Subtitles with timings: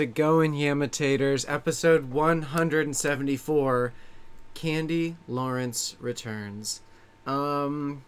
[0.00, 1.44] How's it going, Yamitators?
[1.46, 3.92] Episode 174
[4.54, 6.80] Candy Lawrence Returns.
[7.26, 8.02] Um,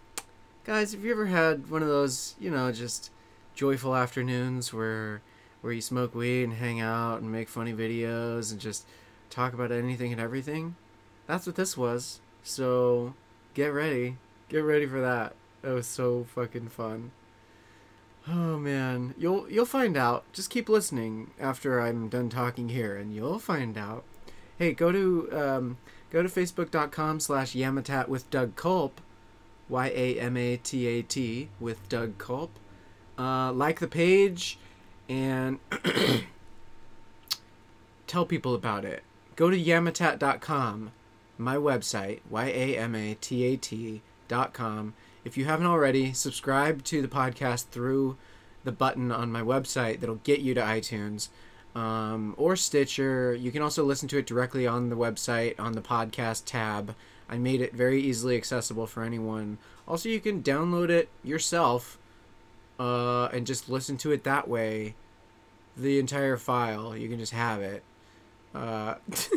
[0.64, 3.10] guys, have you ever had one of those, you know, just
[3.54, 5.20] joyful afternoons where
[5.60, 8.86] where you smoke weed and hang out and make funny videos and just
[9.28, 10.76] talk about anything and everything?
[11.26, 12.20] That's what this was.
[12.42, 13.12] So,
[13.52, 14.16] get ready.
[14.48, 15.34] Get ready for that.
[15.60, 17.10] That was so fucking fun.
[18.28, 20.24] Oh man, you'll you'll find out.
[20.32, 24.04] Just keep listening after I'm done talking here, and you'll find out.
[24.58, 25.78] Hey, go to um,
[26.10, 29.00] go to facebook.com slash yamatat with Doug Culp,
[29.68, 32.50] Y A M A T A T with Doug Culp.
[33.18, 34.58] Uh, like the page,
[35.08, 35.58] and
[38.06, 39.02] tell people about it.
[39.34, 40.92] Go to yamatat.com,
[41.38, 44.94] my website, Y A M A T A T.com.
[45.24, 48.16] If you haven't already, subscribe to the podcast through
[48.64, 51.28] the button on my website that'll get you to iTunes
[51.74, 53.34] um, or Stitcher.
[53.34, 56.94] You can also listen to it directly on the website on the podcast tab.
[57.28, 59.58] I made it very easily accessible for anyone.
[59.86, 61.98] Also, you can download it yourself
[62.78, 64.94] uh, and just listen to it that way.
[65.76, 67.82] The entire file, you can just have it.
[68.54, 68.96] Uh,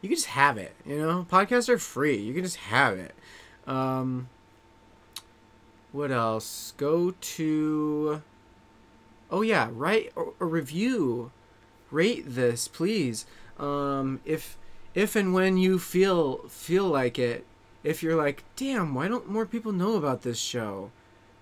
[0.00, 0.74] you can just have it.
[0.86, 2.16] You know, podcasts are free.
[2.16, 3.14] You can just have it.
[3.66, 4.28] Um,
[5.92, 6.72] what else?
[6.76, 8.22] Go to.
[9.30, 11.30] Oh yeah, write a, review.
[11.90, 13.26] Rate this, please.
[13.58, 14.56] Um, if
[14.94, 17.46] if and when you feel feel like it,
[17.84, 20.90] if you're like, damn, why don't more people know about this show?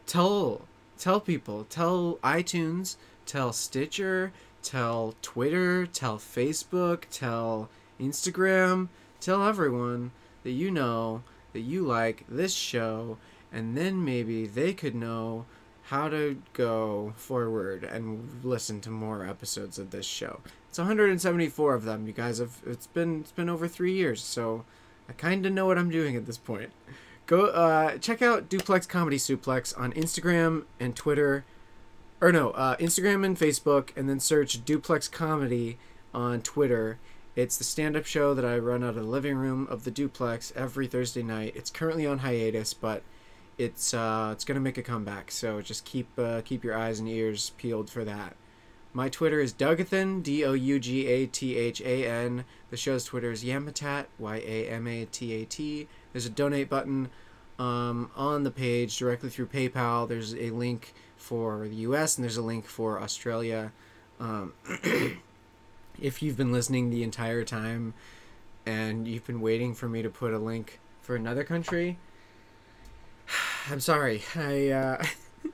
[0.06, 0.62] Tell
[0.98, 1.64] tell people.
[1.70, 2.96] Tell iTunes.
[3.26, 4.32] Tell Stitcher.
[4.62, 5.86] Tell Twitter.
[5.86, 7.04] Tell Facebook.
[7.10, 7.68] Tell
[8.00, 8.88] Instagram.
[9.20, 10.10] Tell everyone
[10.42, 13.18] that you know that you like this show
[13.52, 15.46] and then maybe they could know
[15.84, 20.40] how to go forward and listen to more episodes of this show.
[20.68, 22.06] It's 174 of them.
[22.06, 24.64] You guys have it's been it's been over 3 years, so
[25.08, 26.70] I kind of know what I'm doing at this point.
[27.26, 31.44] Go uh, check out Duplex Comedy Suplex on Instagram and Twitter
[32.20, 35.78] or no, uh, Instagram and Facebook and then search Duplex Comedy
[36.12, 36.98] on Twitter.
[37.36, 40.52] It's the stand-up show that I run out of the living room of the duplex
[40.56, 41.54] every Thursday night.
[41.56, 43.02] It's currently on hiatus, but
[43.60, 45.30] it's uh, it's gonna make a comeback.
[45.30, 48.34] So just keep uh, keep your eyes and ears peeled for that.
[48.92, 52.44] My Twitter is Dougathan, D O U G A T H A N.
[52.70, 55.86] The show's Twitter is Yamatat, Y A M A T A T.
[56.12, 57.10] There's a donate button
[57.58, 60.08] um, on the page directly through PayPal.
[60.08, 63.72] There's a link for the US and there's a link for Australia.
[64.18, 64.54] Um,
[66.00, 67.92] if you've been listening the entire time
[68.64, 71.98] and you've been waiting for me to put a link for another country,
[73.70, 74.22] I'm sorry.
[74.34, 75.04] I uh,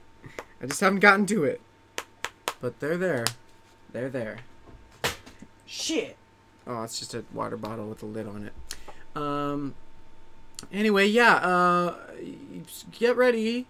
[0.63, 1.61] I just haven't gotten to it.
[2.61, 3.27] But they're there.
[3.93, 4.39] They're there.
[5.67, 6.17] Shit.
[6.67, 9.21] Oh, it's just a water bottle with a lid on it.
[9.21, 9.75] Um.
[10.73, 11.35] Anyway, yeah.
[11.37, 11.97] Uh,
[12.93, 13.67] get ready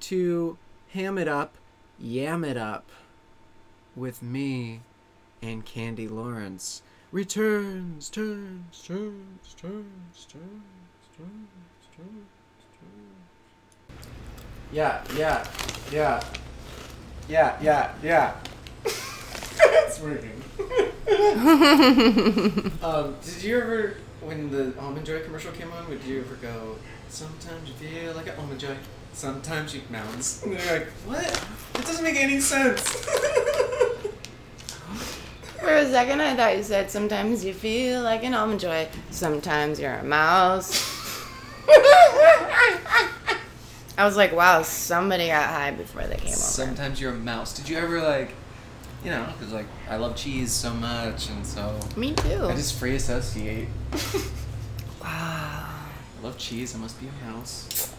[0.00, 0.56] to
[0.92, 1.54] ham it up,
[1.98, 2.88] yam it up,
[3.94, 4.80] with me
[5.42, 6.82] and Candy Lawrence.
[7.10, 12.41] Returns, turns, turns, turns, turns, turns, turns.
[14.72, 15.46] Yeah, yeah,
[15.92, 16.22] yeah.
[17.28, 18.32] Yeah, yeah, yeah.
[18.84, 20.42] it's working.
[22.82, 26.76] um, did you ever, when the Almond Joy commercial came on, would you ever go,
[27.10, 28.74] sometimes you feel like an Almond Joy,
[29.12, 30.42] sometimes you mounds?
[30.42, 31.46] And they're like, what?
[31.74, 32.80] That doesn't make any sense.
[35.60, 39.78] For a second, I thought you said sometimes you feel like an almond joy, sometimes
[39.78, 40.72] you're a mouse.
[43.96, 46.36] I was like, wow, somebody got high before they came over.
[46.36, 47.54] Sometimes you're a mouse.
[47.54, 48.34] Did you ever like,
[49.04, 52.44] you know, because like I love cheese so much, and so Me too.
[52.44, 53.68] I just free associate.
[55.02, 55.68] wow.
[56.18, 56.74] I love cheese.
[56.74, 57.92] I must be a mouse.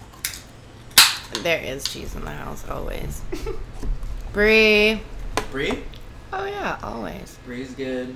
[1.41, 3.21] There is cheese in the house always.
[4.33, 5.01] Brie.
[5.51, 5.83] Brie?
[6.31, 7.37] Oh yeah, always.
[7.45, 8.15] Brie's good.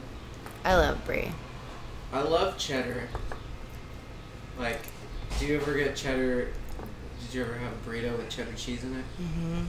[0.63, 1.31] I love brie.
[2.11, 3.07] I love cheddar.
[4.59, 4.79] Like,
[5.39, 6.49] do you ever get cheddar?
[7.25, 9.05] Did you ever have a burrito with cheddar cheese in it?
[9.21, 9.65] Mm-hmm.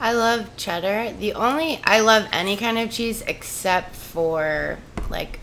[0.00, 1.12] I love cheddar.
[1.16, 4.78] The only I love any kind of cheese except for
[5.10, 5.38] like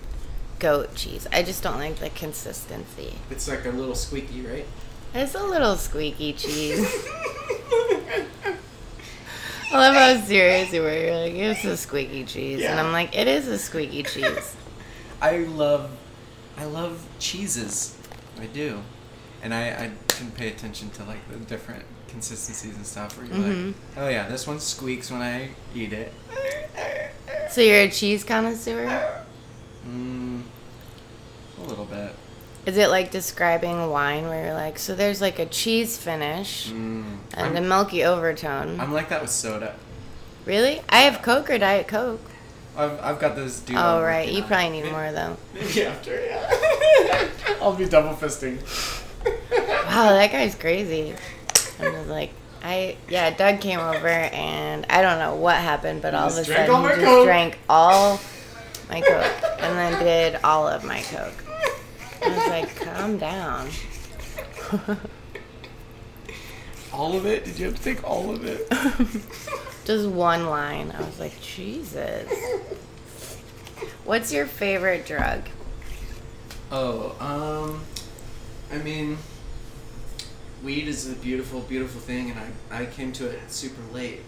[0.60, 1.28] goat cheese.
[1.32, 3.14] I just don't like the consistency.
[3.32, 4.66] It's like a little squeaky, right?
[5.14, 6.80] It's a little squeaky cheese.
[9.72, 10.92] I love how serious you were.
[10.92, 14.56] You're like, it's a squeaky cheese, and I'm like, it is a squeaky cheese.
[15.22, 15.92] I love,
[16.58, 17.96] I love cheeses.
[18.40, 18.82] I do,
[19.42, 23.18] and I I can pay attention to like the different consistencies and stuff.
[23.18, 23.66] Where you're Mhm.
[23.68, 26.14] like, oh yeah, this one squeaks when I eat it.
[27.52, 29.24] So you're a cheese connoisseur?
[29.88, 30.42] Mm,
[31.60, 32.14] a little bit.
[32.66, 37.18] Is it like describing wine where you're like, so there's like a cheese finish Mm.
[37.36, 38.80] and a I'm, milky overtone?
[38.80, 39.76] I'm like that with soda.
[40.46, 40.82] really?
[40.90, 42.22] I have Coke or Diet Coke.
[42.78, 43.76] I've, I've got those dude.
[43.78, 45.38] Oh right, you probably need Maybe- more though.
[45.54, 47.28] Maybe after, yeah.
[47.62, 48.58] I'll be double fisting.
[49.26, 51.14] Wow, that guy's crazy.
[51.80, 52.32] I was like,
[52.64, 56.46] I yeah, Doug came over and I don't know what happened, but all of a
[56.46, 57.26] sudden all he just Coke.
[57.26, 58.20] drank all
[58.90, 61.44] my Coke and then did all of my Coke.
[62.22, 63.70] I was like, calm down.
[66.92, 67.46] All of it?
[67.46, 68.68] Did you have to take all of it?
[69.86, 70.92] Just one line.
[70.92, 72.30] I was like, Jesus.
[74.04, 75.44] What's your favorite drug?
[76.72, 77.82] Oh, um,
[78.72, 79.18] I mean,
[80.64, 82.40] weed is a beautiful, beautiful thing, and
[82.72, 84.22] I, I came to it super late.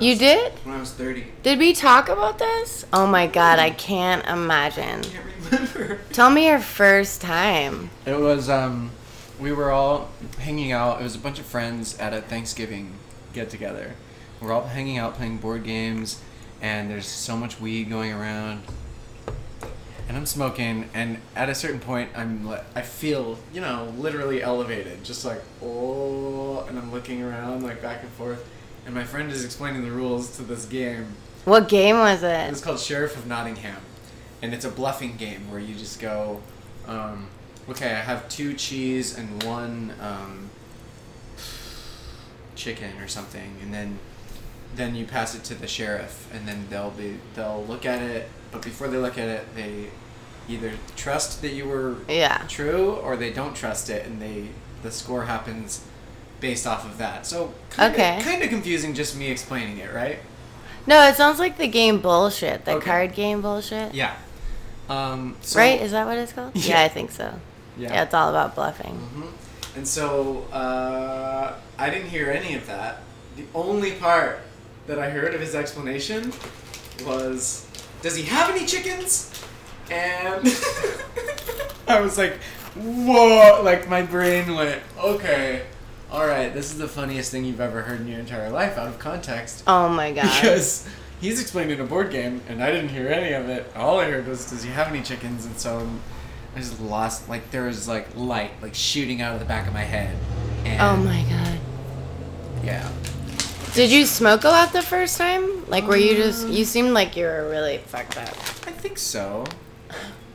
[0.00, 0.52] You was- did?
[0.64, 1.26] When I was 30.
[1.42, 2.86] Did we talk about this?
[2.92, 5.00] Oh my god, I can't imagine.
[5.00, 5.98] I can't remember.
[6.12, 7.90] Tell me your first time.
[8.06, 8.90] It was, um,
[9.38, 11.00] we were all hanging out.
[11.00, 12.94] It was a bunch of friends at a Thanksgiving
[13.34, 13.94] get together.
[14.40, 16.20] We're all hanging out playing board games,
[16.62, 18.62] and there's so much weed going around.
[20.06, 24.42] And I'm smoking, and at a certain point, I'm like, I feel, you know, literally
[24.42, 28.46] elevated, just like, oh, and I'm looking around, like back and forth.
[28.84, 31.06] And my friend is explaining the rules to this game.
[31.46, 32.50] What game was it?
[32.50, 33.80] It's called Sheriff of Nottingham,
[34.42, 36.42] and it's a bluffing game where you just go,
[36.86, 37.28] um,
[37.68, 40.50] okay, I have two cheese and one um,
[42.54, 43.98] chicken or something, and then
[44.76, 48.28] then you pass it to the sheriff, and then they'll be they'll look at it,
[48.54, 49.88] but before they look at it, they
[50.48, 52.42] either trust that you were Yeah.
[52.48, 54.48] true or they don't trust it, and they
[54.82, 55.80] the score happens
[56.40, 57.26] based off of that.
[57.26, 58.20] So kinda, Okay.
[58.22, 60.18] kind of confusing, just me explaining it, right?
[60.86, 62.66] No, it sounds like the game bullshit.
[62.66, 62.84] The Okay.
[62.90, 63.94] card game bullshit.
[63.94, 64.12] Yeah.
[64.90, 65.80] Um, so, right?
[65.80, 66.50] Is that what it's called?
[66.54, 66.80] Yeah.
[66.80, 67.32] Yeah, I think so.
[67.78, 68.94] Yeah, it's all about bluffing.
[68.94, 69.22] hmm
[69.74, 73.00] And so uh, I didn't hear any of that.
[73.36, 74.40] The only part
[74.86, 76.30] that I heard of his explanation
[77.06, 77.63] was,
[78.04, 79.30] "Does he have any chickens?"
[79.90, 80.46] And
[81.88, 82.34] I was like,
[82.74, 85.62] "Whoa!" Like my brain went, "Okay,
[86.12, 86.52] all right.
[86.52, 89.64] This is the funniest thing you've ever heard in your entire life out of context."
[89.66, 90.24] Oh my god.
[90.24, 90.86] Because
[91.18, 93.72] he's explaining a board game, and I didn't hear any of it.
[93.74, 96.00] All I heard was, "Does he have any chickens?" And so um,
[96.54, 97.30] I just lost.
[97.30, 100.14] Like there was like light, like shooting out of the back of my head.
[100.66, 101.58] And, oh my god.
[102.62, 102.90] Yeah.
[103.74, 105.68] Did you smoke a lot the first time?
[105.68, 106.46] Like, were you just?
[106.48, 108.28] You seemed like you were really fucked up.
[108.28, 109.44] I think so.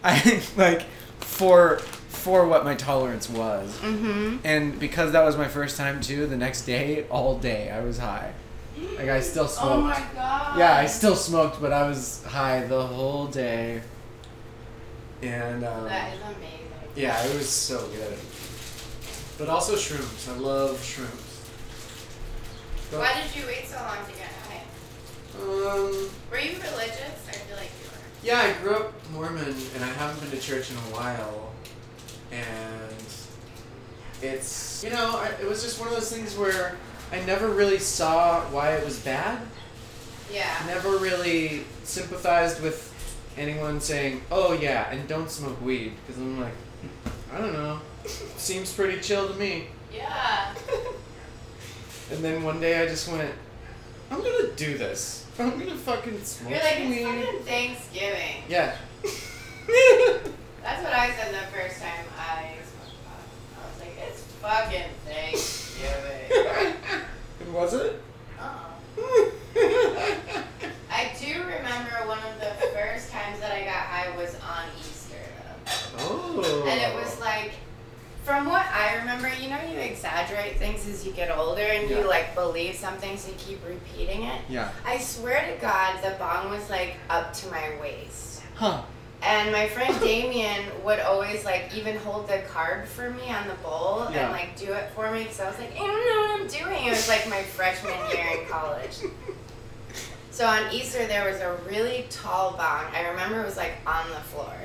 [0.03, 0.83] I like
[1.19, 4.37] for for what my tolerance was, Mm-hmm.
[4.43, 6.27] and because that was my first time too.
[6.27, 8.33] The next day, all day, I was high.
[8.97, 9.71] Like I still smoked.
[9.73, 10.57] Oh my god.
[10.59, 13.81] Yeah, I still smoked, but I was high the whole day.
[15.21, 16.67] And um, That is amazing.
[16.95, 18.17] yeah, it was so good.
[19.37, 20.29] But also shrooms.
[20.33, 21.28] I love shrooms.
[22.91, 24.63] But, Why did you wait so long to get high?
[25.41, 27.27] um, Were you religious?
[27.27, 27.99] I feel like you were.
[28.23, 31.53] yeah, I grew up Mormon, and I haven't been to church in a while.
[32.31, 33.05] And
[34.21, 36.77] it's you know, I, it was just one of those things where
[37.11, 39.39] I never really saw why it was bad.
[40.31, 40.55] Yeah.
[40.67, 42.85] never really sympathized with
[43.37, 46.53] anyone saying, "Oh yeah, and don't smoke weed," because I'm like,
[47.33, 47.79] I don't know,
[48.37, 49.67] seems pretty chill to me.
[49.93, 50.53] Yeah.
[52.11, 53.31] And then one day I just went,
[54.11, 55.25] I'm gonna do this.
[55.37, 57.25] I'm gonna fucking smoke You're like, some it's weed.
[57.25, 58.43] fucking Thanksgiving.
[58.49, 58.75] Yeah.
[60.63, 63.21] That's what I said the first time I smoked pot.
[63.55, 66.73] I was like, it's fucking Thanksgiving.
[67.41, 68.01] And was it?
[68.39, 68.65] uh
[70.91, 75.15] I do remember one of the first times that I got high was on Easter
[75.37, 75.99] though.
[75.99, 76.65] Oh.
[76.67, 77.51] And it was like,
[78.29, 81.97] from what I remember, you know, you exaggerate things as you get older and Yeah.
[82.01, 84.39] you like believe something, so you keep repeating it.
[84.47, 84.69] Yeah.
[84.85, 88.43] I swear to God, the bong was like up to my waist.
[88.53, 88.83] Huh.
[89.23, 93.55] And my friend Damien would always like even hold the card for me on the
[93.63, 94.25] bowl Yeah.
[94.25, 96.47] and like do it for me because I was like, I don't know what I'm
[96.47, 96.85] doing.
[96.85, 98.97] It was like my freshman year in college.
[100.31, 102.85] So on Easter there was a really tall bong.
[102.95, 104.55] I remember it was like on the floor,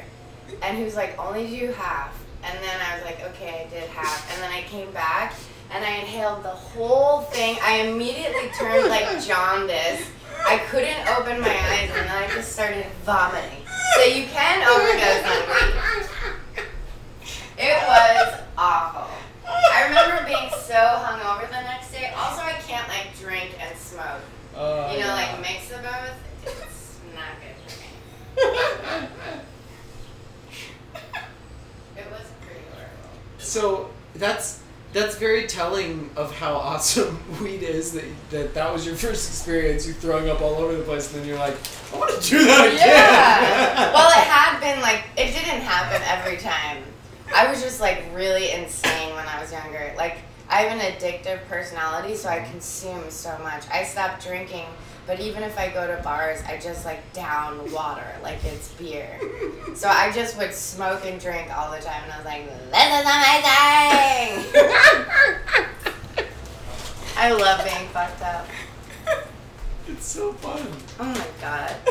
[0.62, 2.23] and he was like, only do half.
[2.44, 4.30] And then I was like, okay, I did have.
[4.32, 5.34] And then I came back
[5.70, 7.56] and I inhaled the whole thing.
[7.62, 10.06] I immediately turned like jaundice.
[10.46, 13.62] I couldn't open my eyes and then I just started vomiting.
[13.96, 16.64] So you can overdose on weed.
[17.56, 19.10] It was awful.
[19.46, 22.12] I remember being so hungover the next day.
[22.16, 24.20] Also, I can't like drink and smoke.
[24.56, 25.14] Uh, You know, yeah.
[25.14, 26.16] like mix the both.
[26.46, 29.08] It's not good.
[33.44, 34.60] So that's
[34.92, 37.92] that's very telling of how awesome weed is.
[37.92, 39.86] That that, that was your first experience.
[39.86, 41.56] You throwing up all over the place, and then you're like,
[41.92, 42.88] I want to do that again.
[42.88, 43.92] Yeah.
[43.94, 46.82] well, it had been like it didn't happen every time.
[47.34, 49.92] I was just like really insane when I was younger.
[49.96, 53.64] Like I have an addictive personality, so I consume so much.
[53.72, 54.66] I stopped drinking,
[55.06, 59.18] but even if I go to bars, I just like down water like it's beer.
[59.74, 62.94] So I just would smoke and drink all the time, and I was like, "This
[62.94, 63.04] is
[64.54, 64.64] amazing."
[67.16, 68.46] I love being fucked up.
[69.88, 70.64] It's so fun.
[71.00, 71.74] Oh my god.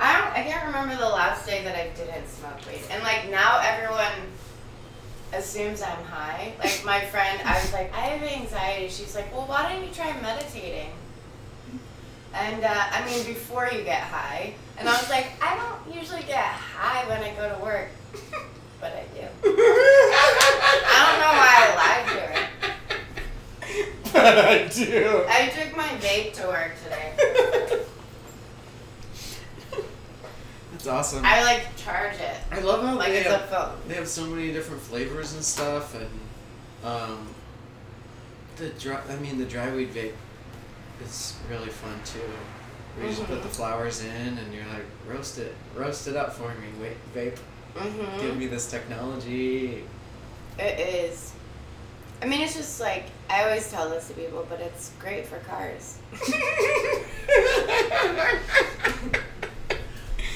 [0.00, 0.32] I don't.
[0.32, 2.82] I can't remember the last day that I didn't smoke weed.
[2.90, 4.32] And like now, everyone
[5.32, 6.52] assumes I'm high.
[6.58, 8.88] Like my friend, I was like, I have anxiety.
[8.88, 10.90] She's like, Well, why don't you try meditating?
[12.34, 14.54] And uh, I mean, before you get high.
[14.78, 17.88] And I was like, I don't usually get high when I go to work,
[18.80, 19.26] but I do.
[19.44, 22.32] I don't know why I lied to her.
[24.12, 25.24] But I do.
[25.28, 27.12] I took my vape to work today.
[30.72, 31.24] That's awesome.
[31.24, 33.78] I like charge it I love how like they it's a have, phone.
[33.88, 36.08] they have so many different flavors and stuff, and
[36.84, 37.26] um,
[38.56, 39.00] the dry.
[39.10, 40.12] I mean, the dry weed vape
[41.04, 42.20] is really fun too.
[42.96, 46.32] Where you just put the flowers in, and you're like, roast it, roast it up
[46.34, 46.68] for me.
[46.80, 47.38] Wait, vape,
[47.74, 48.20] Mm-hmm.
[48.20, 49.84] give me this technology.
[50.58, 51.32] It is.
[52.22, 55.36] I mean, it's just like I always tell this to people, but it's great for
[55.40, 55.98] cars.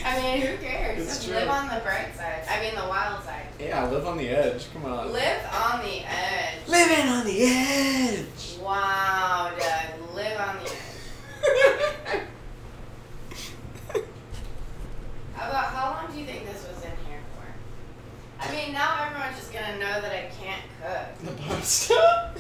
[0.05, 0.99] I mean, who cares?
[1.03, 1.37] It's Just true.
[1.37, 2.45] live on the bright side.
[2.49, 3.47] I mean, the wild side.
[3.59, 4.67] yeah, live on the edge.
[4.73, 5.13] Come on.
[5.13, 6.67] Live on the edge.
[6.69, 8.59] Living on the edge.
[8.63, 10.15] Wow, Doug.
[10.15, 12.23] Live on the edge.
[15.35, 17.47] How about how long do you think this was in here for?
[18.47, 21.19] I mean, now everyone's just gonna know that I can't cook.
[21.37, 22.33] The pasta.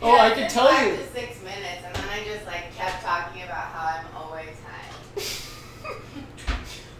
[0.00, 0.96] oh, Yeah, I it can did tell five you.
[0.96, 5.22] To six minutes, and then I just like kept talking about how I'm always high.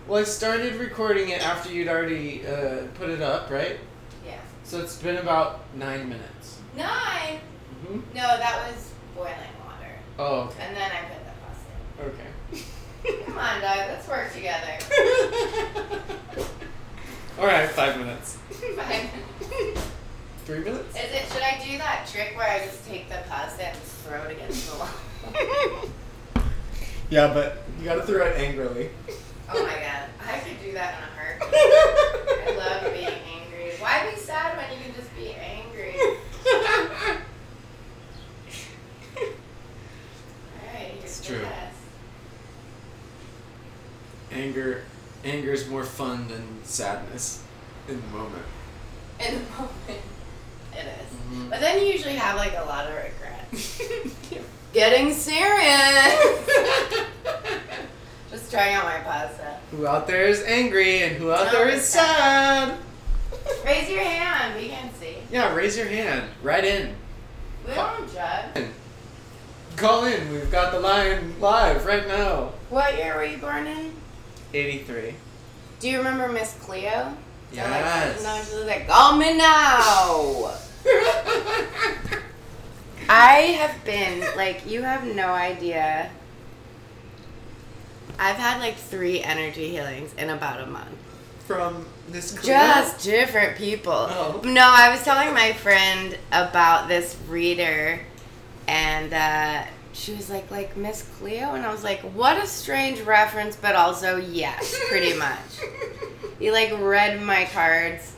[0.07, 3.79] Well, I started recording it after you'd already uh, put it up, right?
[4.27, 4.37] Yeah.
[4.63, 6.59] So it's been about nine minutes.
[6.77, 8.01] 9 Mm-hmm.
[8.15, 9.33] No, that was boiling
[9.67, 10.63] water, Oh, okay.
[10.67, 11.73] and then I put the pasta.
[12.53, 12.63] Okay.
[13.13, 13.25] in.
[13.27, 13.77] Come on, Doug.
[13.89, 14.79] Let's work together.
[17.39, 18.37] All right, five minutes.
[18.77, 19.09] Fine.
[20.45, 20.97] Three minutes.
[20.97, 21.27] Is it?
[21.33, 24.71] Should I do that trick where I just take the pasta and throw it against
[24.71, 24.89] the wall?
[27.15, 28.91] Yeah, but you gotta throw it angrily.
[29.49, 31.55] Oh my god, I could do that in a heartbeat.
[31.55, 33.71] I love being angry.
[33.79, 35.95] Why be sad when you can just be angry?
[40.59, 41.39] Alright, It's true.
[41.43, 41.77] test.
[44.33, 44.83] Anger,
[45.25, 47.45] anger is more fun than sadness
[47.89, 48.43] in the moment.
[49.21, 50.03] In the moment,
[50.73, 51.39] it is.
[51.39, 51.51] Mhm.
[51.51, 53.81] But then you usually have like a lot of regrets.
[54.75, 56.19] Getting serious.
[58.31, 59.57] Just trying out my pasta.
[59.71, 62.77] Who out there is angry and who out No, there it's is sad?
[63.65, 64.61] Raise your hand.
[64.61, 65.17] We can see.
[65.31, 66.25] Yeah, raise your hand.
[66.43, 66.95] Right in.
[67.67, 68.65] We don't judge.
[69.77, 70.31] Call in.
[70.33, 72.53] We've got the line live right now.
[72.71, 73.93] What year were you born in?
[74.53, 75.15] 83.
[75.81, 77.15] Do you remember Miss Cleo?
[77.53, 78.23] So, like, Yes.
[78.25, 80.53] no, she was like, call me now.
[83.09, 86.11] I have been like, you have no idea.
[88.19, 90.97] I've had like three energy healings in about a month.
[91.47, 92.33] From this?
[92.43, 93.93] Just different people.
[93.93, 94.41] Oh.
[94.45, 98.01] No, I was telling my friend about this reader,
[98.67, 103.01] and uh, she was like, like Miss Cleo, and I was like, what a strange
[103.03, 105.39] reference, but also yes, pretty much.
[106.39, 108.15] he like read my cards,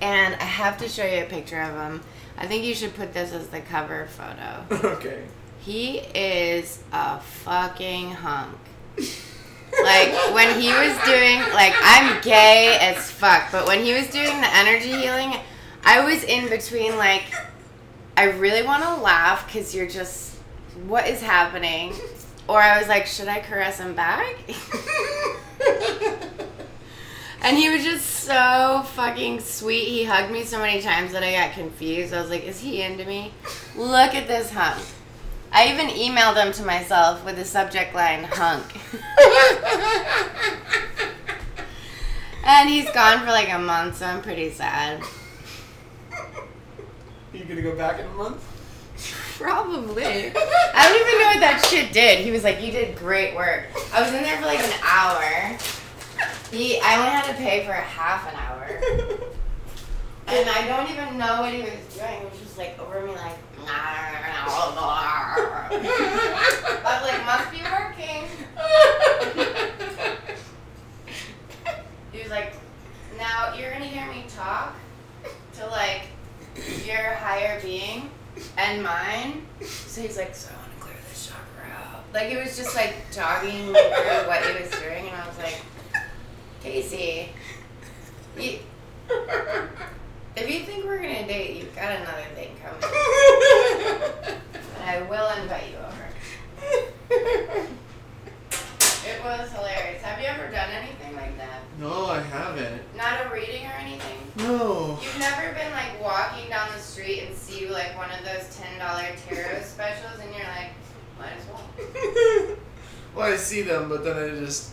[0.00, 2.02] and I have to show you a picture of him.
[2.42, 4.64] I think you should put this as the cover photo.
[4.96, 5.22] okay.
[5.60, 8.58] He is a fucking hunk.
[8.98, 14.40] Like when he was doing like I'm gay as fuck, but when he was doing
[14.40, 15.34] the energy healing,
[15.84, 17.32] I was in between like
[18.16, 20.34] I really want to laugh cuz you're just
[20.88, 21.94] what is happening?
[22.48, 24.34] Or I was like, should I caress him back?
[27.42, 29.84] and he was just so fucking sweet.
[29.84, 32.14] He hugged me so many times that I got confused.
[32.14, 33.32] I was like, is he into me?
[33.76, 34.82] Look at this hunk.
[35.52, 38.64] I even emailed him to myself with the subject line hunk.
[42.44, 45.02] and he's gone for like a month, so I'm pretty sad.
[46.12, 46.18] Are
[47.34, 48.48] You gonna go back in a month?
[49.38, 50.04] Probably.
[50.04, 52.20] I don't even know what that shit did.
[52.20, 55.58] He was like, "You did great work." I was in there for like an hour.
[56.50, 58.80] He, I only had to pay for half an hour.
[60.24, 62.20] And I don't even know what he was doing.
[62.20, 63.36] He was just like over me, like.
[63.68, 64.08] I
[66.84, 68.24] was like, must be working.
[72.12, 72.54] He was like,
[73.18, 74.74] now you're gonna hear me talk
[75.54, 76.02] to like
[76.86, 78.10] your higher being
[78.58, 79.46] and mine.
[79.62, 82.04] So he's like, so I want to clear this chakra out.
[82.12, 85.60] Like it was just like talking through what he was doing, and I was like,
[86.62, 87.28] Casey,
[88.38, 88.58] you,
[90.36, 92.82] if you think we're gonna date, you've got another thing coming.
[94.80, 96.12] And I will invite you over.
[99.04, 100.02] It was hilarious.
[100.02, 101.62] Have you ever done anything like that?
[101.80, 102.82] No, I haven't.
[102.96, 104.18] Not a reading or anything?
[104.36, 105.00] No.
[105.02, 108.78] You've never been like walking down the street and see like one of those ten
[108.78, 110.70] dollar tarot specials and you're like,
[111.18, 112.56] might as well.
[113.16, 114.70] well, I see them, but then I just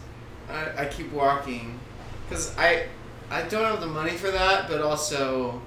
[0.50, 1.80] I, I keep walking
[2.28, 2.86] because I
[3.30, 5.62] I don't have the money for that, but also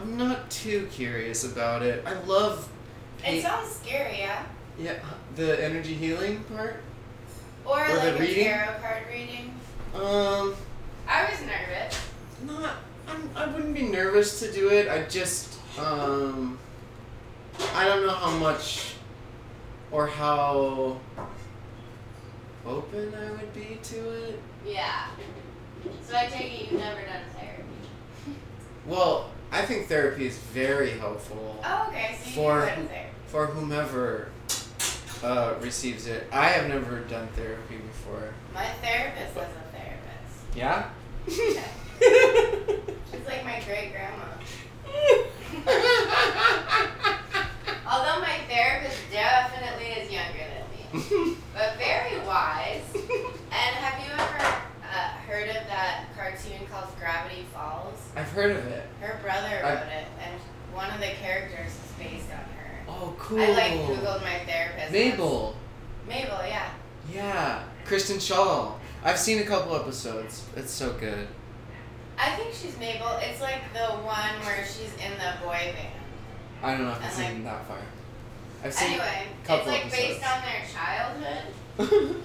[0.00, 2.02] I'm not too curious about it.
[2.06, 2.68] I love
[3.24, 4.44] It sounds scary, yeah.
[4.78, 4.94] yeah
[5.36, 6.82] the energy healing part.
[7.64, 8.44] Or, Or the like a reading?
[8.44, 9.54] tarot card reading.
[9.94, 10.54] Um,
[11.06, 12.00] I was nervous.
[12.44, 12.76] not
[13.08, 14.88] I'm, I wouldn't be nervous to do it.
[14.88, 16.58] I just um
[17.74, 18.94] I don't know how much
[19.90, 20.98] or how
[22.66, 24.40] open I would be to it.
[24.66, 25.06] Yeah.
[26.06, 28.38] So I take it you've never done therapy.
[28.86, 32.16] Well, I think therapy is very helpful Oh, okay.
[32.24, 32.72] So For-
[33.26, 34.28] for whomever
[35.24, 36.26] uh, receives it.
[36.32, 38.34] I have never done therapy before.
[38.52, 40.56] My therapist is a therapist.
[40.56, 40.90] Yeah?
[41.28, 44.26] She's like my great grandma.
[47.86, 50.66] Although my therapist definitely is younger than
[51.30, 52.82] me, but very wise.
[52.94, 54.44] And have you ever
[54.92, 58.01] uh, heard of that cartoon called Gravity Falls?
[58.16, 58.84] I've heard of it.
[59.00, 60.40] Her brother I- wrote it, and
[60.74, 62.80] one of the characters is based on her.
[62.88, 63.40] Oh, cool.
[63.40, 64.92] I like googled my therapist.
[64.92, 65.56] Mabel.
[66.06, 66.70] Mabel, yeah.
[67.12, 67.62] Yeah.
[67.84, 68.74] Kristen Shaw.
[69.04, 70.44] I've seen a couple episodes.
[70.56, 71.26] It's so good.
[72.18, 73.18] I think she's Mabel.
[73.22, 75.88] It's like the one where she's in the boy band.
[76.62, 77.78] I don't know if I've seen that far.
[78.64, 81.54] I've seen Anyway, it's like based on their childhood,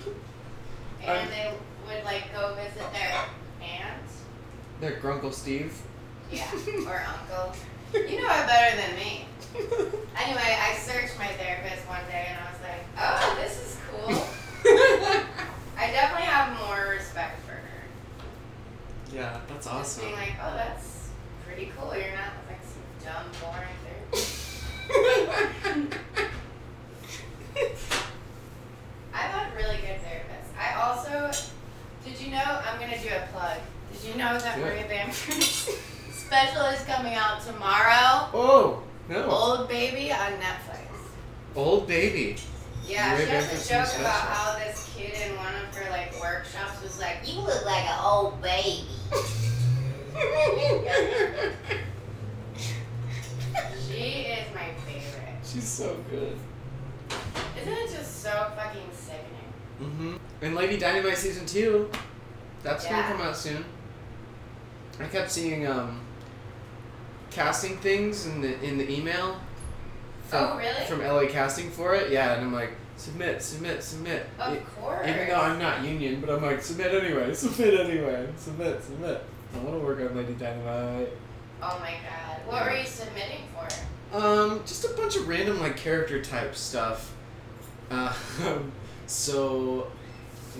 [1.01, 1.51] and Um, they
[1.87, 3.25] would like go visit their
[3.61, 4.09] aunt,
[4.79, 5.73] Their Grunkle Steve.
[6.31, 6.45] yeah,
[6.87, 7.53] or uncle.
[7.93, 9.25] You know it better than me.
[9.55, 14.09] Anyway, I searched my therapist one day and I was like, oh, this is cool.
[15.77, 17.83] I definitely have more respect for her.
[19.13, 20.03] yeah, that's Just awesome.
[20.05, 21.09] being like, oh, that's
[21.45, 21.93] pretty cool.
[21.95, 24.63] You're not like some dumb, boring therapist.
[29.13, 30.51] I've had really good therapists.
[30.59, 31.31] I also,
[32.05, 33.59] did you know, I'm going to do a plug.
[33.93, 34.61] Did you know that it.
[34.61, 35.69] Maria Bamford's
[36.11, 38.29] special is coming out tomorrow?
[38.33, 39.25] oh, no.
[39.29, 40.89] Old Baby on Netflix.
[41.55, 42.35] Old baby.
[42.85, 44.33] Yeah, Maria she has Bamford's a joke about special.
[44.33, 47.99] how this kid in one of her like workshops was like, "You look like an
[48.03, 48.85] old baby."
[53.87, 55.35] She is my favorite.
[55.43, 56.37] She's so good.
[57.59, 59.53] Isn't it just so fucking sickening?
[59.81, 60.15] Mm-hmm.
[60.41, 61.89] And Lady Dynamite season two,
[62.63, 63.01] that's Yeah.
[63.01, 63.63] gonna come out soon.
[64.99, 66.01] I kept seeing um
[67.31, 69.39] casting things in the in the email.
[70.27, 70.85] From, Oh, really?
[70.85, 74.25] From LA Casting for it, yeah, and I'm like, submit, submit, submit.
[74.37, 75.07] Of course.
[75.07, 79.23] Even though I'm not union, but I'm like, submit anyway, submit anyway, submit, submit.
[79.55, 81.09] I want to work on Lady Dynamite.
[81.63, 82.45] Oh my god.
[82.45, 82.65] What Yeah.
[82.71, 84.17] were you submitting for?
[84.17, 87.13] Um, just a bunch of random like character type stuff.
[87.89, 88.13] Uh,
[89.07, 89.89] so,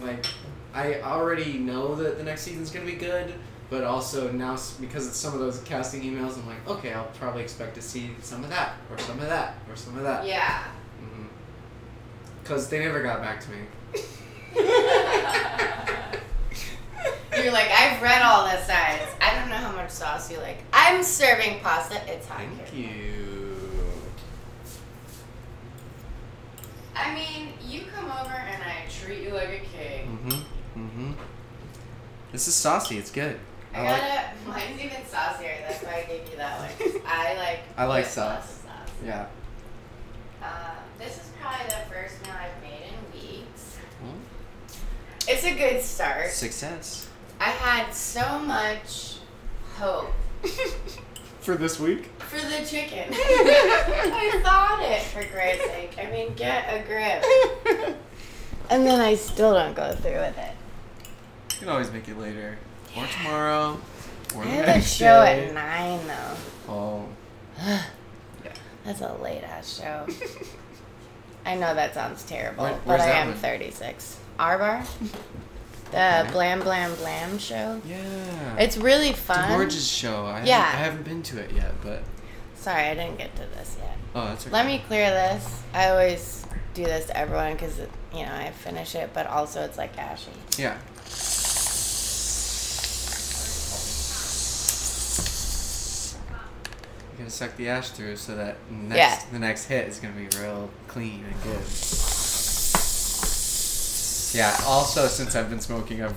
[0.02, 0.26] like,
[0.73, 3.34] I already know that the next season's gonna be good,
[3.69, 7.43] but also now because it's some of those casting emails, I'm like, okay, I'll probably
[7.43, 10.25] expect to see some of that, or some of that, or some of that.
[10.25, 10.63] Yeah.
[12.41, 13.58] Because they never got back to me.
[17.43, 19.03] You're like, I've read all the sides.
[19.21, 20.60] I don't know how much sauce you like.
[20.71, 21.99] I'm serving pasta.
[22.08, 22.89] It's hot Thank here.
[22.89, 23.58] you.
[26.95, 30.17] I mean, you come over and I treat you like a king.
[30.25, 30.86] Mm-hmm.
[30.86, 31.12] Mm-hmm.
[32.32, 32.97] This is saucy.
[32.97, 33.38] It's good.
[33.73, 34.23] I I like- gotta.
[34.47, 35.56] Mine's even saucier.
[35.67, 37.01] That's why I gave you that one.
[37.06, 37.60] I like.
[37.77, 38.62] I like sauce.
[38.63, 38.89] sauce.
[39.06, 39.25] Yeah.
[40.41, 40.47] Uh,
[40.97, 43.77] this is probably the first meal I've made in weeks.
[44.01, 44.13] Well,
[45.27, 46.32] It's a good start.
[46.32, 47.08] success.
[47.39, 49.17] I had so much
[49.75, 50.12] hope
[51.41, 52.06] For this week.
[52.19, 53.06] for the chicken.
[53.13, 55.97] I thought it, for Christ's sake.
[55.99, 57.97] I mean, get a grip.
[58.69, 60.51] And then I still don't go through with it.
[61.53, 62.58] You can always make it later.
[62.97, 63.79] Or tomorrow.
[64.36, 65.47] Or I have a show day.
[65.47, 66.71] at nine though.
[66.73, 67.05] Oh.
[67.63, 67.81] yeah.
[68.86, 70.05] That's a late ass show.
[71.45, 73.38] I know that sounds terrible, Where- but I am one?
[73.38, 74.17] 36.
[74.39, 74.83] R Bar?
[75.89, 76.31] The Okay.
[76.33, 77.81] Blam Blam Blam show.
[77.88, 78.57] Yeah.
[78.57, 79.47] It's really It's fun.
[79.47, 80.25] gorgeous show.
[80.25, 80.60] I Yeah.
[80.62, 82.03] Haven't, I haven't been to it yet, but
[82.57, 83.95] Sorry, I didn't get to this yet.
[84.13, 84.51] oh, that's okay.
[84.53, 85.62] Let me clear this.
[85.73, 87.79] I always do this to everyone because,
[88.13, 90.31] you know, I finish it, but also it's like ashy.
[90.57, 90.75] Yeah.
[97.27, 99.19] You gotta suck the ash through so that next Yeah.
[99.33, 101.59] the next hit is gonna be real clean and good.
[104.33, 104.55] Yeah.
[104.65, 106.15] Also, since I've been smoking, I've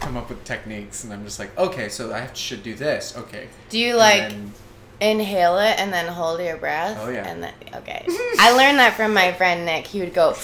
[0.00, 3.12] come up with techniques, and I'm just like, okay, so I should do this.
[3.14, 3.48] Okay.
[3.68, 4.52] Do you And like then-
[5.00, 6.96] inhale it and then hold your breath?
[6.98, 7.28] Oh, yeah.
[7.28, 8.06] And then, okay.
[8.38, 9.86] I learned that from my friend Nick.
[9.86, 10.34] He would go,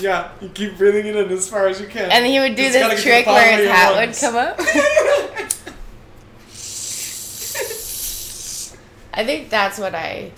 [0.00, 2.10] yeah, you keep breathing it in as far as you can.
[2.10, 4.58] and he would do It's this the trick where his your hat would come up.
[9.16, 10.30] I think that's what I.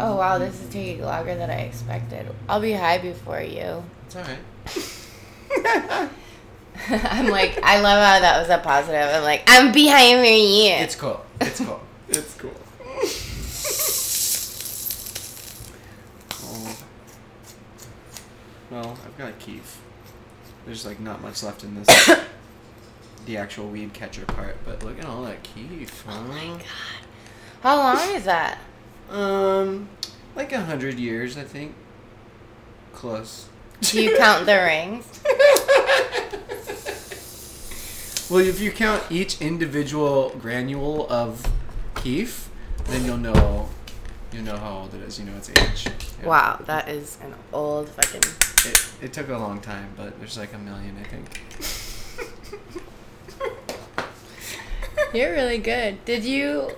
[0.00, 2.26] Oh wow, this is taking longer than I expected.
[2.48, 3.84] I'll be high before you.
[4.06, 4.38] It's alright.
[6.88, 9.00] I'm like, I love how that was a positive.
[9.00, 10.72] I'm like, I'm behind for you.
[10.72, 11.24] It's cool.
[11.42, 11.80] It's cool.
[12.08, 12.50] it's cool.
[16.32, 16.78] oh.
[18.70, 19.78] Well, I've got a Keef.
[20.64, 22.10] There's like not much left in this.
[23.26, 26.02] the actual weed catcher part, but look at all that Keef.
[26.06, 26.18] Huh?
[26.18, 26.62] oh my god.
[27.62, 28.58] How long is that?
[29.10, 29.88] Um,
[30.36, 31.74] like a hundred years, I think.
[32.92, 33.48] Close.
[33.80, 35.20] Do you count the rings?
[38.30, 41.46] Well, if you count each individual granule of
[41.96, 42.48] Keef,
[42.86, 43.68] then you'll know
[44.32, 45.18] you know how old it is.
[45.18, 45.86] You know its age.
[46.20, 46.26] Yeah.
[46.26, 48.22] Wow, that is an old fucking.
[48.70, 51.28] It, it took a long time, but there's like a million, I think.
[55.12, 56.02] You're really good.
[56.06, 56.70] Did you,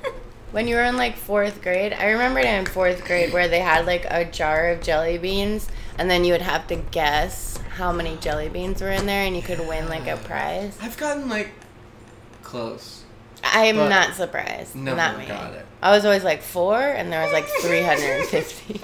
[0.55, 1.93] when you were in like fourth grade?
[1.93, 6.09] I remembered in fourth grade where they had like a jar of jelly beans, and
[6.09, 9.43] then you would have to guess how many jelly beans were in there, and you
[9.43, 10.79] could win like a prize.
[10.81, 11.51] I've gotten like
[12.45, 13.03] close.
[13.43, 14.77] I am But not surprised.
[14.77, 15.27] No, not me.
[15.27, 15.67] got it.
[15.83, 18.81] I was always like four, and there was like 350.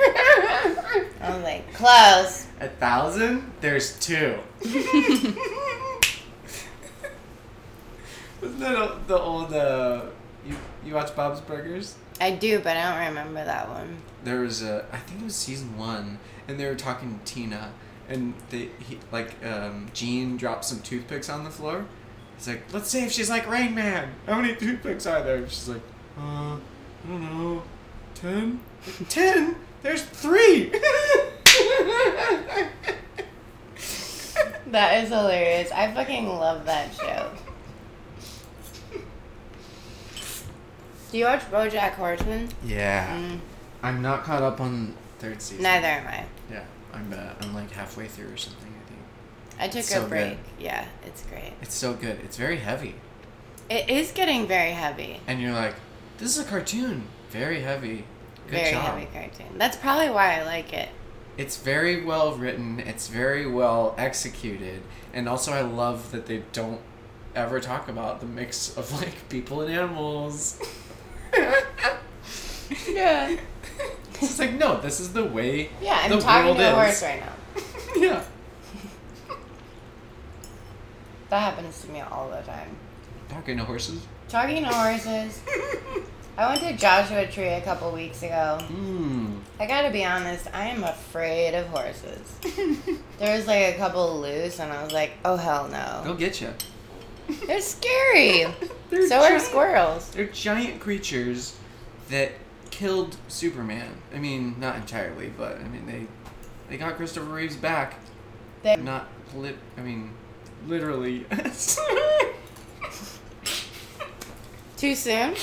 [1.23, 2.47] I was like, close.
[2.61, 3.53] A thousand?
[3.61, 4.39] There's two.
[8.43, 10.07] Wasn't that the old uh
[10.83, 11.97] you you watch Bob's Burgers?
[12.21, 13.99] I do, but I don't remember that one.
[14.25, 17.73] There was a I think it was season one, and they were talking to Tina,
[18.09, 21.87] and they he like um Gene dropped some toothpicks on the floor.
[22.37, 24.13] He's like, let's see if she's like Rain Man.
[24.27, 25.47] How many toothpicks are there?
[25.49, 25.83] She's like,
[26.19, 26.59] uh, I
[27.09, 27.63] don't know,
[28.15, 28.61] ten.
[29.09, 29.57] Ten?
[29.83, 30.73] There's three.
[34.71, 35.71] That is hilarious.
[35.73, 37.31] I fucking love that show.
[41.11, 42.49] Do you watch BoJack Horseman?
[42.65, 43.17] yeah.
[43.17, 43.41] Mm,
[43.83, 45.63] I'm not caught up on third season.
[45.63, 46.25] neither am I.
[46.51, 48.69] Yeah, I'm uh, I'm like halfway through or something.
[48.73, 49.01] I think
[49.59, 50.39] I took It's a so break.
[50.59, 51.53] Yeah, it's great.
[51.63, 52.21] it's so good.
[52.25, 52.95] It's very heavy,
[53.69, 55.21] It is getting very heavy.
[55.27, 55.75] and you're like,
[56.19, 57.05] this is a cartoon.
[57.31, 58.05] Very heavy.
[58.47, 58.83] Good very job.
[58.99, 59.59] heavy cartoon.
[59.59, 60.89] That's probably why I like it.
[61.37, 62.81] It's very well written.
[62.81, 64.83] It's very well executed,
[65.15, 66.81] and also I love that they don't
[67.35, 70.61] ever talk about the mix of like people and animals.
[72.89, 73.37] Yeah.
[74.15, 75.71] It's like no, this is the way.
[75.81, 77.63] Yeah, I'm the talking world to a horse right now.
[77.97, 78.23] Yeah.
[81.31, 82.77] That happens to me all the time.
[83.29, 84.05] Talking to horses.
[84.29, 85.41] Talking to horses.
[86.37, 88.59] I went to Joshua Tree a couple weeks ago.
[88.63, 89.39] Mmm.
[89.59, 92.39] I gotta be honest, I am afraid of horses.
[93.19, 96.01] There was like a couple loose, and I was like, oh hell no.
[96.03, 96.49] They'll get you.
[97.47, 98.47] They're scary.
[98.91, 100.11] They're so are squirrels.
[100.11, 101.57] They're giant creatures
[102.09, 102.33] that
[102.71, 103.93] killed Superman.
[104.15, 106.07] I mean, not entirely, but I mean they
[106.69, 107.95] they got Christopher Reeves back.
[108.63, 109.57] They- Not lit.
[109.79, 110.11] I mean,
[110.67, 111.25] literally.
[114.77, 115.35] Too soon?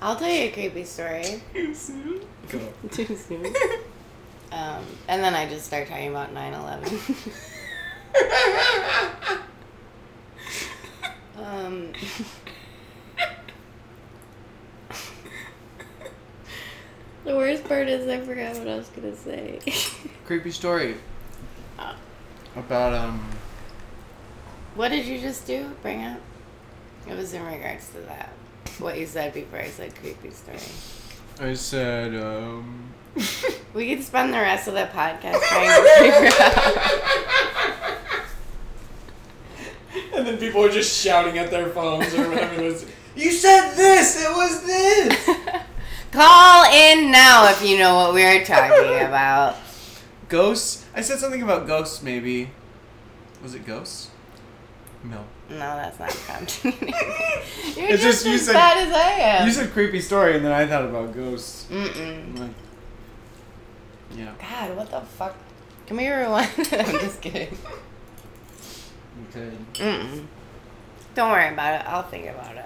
[0.00, 1.42] I'll tell you a creepy story.
[1.54, 2.20] Too soon.
[2.48, 2.60] Go.
[2.90, 3.46] Too soon.
[4.52, 6.98] Um, and then I just start talking about 9 11.
[11.36, 11.92] Um,
[17.24, 19.60] the worst part is I forgot what I was going to say.
[20.24, 20.96] Creepy story
[21.78, 21.94] Uh,
[22.56, 23.30] about um.
[24.74, 25.70] what did you just do?
[25.82, 26.18] Bring up?
[27.08, 28.30] It was in regards to that.
[28.78, 30.58] What you said before I said creepy story.
[31.40, 32.84] I said um.
[33.74, 37.67] We could spend the rest of the podcast trying to figure out.
[40.26, 42.86] Then people are just shouting at their phones or whatever it was.
[43.16, 44.22] You said this.
[44.24, 45.28] It was this.
[46.12, 49.56] Call in now if you know what we're talking about.
[50.28, 50.84] Ghosts.
[50.94, 52.02] I said something about ghosts.
[52.02, 52.50] Maybe.
[53.42, 54.10] Was it ghosts?
[55.04, 55.24] No.
[55.50, 56.86] No, that's not continuity.
[57.76, 59.46] You're It's just, just you as said- bad as I am.
[59.46, 61.66] You said creepy story, and then I thought about ghosts.
[61.70, 61.96] Mm-mm.
[61.98, 62.50] I'm like,
[64.14, 64.32] yeah.
[64.40, 65.36] God, what the fuck?
[65.86, 66.50] Can we rewind?
[66.58, 66.66] I'm
[67.00, 67.56] just kidding.
[69.32, 70.26] Mm-mm.
[71.14, 71.86] Don't worry about it.
[71.88, 72.64] I'll think about it.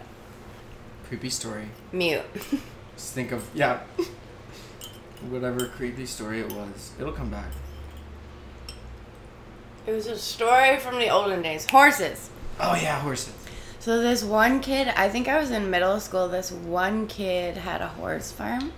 [1.08, 1.68] Creepy story.
[1.92, 2.22] Mute.
[2.96, 3.80] Just think of yeah.
[5.28, 7.50] Whatever creepy story it was, it'll come back.
[9.86, 11.68] It was a story from the olden days.
[11.68, 12.30] Horses.
[12.60, 13.34] Oh yeah, horses.
[13.78, 16.28] So this one kid, I think I was in middle school.
[16.28, 18.72] This one kid had a horse farm,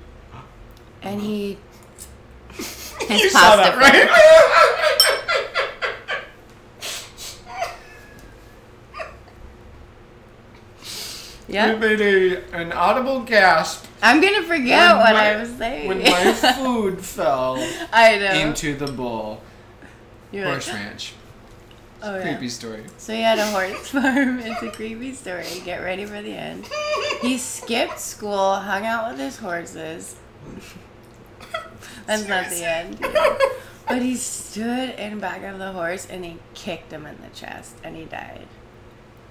[1.02, 1.58] and he.
[2.54, 5.23] His you saw that, right?
[11.46, 15.88] Yeah, You made a an audible gasp I'm gonna forget what my- I was saying.
[15.88, 17.56] when my food fell
[17.92, 18.32] I know.
[18.32, 19.42] into the bowl.
[20.32, 21.12] You're like, Horse ranch.
[22.02, 22.22] oh yeah.
[22.22, 22.84] Creepy story.
[22.96, 24.40] So he had a horse farm.
[24.40, 25.44] It's a creepy story.
[25.64, 26.66] Get ready for the end.
[27.20, 30.16] He skipped school, hung out with his horses.
[32.06, 32.98] That's not the end.
[33.86, 37.74] But he stood in back of the horse and he kicked him in the chest
[37.84, 38.46] and he died.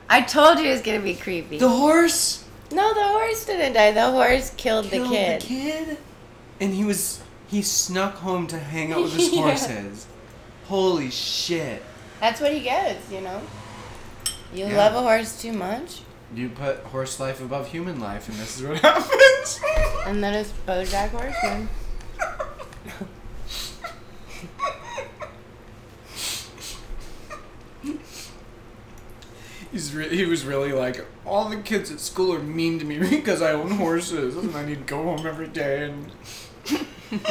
[0.09, 1.57] I told you it was gonna be creepy.
[1.57, 3.91] The horse no, the horse didn't die.
[3.91, 5.41] The horse killed, killed the kid.
[5.41, 5.97] the kid,
[6.59, 9.41] and he was he snuck home to hang out with his Yeah.
[9.41, 10.07] horses.
[10.67, 11.83] Holy shit!
[12.19, 13.41] That's what he gets, you know.
[14.53, 14.77] You Yeah.
[14.77, 16.01] love a horse too much,
[16.33, 19.59] You put horse life above human life, and this is what happens.
[20.07, 21.69] and then it's BoJack Horseman.
[29.73, 32.99] He's re- he was really like, all the kids at school are mean to me
[33.09, 36.12] because I own horses, and I need to go home every day and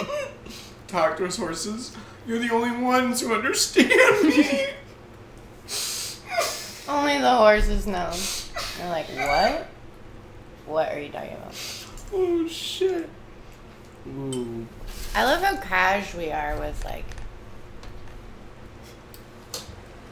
[0.88, 1.96] talk to his horses.
[2.26, 3.88] You're the only ones who understand
[4.24, 4.66] me.
[6.88, 8.12] Only the horses know.
[8.76, 9.68] They're like, what?
[10.66, 11.54] What are you talking about?
[12.12, 13.08] oh shit.
[14.08, 14.66] Ooh.
[15.14, 17.04] I love how cash we are with like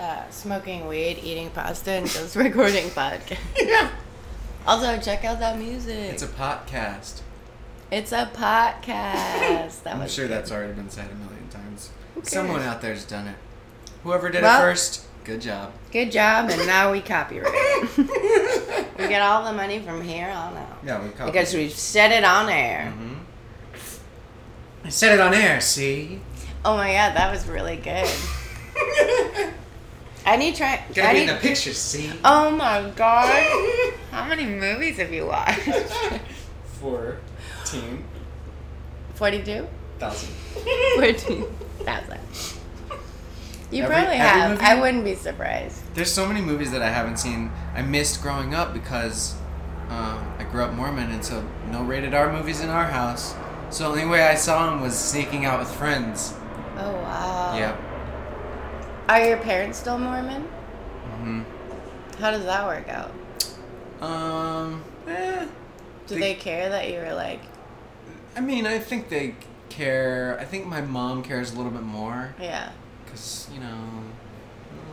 [0.00, 3.38] uh, smoking weed, eating pasta, and just recording podcast.
[3.60, 3.90] Yeah.
[4.66, 5.94] Also, check out that music.
[6.12, 7.22] It's a podcast.
[7.90, 9.82] It's a podcast.
[9.82, 10.36] That I'm was sure good.
[10.36, 11.90] that's already been said a million times.
[12.14, 12.22] Who?
[12.24, 13.36] Someone out there's done it.
[14.04, 15.72] Whoever did Well- it first, good job.
[15.92, 17.52] good job, and now we copyright.
[17.54, 18.86] it.
[18.98, 22.12] we get all the money from here on out Yeah, we copied because we've said
[22.12, 22.92] it on air.
[22.96, 23.16] Mhm.
[24.84, 26.20] I said it on air, see?
[26.64, 28.08] Oh my god, that was really good.
[30.30, 30.82] I need try.
[30.94, 32.10] Gotta I be in the picture, see?
[32.24, 33.94] Oh my god.
[34.12, 35.60] How many movies have you watched?
[36.80, 38.04] Fourteen
[39.14, 39.66] 42?
[39.98, 40.28] thousand.
[40.94, 42.18] 14,000.
[43.72, 44.50] You Every- probably every have.
[44.52, 44.62] movie?
[44.62, 45.82] I wouldn't be surprised.
[45.94, 47.50] There's so many movies that I haven't seen.
[47.74, 49.34] I missed growing up because
[49.88, 53.34] um, I grew up Mormon, and so no rated R movies in our house.
[53.70, 56.34] So the only way I saw them was sneaking out with friends.
[56.76, 57.56] Oh, wow.
[57.56, 57.76] Yeah.
[59.10, 60.42] Are your parents still Mormon?
[60.42, 61.42] hmm
[62.20, 63.10] How does that work out?
[64.00, 64.84] Um.
[65.08, 65.46] Eh,
[66.06, 67.40] Do They- they care that you were like,
[68.36, 69.34] I mean, I think they
[69.68, 70.38] care.
[70.40, 72.70] I think my mom cares a little bit more yeah.
[73.04, 73.78] because you know,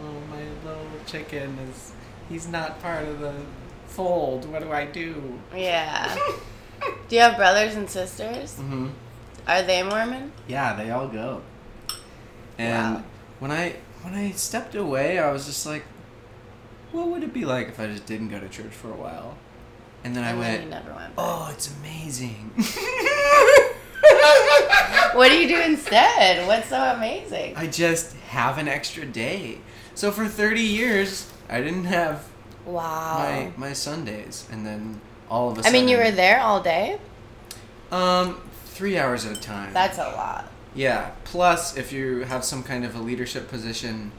[0.03, 1.91] oh, my little chicken is.
[2.27, 3.33] He's not part of the
[3.85, 4.51] fold.
[4.51, 5.39] What do I do?
[5.55, 6.13] Yeah.
[7.07, 8.55] Do you have brothers and sisters?
[8.55, 8.87] Mm-hmm.
[9.47, 10.31] Are they Mormon?
[10.47, 11.41] Yeah, they all go.
[12.57, 13.03] And Wow.
[13.39, 15.83] when I when I stepped away, I was just like,
[16.91, 19.37] what would it be like if I just didn't go to church for a while?
[20.03, 22.51] And then I And went, never went oh, it's amazing.
[25.13, 26.45] What do you do instead?
[26.47, 27.55] What's so amazing?
[27.55, 29.59] I just have an extra day.
[29.95, 32.23] So for 30 years, I didn't have
[32.65, 33.17] Wow.
[33.17, 36.39] my my Sundays, and then all of a I sudden, I mean, you were there
[36.41, 36.99] all day?
[37.91, 39.73] um three hours at a time.
[39.73, 40.51] That's a lot.
[40.77, 41.11] Yeah.
[41.23, 44.11] Plus, if you have some kind of a leadership position,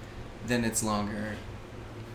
[0.46, 1.36] then it's longer.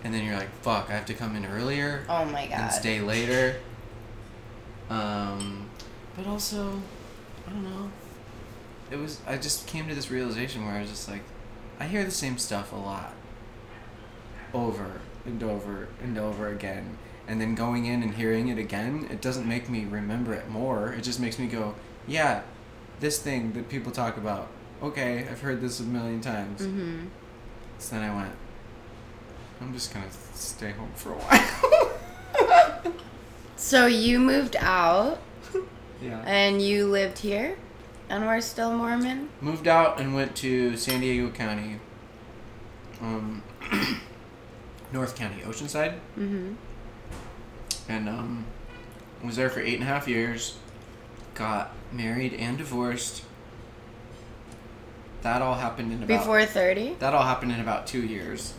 [0.03, 2.59] And then you're like, fuck, I have to come in earlier Oh my god.
[2.59, 3.55] and stay later.
[4.89, 5.69] Um,
[6.15, 6.81] but also,
[7.47, 7.89] I don't know.
[8.91, 11.21] It was, I just came to this realization where I was just like,
[11.79, 13.13] I hear the same stuff a lot.
[14.53, 16.97] Over and over and over again.
[17.27, 20.91] And then going in and hearing it again, it doesn't make me remember it more.
[20.91, 21.75] It just makes me go,
[22.05, 22.41] yeah,
[23.03, 24.47] this thing that people talk about.
[24.81, 26.61] Okay, I've heard this a million times.
[26.61, 27.05] Mm-hmm.
[27.77, 28.31] So then I went,
[29.61, 32.93] I'm just gonna stay home for a while.
[33.55, 35.21] So you moved out
[36.01, 36.21] yeah.
[36.25, 37.55] and you lived here,
[38.09, 39.29] and we're still Mormon.
[39.39, 41.79] Moved out and went to San Diego County.
[43.01, 43.41] Um,
[44.91, 46.53] North County, Oceanside, Mm-hmm.
[47.87, 48.45] and um,
[49.23, 50.57] was there for eight and a half years.
[51.35, 53.23] Got married and divorced.
[55.23, 56.95] That all happened in about Before thirty.
[56.99, 58.53] That all happened in about two years.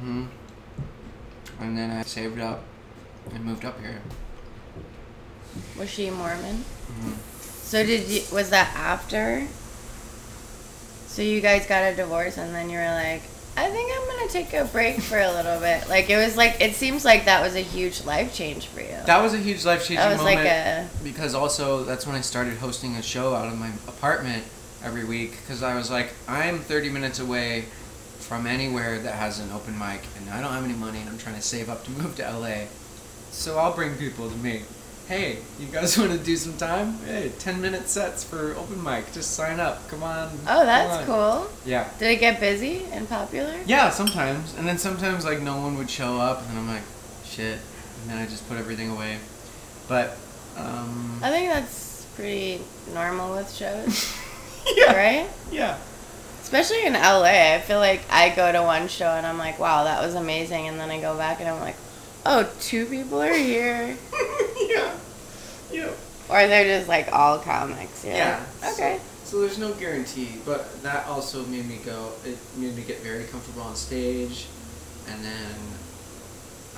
[0.00, 0.26] hmm
[1.60, 2.62] And then I saved up
[3.32, 4.00] and moved up here.
[5.78, 6.56] Was she Mormon?
[6.88, 8.22] hmm So did you?
[8.32, 9.46] Was that after?
[11.08, 13.22] So you guys got a divorce, and then you were like,
[13.56, 15.88] I think I'm gonna take a break for a little bit.
[15.88, 18.96] Like it was like it seems like that was a huge life change for you.
[19.06, 22.56] That was a huge life changing moment like a because also that's when I started
[22.58, 24.44] hosting a show out of my apartment
[24.82, 27.62] every week because I was like, I'm 30 minutes away
[28.18, 31.18] from anywhere that has an open mic and I don't have any money and I'm
[31.18, 32.66] trying to save up to move to LA.
[33.30, 34.62] So I'll bring people to me.
[35.06, 36.98] Hey, you guys want to do some time?
[37.04, 39.12] Hey, 10 minute sets for open mic.
[39.12, 39.86] Just sign up.
[39.88, 40.30] Come on.
[40.48, 41.42] oh, that's come on.
[41.42, 41.50] cool.
[41.66, 41.88] Yeah.
[41.98, 43.54] Did it get busy and popular?
[43.66, 44.54] Yeah, sometimes.
[44.56, 46.82] And then sometimes like no one would show up and I'm like,
[47.24, 47.58] shit.
[48.02, 49.18] And then I just put everything away.
[49.88, 50.16] But
[50.56, 52.60] um I think that's pretty
[52.94, 54.16] normal with shows,
[54.76, 54.94] yeah.
[54.96, 55.28] right?
[55.50, 55.78] Yeah.
[56.42, 59.84] Especially in LA, I feel like I go to one show and I'm like, wow,
[59.84, 61.76] that was amazing, and then I go back and I'm like,
[62.26, 63.96] oh, two people are here,
[64.68, 64.94] yeah.
[65.70, 65.90] Yeah.
[66.28, 68.04] or they're just like all comics.
[68.04, 68.44] Yeah.
[68.62, 69.00] like, okay.
[69.24, 72.12] So there's no guarantee, but that also made me go.
[72.24, 74.46] It made me get very comfortable on stage,
[75.08, 75.54] and then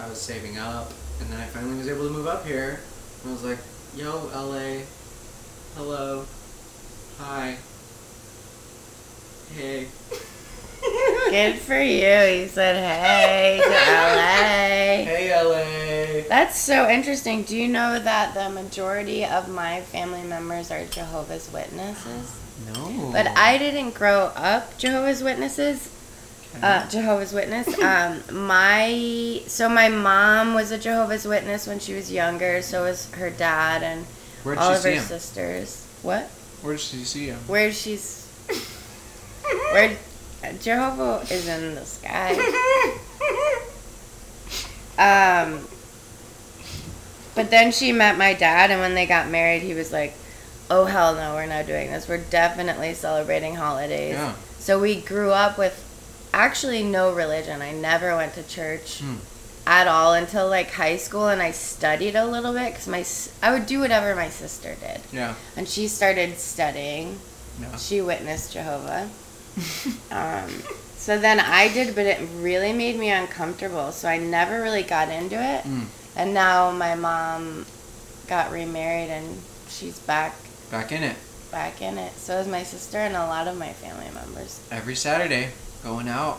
[0.00, 2.80] I was saving up, and then I finally was able to move up here.
[3.22, 3.58] And I was like,
[3.96, 4.84] "Yo, LA,
[5.76, 6.24] hello,
[7.18, 7.56] hi,
[9.54, 9.88] hey."
[11.30, 12.42] Good for you.
[12.42, 15.04] He said, hey to LA.
[15.04, 16.28] Hey, LA.
[16.28, 17.42] That's so interesting.
[17.42, 22.40] Do you know that the majority of my family members are Jehovah's Witnesses?
[22.72, 23.10] No.
[23.12, 25.92] But I didn't grow up Jehovah's Witnesses.
[26.62, 27.66] Uh, Jehovah's Witness.
[27.82, 32.62] Um, my so my mom was a Jehovah's Witness when she was younger.
[32.62, 34.06] So was her dad and
[34.46, 35.02] all of her him?
[35.02, 35.86] sisters.
[36.02, 36.24] What?
[36.62, 37.38] Where did she see him?
[37.46, 38.24] Where she's
[39.72, 39.96] where
[40.60, 42.36] Jehovah is in the sky.
[44.98, 45.66] Um,
[47.34, 50.14] but then she met my dad, and when they got married, he was like,
[50.70, 52.08] "Oh hell no, we're not doing this.
[52.08, 54.34] We're definitely celebrating holidays." Yeah.
[54.58, 55.82] So we grew up with
[56.32, 57.60] actually no religion.
[57.60, 59.16] I never went to church Hmm.
[59.66, 63.04] at all until like high school, and I studied a little bit because my
[63.46, 65.34] I would do whatever my sister did, Yeah.
[65.58, 67.20] and she started studying.
[67.60, 67.76] Yeah.
[67.76, 69.10] She witnessed Jehovah.
[70.10, 70.50] Um,
[70.96, 73.92] so then I did, but it really made me uncomfortable.
[73.92, 75.64] So I never really got into it.
[75.64, 75.86] Mm.
[76.16, 77.66] And now my mom
[78.26, 79.38] got remarried and
[79.68, 80.34] she's back
[80.70, 81.16] Back in it
[81.50, 82.12] back in it.
[82.14, 84.60] So is my sister and a lot of my family members.
[84.70, 85.50] every Saturday,
[85.82, 86.38] going out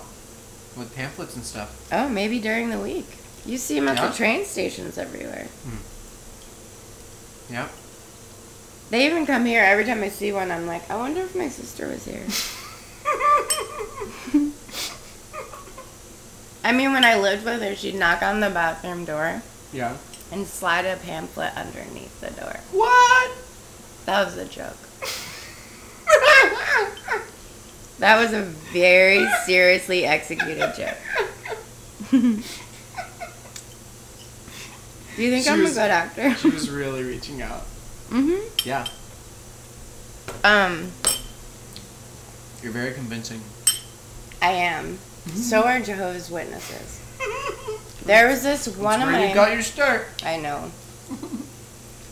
[0.76, 1.88] with pamphlets and stuff.
[1.92, 3.18] Oh, maybe during the week.
[3.46, 4.10] You see them at Yeah.
[4.10, 5.48] the train stations everywhere.
[7.50, 7.72] Yep.
[8.90, 10.52] They even come here every time I see one.
[10.52, 12.26] I'm like, I wonder if my sister was here.
[16.64, 19.96] I mean, when I lived with her, she'd knock on the bathroom door Yeah.
[20.32, 22.60] and slide a pamphlet underneath the door.
[22.72, 23.32] What?
[24.06, 24.78] That was a joke.
[28.00, 30.98] That was a very seriously executed joke.
[32.12, 32.18] Do
[35.24, 36.36] you think She I'm was- a good actor?
[36.36, 37.66] She was really reaching out.
[38.10, 38.86] Mm hmm Yeah.
[40.44, 40.92] Um,
[42.68, 43.40] You're very convincing.
[44.42, 44.98] I am.
[45.34, 47.00] So are Jehovah's Witnesses.
[48.06, 49.30] There was this one That's of where my.
[49.30, 50.06] you got your start.
[50.22, 50.70] I know.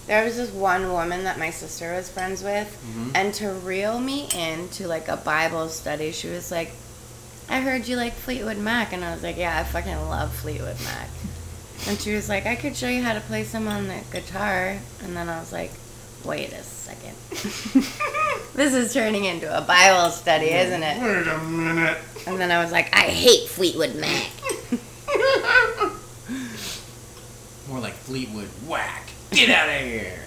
[0.08, 3.12] There was this one woman that my sister was friends with, Mhm.
[3.16, 6.72] and to reel me into like a Bible study, she was like,
[7.50, 10.80] "I heard you like Fleetwood Mac," and I was like, "Yeah, I fucking love Fleetwood
[10.86, 11.10] Mac."
[11.86, 14.78] And she was like, "I could show you how to play some on the guitar,"
[15.04, 15.72] and then I was like,
[16.26, 17.16] "Wait a second,
[18.56, 21.98] this is turning into a Bible study, isn't it?" Wait a minute.
[22.28, 24.32] And then I was like, "I hate Fleetwood Mac."
[27.70, 29.10] More like Fleetwood Whack.
[29.32, 30.20] Get out of here.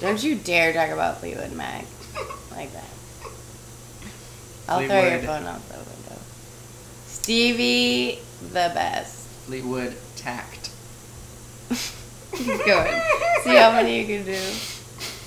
[0.00, 1.84] Don't you dare talk about Fleetwood Mac
[2.50, 2.90] like that.
[4.68, 6.18] I'll throw your phone out the window.
[7.06, 9.26] Stevie, the best.
[9.46, 10.70] Fleetwood Tact.
[12.32, 13.00] Keep going.
[13.42, 14.40] See how many you can do.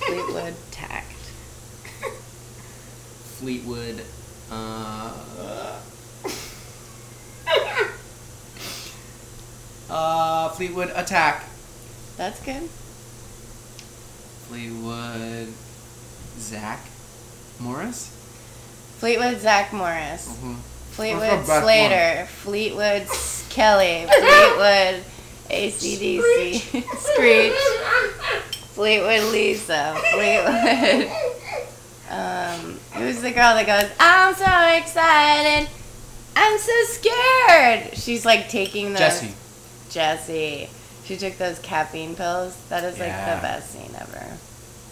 [0.05, 1.13] Fleetwood Tact.
[3.39, 4.01] Fleetwood.
[4.51, 5.11] Uh.
[9.89, 11.43] uh, Fleetwood Attack.
[12.17, 12.69] That's good.
[14.47, 15.53] Fleetwood
[16.39, 16.79] Zach
[17.59, 18.13] Morris.
[18.99, 20.27] Fleetwood Zach Morris.
[20.27, 20.55] Mhm.
[20.91, 22.27] Fleetwood That's the best Slater.
[22.41, 23.07] Fleetwood
[23.49, 24.07] Kelly.
[24.07, 25.03] Fleetwood
[25.49, 26.83] ACDC.
[27.13, 28.53] Screech.
[28.77, 29.95] Fleetwood Lisa.
[30.13, 31.11] Fleetwood.
[32.11, 35.67] Um, who's the girl that goes, I'm so excited.
[36.35, 37.97] I'm so scared.
[37.97, 38.99] She's like taking the.
[38.99, 39.33] Jesse.
[39.89, 40.69] Jesse.
[41.05, 42.55] She took those caffeine pills.
[42.69, 43.35] That is like Yeah.
[43.35, 44.37] the best scene ever.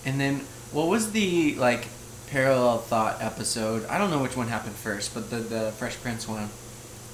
[0.06, 0.40] And then
[0.72, 1.88] what was the like
[2.32, 3.86] parallel thought episode?
[3.88, 6.50] I don't know which one happened first, but the the Fresh Prince one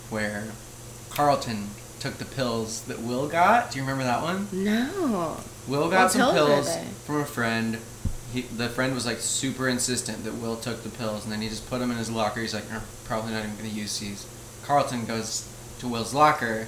[0.10, 0.46] where
[1.10, 1.68] Carlton
[2.00, 3.72] took the pills that Will got.
[3.72, 4.48] Do you remember that one?
[4.54, 5.38] No.
[5.68, 7.78] Will got What some pills from a friend.
[8.34, 11.50] He, the friend was like super insistent that Will took the pills, and then he
[11.50, 12.40] just put them in his locker.
[12.40, 14.26] He's like, "No, probably not even gonna use these.
[14.64, 15.48] Carlton goes
[15.80, 16.68] to Will's locker,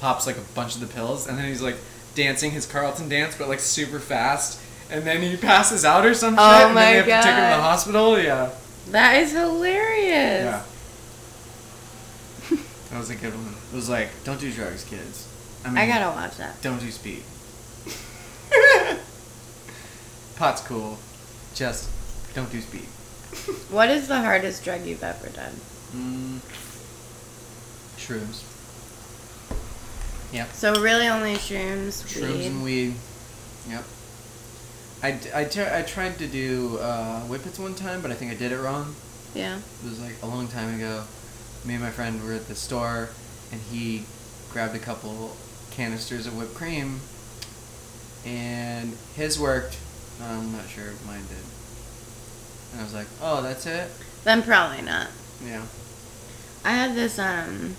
[0.00, 1.76] pops like a bunch of the pills, and then he's like
[2.14, 4.60] dancing his Carlton dance, but like super fast.
[4.90, 7.36] And then he passes out or some Oh shit, and then they have to take
[7.36, 8.18] him to the hospital.
[8.18, 8.50] Yeah,
[8.90, 10.44] That is hilarious.
[10.44, 10.62] yeah.
[12.90, 13.54] that was a good one.
[13.72, 15.28] It was like, don't do drugs, kids.
[15.64, 16.60] I mean, I gotta watch that.
[16.62, 17.22] don't do speed.
[20.36, 20.98] Pot's cool.
[21.54, 21.88] Just
[22.34, 22.86] don't do speed.
[23.70, 25.54] What is the hardest drug you've ever done?
[25.94, 26.38] Mm.
[27.96, 28.42] Shrooms.
[30.32, 30.52] Yep.
[30.52, 32.46] So really only shrooms, Shrooms weed.
[32.46, 32.94] and weed.
[33.68, 33.84] Yep.
[35.02, 38.58] I I tried to do uh, whippets one time, but I think I did it
[38.58, 38.94] wrong.
[39.34, 39.58] Yeah.
[39.58, 41.04] It was like a long time ago.
[41.64, 43.10] Me and my friend were at the store,
[43.52, 44.04] and he
[44.52, 45.36] grabbed a couple
[45.70, 47.00] canisters of whipped cream,
[48.26, 49.78] and his worked.
[50.22, 51.38] I'm not sure if mine did.
[52.72, 53.90] And I was like, oh, that's it?
[54.24, 55.08] Then probably not.
[55.44, 55.62] Yeah.
[56.64, 57.76] I had this um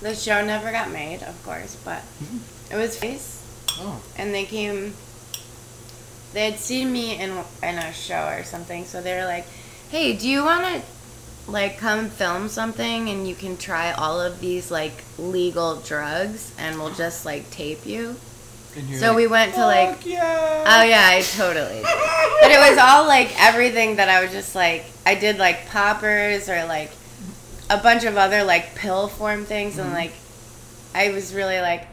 [0.00, 2.02] the show never got made, of course, but
[2.70, 3.40] it was face
[3.78, 4.00] Oh.
[4.16, 4.94] and they came
[6.32, 7.30] they had seen me in
[7.62, 9.46] in a show or something, so they were like,
[9.90, 10.82] "Hey, do you want to
[11.46, 16.78] like come film something and you can try all of these like legal drugs and
[16.78, 18.16] we'll just like tape you?"
[18.98, 20.64] So like, we went to, like- yeah.
[20.66, 21.80] Oh yeah, I totally.
[21.82, 26.48] But it was all like everything that I was just like I did like poppers
[26.48, 26.90] or like
[27.70, 30.12] a bunch of other like pill form things and like
[30.94, 31.86] I was really like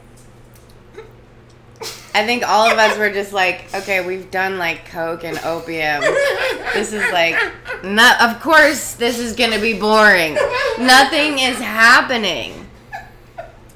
[2.13, 6.03] I think all of us were just like, okay, we've done like coke and opium.
[6.73, 7.35] This is like
[7.83, 10.35] not of course this is going to be boring.
[10.79, 12.67] Nothing is happening.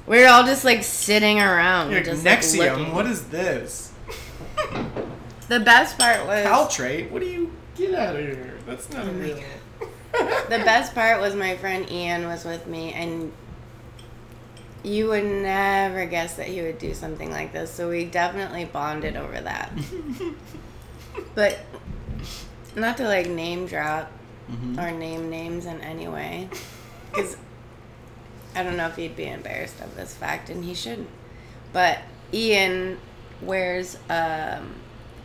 [0.06, 2.94] We're all just like sitting around You're just like, Nexium, looking.
[2.94, 3.92] what is this?
[5.48, 7.10] The best part was Caltrate?
[7.10, 8.54] What do you get out of here?
[8.66, 9.38] That's not Oh real.
[10.12, 13.32] The best part was my friend Ian was with me, and
[14.82, 17.70] you would never guess that he would do something like this.
[17.70, 19.70] So we definitely bonded over that.
[21.34, 21.58] but
[22.76, 24.10] not to like name drop
[24.50, 24.78] Mhm.
[24.78, 26.48] or name names in any way,
[27.10, 27.36] because
[28.54, 31.08] I don't know if he'd be embarrassed of this fact, and he shouldn't.
[31.72, 31.98] But
[32.32, 32.98] Ian
[33.42, 34.76] wears um,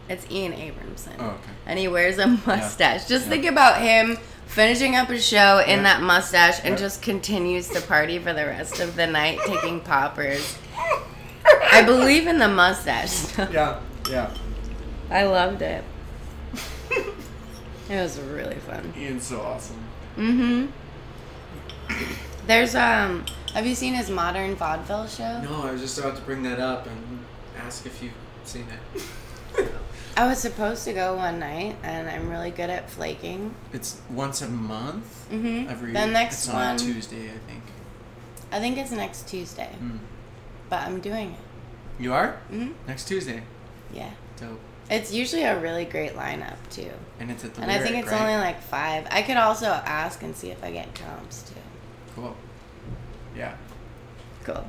[0.10, 1.52] it's Ian Abramson Oh, okay.
[1.68, 3.06] and he wears a mustache.
[3.06, 3.30] Just Yeah.
[3.32, 5.84] think about him finishing up his show in Yeah.
[5.84, 6.76] that mustache and Yeah.
[6.88, 10.58] just continues to party for the rest of the night taking poppers.
[11.72, 13.38] I believe in the mustache.
[13.38, 13.78] Yeah,
[14.10, 14.30] yeah.
[15.10, 15.84] I loved it.
[17.92, 18.94] It was really fun.
[18.98, 19.84] Ian's so awesome.
[20.18, 20.68] Mm-hmm.
[22.48, 25.42] There's um have you seen his modern vaudeville show?
[25.42, 27.20] No, I was just about to bring that up and
[27.58, 28.14] ask if you've
[28.46, 28.66] seen
[28.96, 29.04] it.
[30.18, 33.54] I was supposed to go one night and I'm really good at flaking.
[33.74, 35.28] It's once a month.
[35.30, 35.70] Mm-hmm.
[35.70, 37.64] Every the next it's on one Tuesday, I think.
[38.54, 39.70] I think it's next Tuesday.
[39.82, 40.00] Mm.
[40.70, 42.02] But I'm doing it.
[42.02, 42.72] You are Mm-hmm.
[42.88, 43.44] next Tuesday.
[43.94, 44.12] Yeah.
[44.40, 44.60] Dope.
[44.92, 46.92] It's usually a really great lineup too.
[47.20, 48.22] And it's at the and I think it's right?
[48.22, 49.08] only like five.
[49.10, 51.56] I could also ask and see if I get comps too.
[52.14, 52.36] cool.
[53.36, 53.56] Yeah.
[54.44, 54.68] Cool.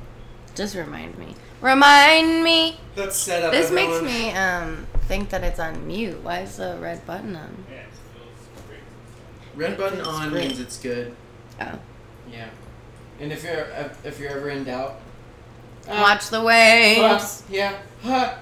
[0.55, 1.35] Just remind me.
[1.59, 2.79] Remind me.
[2.95, 3.51] Let's set up.
[3.51, 6.21] This makes me um think that it's on mute.
[6.23, 7.65] Why is the red button on?
[7.69, 7.83] Yeah,
[9.55, 10.47] Red button Feels on great.
[10.47, 11.13] means it's good.
[11.59, 11.77] Oh.
[12.31, 12.47] Yeah.
[13.19, 13.67] And if you're
[14.05, 15.01] if you're ever in doubt,
[15.87, 17.43] uh, Watch the waves.
[17.49, 17.77] yeah.
[18.01, 18.35] Huh.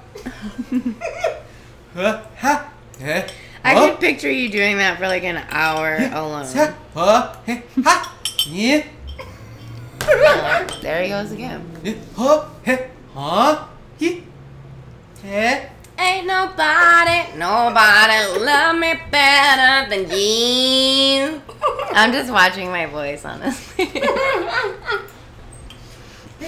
[1.94, 2.22] Huh?
[2.38, 2.74] Ha.
[3.02, 3.28] Eh.
[3.64, 3.90] I Huh?
[3.90, 6.46] could picture you doing that for like an hour alone.
[6.46, 6.74] Ha.
[6.94, 7.36] Huh?
[7.46, 7.62] Heh.
[8.48, 8.84] Yeah.
[10.82, 11.64] there he goes again.
[11.84, 11.94] Yeah.
[12.16, 12.46] Huh?
[13.14, 13.68] Huh?
[14.00, 14.24] He.
[15.24, 15.68] Heh.
[16.00, 21.42] Ain't nobody, nobody love me better than you.
[21.94, 23.86] I'm just watching my voice, honestly.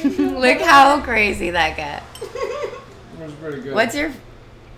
[0.03, 2.01] Look how crazy that got.
[3.19, 3.75] That was pretty good.
[3.75, 4.11] What's your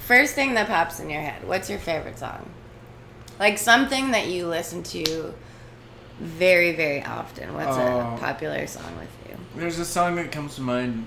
[0.06, 1.48] first thing that pops in your head?
[1.48, 2.50] What's your favorite song?
[3.40, 5.34] Like something that you listen to
[6.20, 7.54] very, very often.
[7.54, 7.82] What's Oh.
[7.82, 9.38] a um, popular song with you?
[9.56, 11.06] There's a song that comes to mind.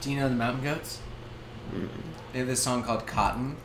[0.00, 0.98] Do you know the Mountain Goats?
[2.32, 3.56] They have this song called Cotton.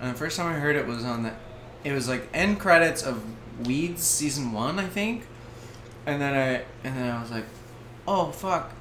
[0.00, 1.32] And the first time I heard it was on the.
[1.84, 3.22] It was like end credits of
[3.66, 5.26] Weeds season one, I think.
[6.06, 7.44] And then I and then I was like,
[8.06, 8.72] oh fuck,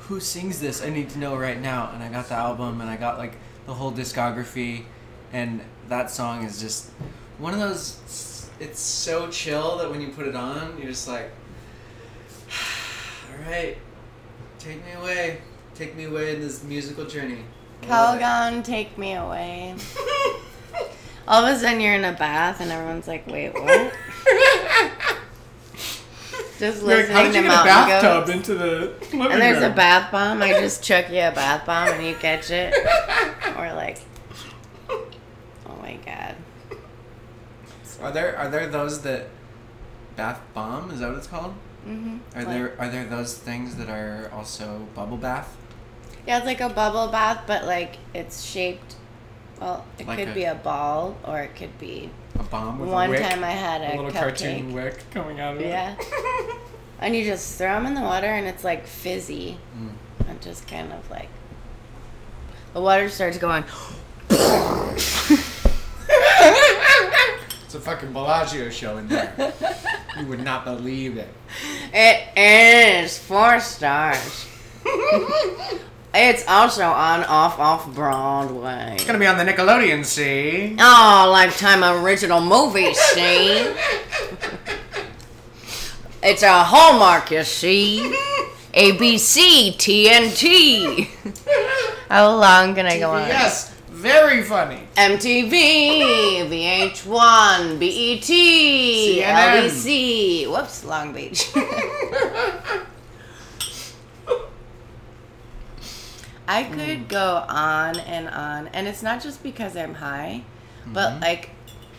[0.00, 0.82] who sings this?
[0.82, 1.90] I need to know right now.
[1.92, 3.36] And I got the album and I got like
[3.70, 4.82] the whole discography,
[5.32, 6.90] and that song is just
[7.38, 8.50] one of those.
[8.58, 11.30] It's so chill that when you put it on, you're just like,
[13.30, 13.78] all right,
[14.58, 15.40] take me away,
[15.76, 17.44] take me away in this musical journey.
[17.84, 18.22] I love it.
[18.22, 19.76] Calgon, take me away.
[21.28, 23.62] All of a sudden you're in a bath and everyone's like, wait, what?
[26.60, 28.30] Just Like, listening how did to you get a bathtub Goats.
[28.30, 28.66] into the
[29.16, 30.42] living And there's a bath bomb.
[30.42, 32.74] I just chuck you a bath bomb and you catch it.
[33.56, 33.98] Or like,
[34.90, 36.36] oh my god.
[38.02, 39.28] Are there are there those that
[40.16, 40.90] bath bomb?
[40.90, 41.54] Is that what it's called?
[41.86, 42.38] Mm-hmm.
[42.38, 45.56] Are there are there those things that are also bubble bath?
[46.26, 48.96] Yeah, it's like a bubble bath, but like it's shaped.
[49.60, 52.10] Well, it Like could a- be a ball or it could be.
[52.38, 54.14] A bomb with One a wick, time I had a, a little cupcake.
[54.20, 55.68] cartoon wick coming out of it.
[55.68, 55.96] Yeah.
[57.02, 59.56] And you just throw them in the water and it's like fizzy.
[59.74, 60.28] Mm.
[60.28, 61.30] And just kind of like.
[62.74, 63.64] The water starts going.
[67.64, 69.52] It's a fucking Bellagio show in there.
[70.18, 71.32] you would not believe it.
[71.94, 74.46] It is four stars.
[76.14, 78.94] it's also on off off Broadway.
[78.94, 80.76] It's gonna be on the Nickelodeon, see?
[80.78, 83.72] Oh, lifetime original movie, see?
[86.22, 88.00] it's a Hallmark, you see?
[88.74, 91.08] ABC, TNT.
[92.08, 93.28] How long can I go on?
[93.28, 94.88] Yes, very funny.
[94.96, 99.68] MTV, VH1, BET, CNN.
[99.68, 100.46] LBC.
[100.50, 101.50] Whoops, Long Beach.
[106.50, 106.74] I mm.
[106.74, 110.42] could go on and on, and it's not just because I'm high,
[110.84, 111.22] but mm-hmm.
[111.22, 111.50] like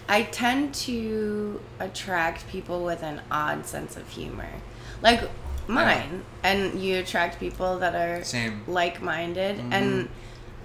[0.09, 4.49] I tend to attract people with an odd sense of humor,
[5.01, 5.21] like
[5.67, 8.65] mine, and you attract people that are Same.
[8.67, 9.57] like-minded.
[9.71, 10.13] And mm-hmm.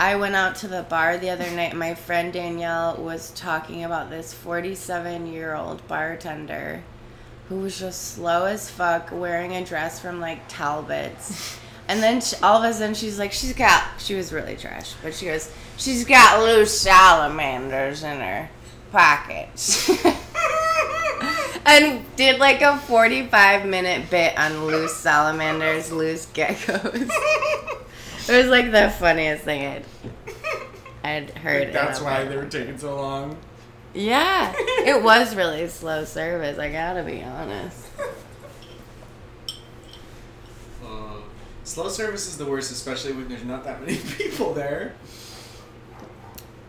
[0.00, 1.76] I went out to the bar the other night.
[1.76, 6.82] My friend Danielle was talking about this 47-year-old bartender
[7.48, 11.56] who was just slow as fuck, wearing a dress from like Talbot's.
[11.88, 14.94] And then she, all of a sudden she's like, she's got, she was really trash,
[15.02, 18.50] but she goes, she's got loose salamanders in her
[18.90, 19.88] pockets.
[21.66, 27.10] and did like a 45 minute bit on loose salamanders, loose geckos.
[28.28, 29.84] it was like the funniest thing I'd,
[31.04, 31.68] I'd heard.
[31.68, 33.36] in That's why they were taking so long.
[33.96, 36.58] Yeah, it was really slow service.
[36.58, 37.86] I gotta be honest.
[40.84, 41.16] Uh,
[41.66, 44.94] slow service is the worst, especially when there's not that many people there.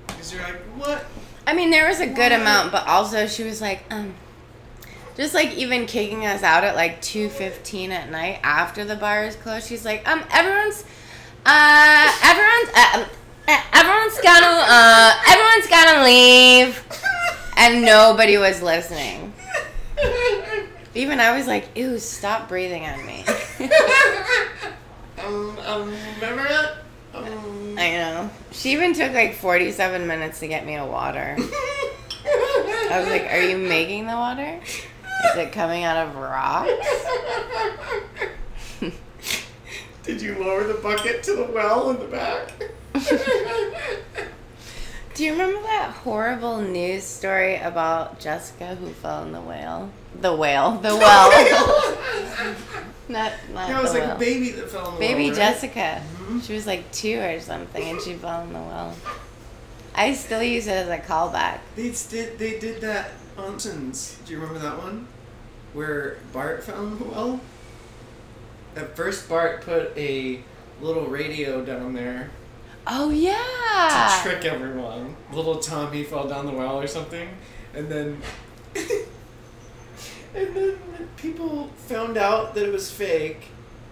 [0.07, 1.05] Because you're like, what?
[1.45, 2.41] I mean, there was a good What?
[2.41, 4.13] amount, but also she was like, um,
[5.15, 9.23] just like even kicking us out at like two fifteen at night after the bar
[9.25, 9.67] is closed.
[9.67, 10.83] She's like, um, everyone's,
[11.45, 13.05] uh, everyone's, uh, um,
[13.47, 16.83] uh, everyone's gotta, uh, everyone's gotta leave,
[17.55, 19.33] and nobody was listening.
[20.95, 23.23] Even I was like, ew, stop breathing on me.
[25.24, 26.78] Um, um, remember that?
[27.13, 28.30] Um, I know.
[28.51, 31.36] She even took like 47 minutes to get me a water.
[31.39, 34.59] I was like, Are you making the water?
[34.63, 36.72] Is it coming out of rocks?
[40.03, 42.53] Did you lower the bucket to the well in the back?
[45.18, 49.89] Do you remember that horrible news story about Jessica who fell in the whale?
[50.22, 50.74] The whale.
[50.78, 51.32] The well.
[53.09, 54.15] not not Yeah, it was like well.
[54.15, 55.38] a baby that fell in the Baby well, right?
[55.38, 56.03] Jessica.
[56.20, 56.43] Mhm.
[56.45, 58.95] She was like two or something and she fell in the well.
[59.95, 61.61] I still use it as a callback.
[61.76, 62.38] They did.
[62.38, 64.20] They did that on Simpsons.
[64.24, 65.07] Do you remember that one,
[65.74, 67.39] where Bart fell in the well?
[68.76, 70.41] At first, Bart put a
[70.80, 72.30] little radio down there
[72.89, 74.21] Oh yeah.
[74.23, 75.15] to trick everyone.
[75.31, 77.29] Little Tommy fell down the well or something,
[77.73, 78.21] and then
[78.75, 80.77] and then
[81.17, 83.47] people found out that it was fake,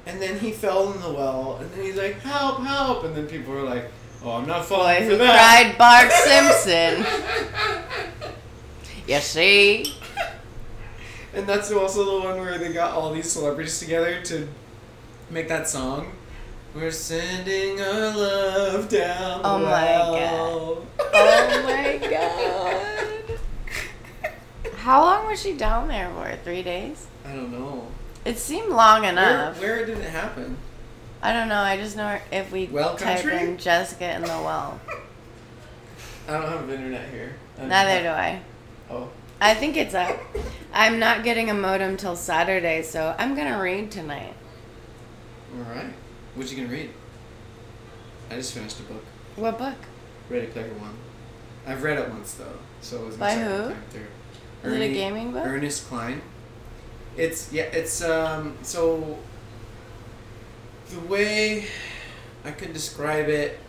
[0.06, 2.62] and then he fell in the well, and then he's like, "Help!
[2.62, 3.92] Help!" And then people were like,
[4.24, 6.12] "Oh, I'm not falling Boy for who that." cried Bart
[6.64, 7.06] Simpson.
[9.08, 9.94] You see?
[11.34, 14.48] And that's also the one where they got all these celebrities together to
[15.30, 16.14] make that song.
[16.76, 19.70] We're sending our love down the Oh my
[20.12, 20.86] well.
[21.00, 23.40] Oh my god.
[24.76, 26.38] How long was she down there for?
[26.44, 27.08] Three days?
[27.26, 27.88] I don't know.
[28.26, 29.60] It seemed long enough.
[29.60, 30.58] where did it happen?
[31.22, 31.60] I don't know.
[31.62, 33.38] I just know if we Well type country?
[33.40, 34.80] in Jessica in the well.
[36.28, 37.36] I don't have internet here.
[37.58, 38.42] Neither do I.
[38.92, 39.10] Oh.
[39.40, 40.20] I think it's up.
[40.74, 44.34] I'm not getting a modem till Saturday, so I'm gonna read tonight.
[45.56, 45.94] All right.
[46.36, 46.90] What you gonna read?
[48.30, 49.04] I just finished a book.
[49.36, 49.76] What book?
[50.30, 50.96] Ready Player One.
[51.66, 53.70] I've read it once though, so it was my By second who?
[53.70, 54.72] time through.
[54.72, 55.46] Is it a gaming book?
[55.46, 56.22] Ernest Cline.
[57.18, 57.64] It's yeah.
[57.64, 58.58] It's um.
[58.64, 59.18] So
[60.90, 61.66] the way
[62.44, 63.60] I could describe it,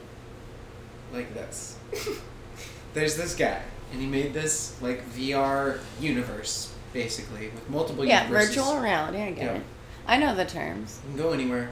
[1.12, 1.76] like this.
[2.94, 3.60] There's this guy,
[3.92, 8.56] and he made this like VR universe, basically, with multiple Yeah, universes.
[8.56, 9.18] virtual reality.
[9.22, 9.52] I get Yeah.
[9.54, 9.62] it.
[10.08, 10.98] I know the terms.
[11.04, 11.70] You can go anywhere.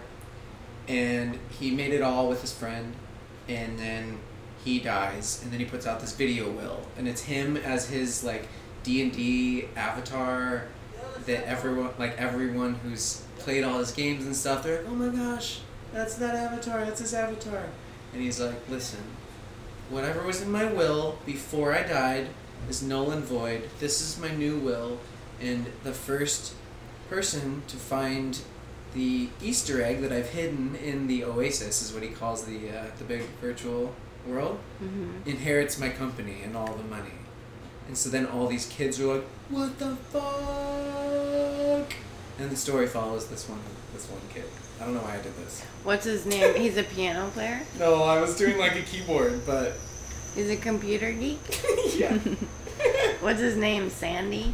[0.89, 2.95] And he made it all with his friend,
[3.49, 4.19] and then
[4.65, 8.25] he dies, and then he puts out this video will, and it's him as his
[8.25, 8.49] like
[8.83, 10.65] D and D avatar.
[11.27, 15.09] That everyone, like everyone who's played all his games and stuff, they're like, "Oh my
[15.09, 15.61] gosh,
[15.93, 16.85] that's that avatar.
[16.85, 17.65] That's his avatar."
[18.13, 19.01] And he's like, "Listen,
[19.89, 22.29] whatever was in my will before I died
[22.69, 23.69] is null and void.
[23.79, 24.99] This is my new will,
[25.41, 26.55] and the first
[27.09, 28.41] person to find
[28.95, 32.87] the Easter egg that I've hidden in the Oasis is what he calls the uh,
[32.99, 33.95] the big virtual
[34.27, 37.19] world hmm inherits my company and all the money.
[37.87, 41.93] And so then all these kids are like, "What the fuck?"
[42.39, 43.61] And the story follows this one
[43.93, 44.45] this one kid.
[44.81, 45.63] I don't know why I did this.
[45.85, 46.55] What's his name?
[46.57, 47.61] He's a piano player.
[47.79, 49.75] No, I was doing like a keyboard, but
[50.35, 51.39] He's a computer geek.
[51.95, 52.19] yeah.
[53.21, 53.89] What's his name?
[53.89, 54.53] Sandy.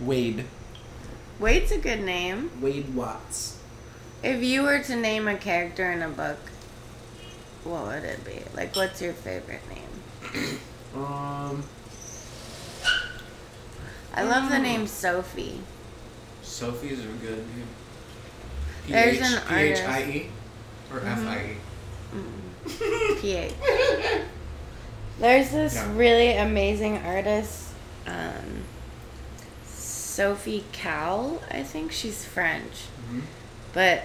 [0.00, 0.46] Wade.
[1.38, 2.50] Wade's a good name.
[2.62, 3.58] Wade Watts.
[4.22, 6.38] If you were to name a character in a book,
[7.64, 8.40] what would it be?
[8.54, 10.58] Like, what's your favorite name?
[10.94, 11.64] Um,
[14.12, 15.58] I love the name Sophie.
[16.42, 17.66] Sophie's a good name.
[18.88, 19.82] There's P-H- an artist.
[19.86, 20.30] P-H-I-E
[20.92, 21.12] or Mhm.
[21.24, 21.56] F-I-E?
[22.14, 23.20] Mm.
[23.22, 23.54] PH.
[25.18, 27.68] There's this really amazing artist,
[28.06, 28.64] um,
[29.66, 31.40] Sophie Calle.
[31.50, 33.22] I think she's French, Mhm.
[33.72, 34.02] but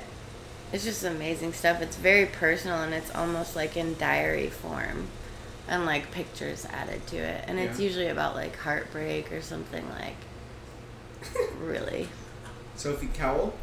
[0.71, 1.81] it's just amazing stuff.
[1.81, 5.07] It's very personal and it's almost like in diary form,
[5.67, 7.45] and like pictures added to it.
[7.47, 10.15] And it's usually about like heartbreak or something like
[11.59, 12.09] really
[12.75, 13.53] Sophie Cowell?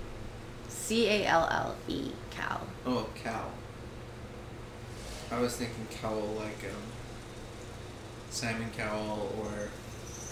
[0.68, 2.60] C A L L E cow.
[2.86, 3.46] Oh, cow.
[5.30, 6.82] I was thinking cowl like um,
[8.30, 9.68] Simon Cowell or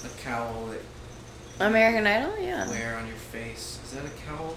[0.05, 0.81] a cowl that
[1.65, 2.69] American Idol, yeah.
[2.69, 3.79] wear on your face.
[3.85, 4.57] Is that a cowl?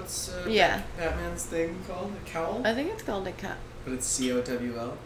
[0.00, 0.80] What's uh, Yeah.
[0.96, 2.14] Batman's thing called?
[2.16, 2.62] A cowl?
[2.64, 3.58] I think it's called a cat.
[3.84, 4.96] but it's C O W L.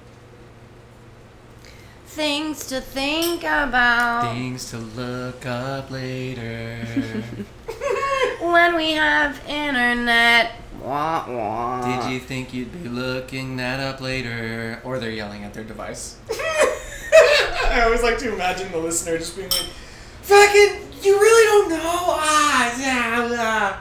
[2.07, 6.79] Things to think about Things to look up later.
[8.41, 10.53] when we have internet.
[10.81, 12.03] Wah, wah.
[12.05, 14.81] Did you think you'd be looking that up later?
[14.85, 16.19] Or they're yelling at their device.
[16.31, 19.71] I always like to imagine the listener just being like,
[20.23, 21.81] fucking, you really don't know?
[21.83, 23.81] Ah, yeah, yeah.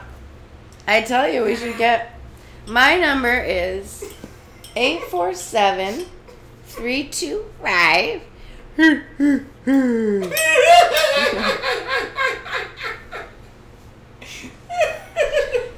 [0.86, 2.18] I tell you, we should get.
[2.66, 4.04] My number is
[4.76, 6.06] 847
[6.66, 8.22] 325.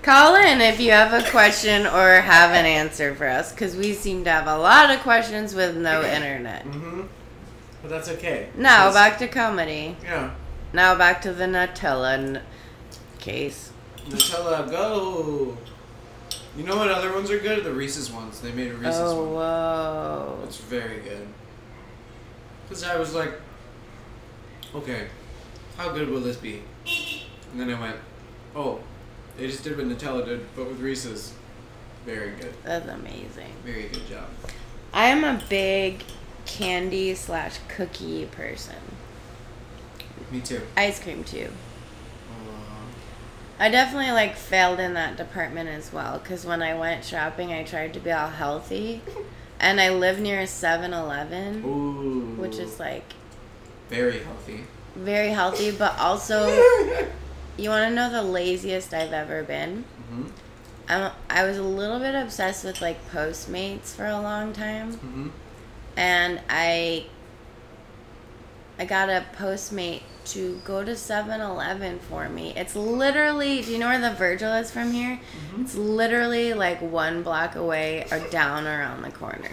[0.03, 3.93] Call in if you have a question or have an answer for us, because we
[3.93, 6.65] seem to have a lot of questions with no internet.
[6.65, 7.03] Mm-hmm.
[7.83, 8.49] But that's okay.
[8.57, 9.97] Now back to comedy.
[10.05, 10.31] Yeah.
[10.73, 12.43] Now back to the Nutella n-
[13.19, 13.73] case.
[14.09, 15.57] Nutella, go!
[16.57, 17.65] You know what other ones are good?
[17.65, 18.41] The Reese's ones.
[18.41, 19.35] They made a Reese's oh, one.
[19.35, 20.39] whoa.
[20.45, 21.27] It's very good.
[22.69, 23.33] Because I was like,
[24.75, 25.09] okay,
[25.77, 26.63] how good will this be?
[27.53, 27.97] And then I went,
[28.55, 28.81] oh,
[29.37, 31.35] they just did what Nutella did, but with Reese's.
[32.07, 32.55] Very good.
[32.63, 33.53] That's amazing.
[33.65, 34.29] Very good job.
[34.95, 36.05] I am a big
[36.47, 38.77] candy slash cookie person.
[40.31, 40.63] Me too.
[40.77, 41.49] Ice cream too.
[43.59, 47.63] I definitely like failed in that department as well because when I went shopping, I
[47.65, 49.01] tried to be all healthy,
[49.61, 51.63] and I live near a 7-Eleven,
[52.37, 53.15] which is like
[53.89, 54.65] very healthy.
[54.95, 56.47] very healthy, but also
[57.57, 59.85] you want to know the laziest I've ever been.
[60.11, 60.27] hmm
[60.89, 64.93] I'm, I was a little bit obsessed with like Postmates for a long time.
[64.95, 65.29] hmm
[65.97, 67.07] and I
[68.79, 72.53] I got a Postmate to go to 7-Eleven for me.
[72.57, 75.19] It's literally, do you know where the Virgil is from here?
[75.19, 75.63] Mm-hmm.
[75.63, 79.51] It's literally like one block away or down around the corner.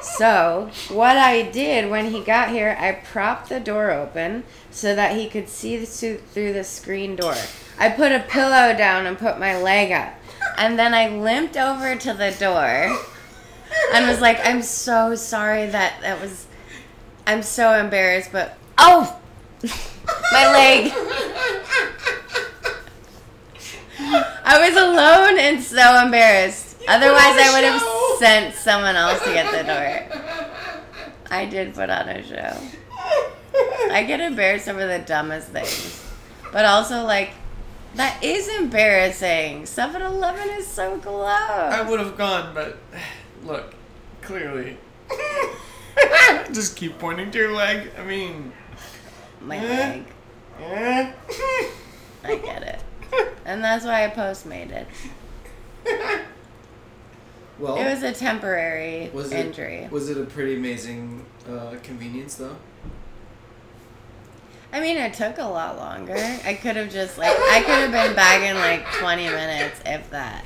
[0.00, 5.16] So, what I did when he got here, I propped the door open so that
[5.16, 7.34] he could see the suit through the screen door.
[7.78, 10.14] I put a pillow down and put my leg up.
[10.56, 12.98] And then I limped over to the door
[13.92, 16.46] and was like, I'm so sorry that that was.
[17.26, 18.56] I'm so embarrassed, but.
[18.78, 19.18] Oh!
[19.62, 20.92] My leg!
[24.44, 26.76] I was alone and so embarrassed.
[26.88, 30.22] Otherwise, I would have sent someone else to get the door.
[31.30, 32.56] I did put on a show.
[33.90, 36.04] I get embarrassed over the dumbest things.
[36.52, 37.32] But also, like,
[37.96, 39.66] that is embarrassing.
[39.66, 41.26] 7 Eleven is so close.
[41.26, 42.78] I would have gone, but
[43.44, 43.74] look,
[44.22, 44.78] clearly.
[46.52, 47.90] Just keep pointing to your leg.
[47.98, 48.52] I mean,
[49.40, 50.04] My leg.
[50.60, 51.12] eh.
[52.24, 52.80] I get it.
[53.44, 54.86] And that's why I postmated.
[57.58, 59.88] Well, It was a temporary was it injury.
[59.90, 62.56] was it a pretty amazing uh, convenience though?
[64.72, 66.14] I mean, it took a lot longer.
[66.44, 70.10] I could have just, like, I could have been back in, like, 20 minutes, if
[70.10, 70.44] that.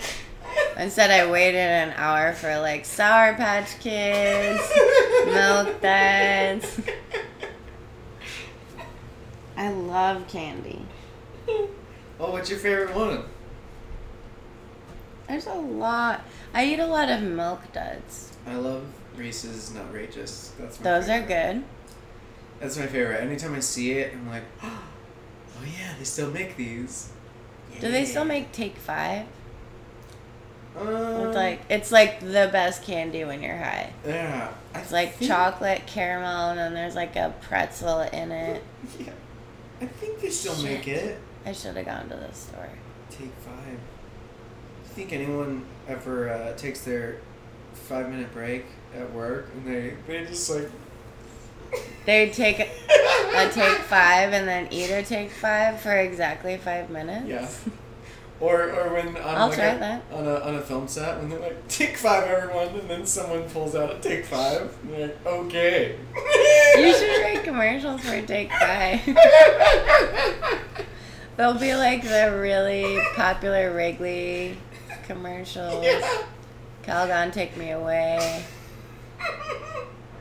[0.78, 4.62] Instead, I waited an hour for, like, Sour Patch Kids,
[5.26, 6.80] Milk Duds.
[9.63, 10.85] I love candy.
[11.49, 13.23] Oh, what's your favorite one?
[15.29, 16.25] There's a lot.
[16.53, 18.37] I eat a lot of Milk Duds.
[18.45, 18.85] I love
[19.17, 20.51] Reese's Nutrageous.
[20.59, 21.63] That's my Those are good.
[22.59, 23.21] That's my favorite.
[23.21, 24.83] Anytime I see it, I'm like, oh
[25.65, 27.13] yeah, they still make these.
[27.79, 29.27] Do they still make Take Five?
[30.77, 33.93] Um, It's like it's like the best candy when you're high.
[34.05, 38.65] yeah, I It's like chocolate caramel, and then there's like a pretzel in it.
[38.99, 39.13] Yeah,
[39.83, 40.64] I think they still Shit.
[40.64, 41.18] make it.
[41.45, 42.68] I should have gone to the store.
[43.11, 43.64] Take five.
[43.66, 47.18] Do you think anyone ever uh, takes their
[47.74, 48.64] five minute break
[48.97, 50.70] at work and they they just like
[52.07, 57.26] They take a take five and then eat a take five for exactly five minutes.
[57.66, 57.72] yeah.
[58.43, 60.03] Or, or when on, I'll like try a, that.
[60.12, 63.49] on a on a film set when they're like take five everyone and then someone
[63.49, 65.97] pulls out a take five and they're like okay.
[66.76, 69.01] You should write commercials for Take Five.
[71.36, 74.59] They'll be like the really popular Wrigley
[75.05, 75.84] commercials.
[75.84, 76.24] Yeah.
[76.82, 78.45] Calgon, take me away.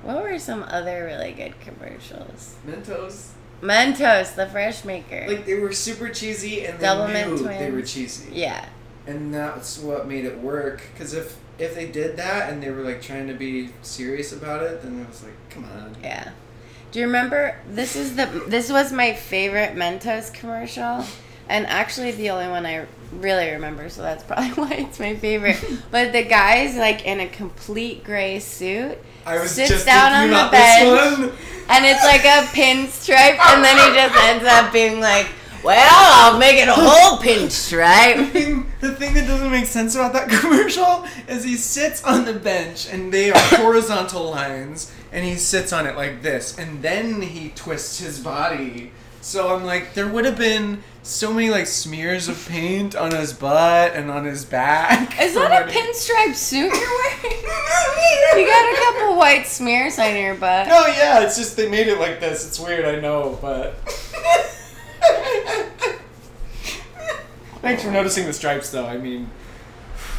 [0.03, 2.55] What were some other really good commercials?
[2.67, 3.29] Mentos.
[3.61, 5.25] Mentos, the fresh maker.
[5.27, 8.33] Like they were super cheesy and they Double knew Mint they were cheesy.
[8.33, 8.65] yeah.
[9.07, 10.81] And that's what made it work.
[10.93, 14.63] Because if if they did that and they were like trying to be serious about
[14.63, 15.95] it, then it was like, come on.
[16.01, 16.31] Yeah.
[16.91, 21.05] Do you remember this is the this was my favorite Mentos commercial
[21.47, 25.63] and actually the only one I really remember so that's probably why it's my favorite.
[25.91, 30.29] but the guy's like in a complete gray suit I was Sits just down on
[30.29, 31.33] the bench.
[31.69, 35.27] and it's like a pinstripe and then he just ends up being like,
[35.63, 39.95] "Well, I'll make it a whole The pinstripe." thing, the thing that doesn't make sense
[39.95, 45.23] about that commercial is he sits on the bench and they are horizontal lines and
[45.25, 48.91] he sits on it like this and then he twists his body.
[49.21, 53.33] So I'm like, there would have been so many like smears of paint on his
[53.33, 55.19] butt and on his back.
[55.21, 57.37] Is that a pinstripe suit you're wearing?
[58.35, 60.67] You got a couple white smears on your butt.
[60.67, 62.47] No, yeah, it's just they made it like this.
[62.47, 63.75] It's weird, I know, but.
[67.61, 68.87] Thanks for noticing the stripes, though.
[68.87, 69.29] I mean,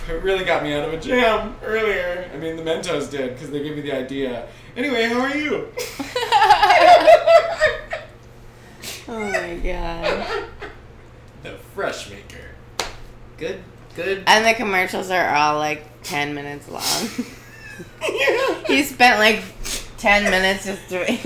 [0.09, 2.31] it really got me out of a jam earlier.
[2.33, 4.47] I mean, the Mentos did because they gave me the idea.
[4.77, 5.69] Anyway, how are you?
[9.09, 10.27] Oh my god.
[11.43, 12.51] the Fresh Maker.
[13.37, 13.63] Good,
[13.97, 14.23] good.
[14.27, 16.83] And the commercials are all like 10 minutes long.
[18.67, 19.43] he spent like
[19.99, 21.19] 10 minutes just doing.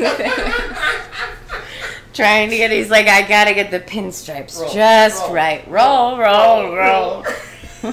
[2.14, 5.68] Trying to get, he's like, I gotta get the pinstripes Roll, just roll, right.
[5.68, 7.24] Roll, roll, roll.
[7.82, 7.92] roll.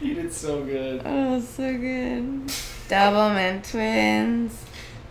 [0.00, 1.02] you did so good.
[1.04, 2.46] oh, so good.
[2.88, 4.65] Doublemint twins.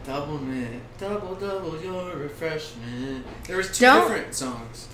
[0.05, 3.25] Doublemint, double double your refreshment.
[3.47, 4.87] There was 2 Don't- different songs.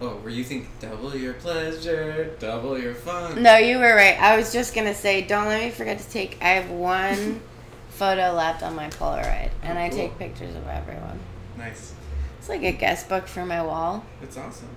[0.00, 3.40] Oh, were you thinking double your pleasure, double your fun?
[3.42, 4.18] No, you were right.
[4.20, 6.38] I was just gonna say, don't let me forget to take.
[6.42, 7.40] I have one
[7.90, 9.98] photo left on my Polaroid, oh, and Oh, I cool.
[9.98, 11.20] take pictures of everyone.
[11.56, 11.94] Nice.
[12.38, 14.04] It's like a guest book for my wall.
[14.22, 14.68] It's awesome.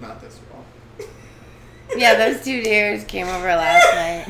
[0.00, 0.64] Not this wall.
[1.94, 4.26] Yeah, those two deers came over last night.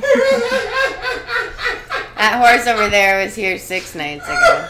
[2.16, 4.68] That horse over there was here six nights ago.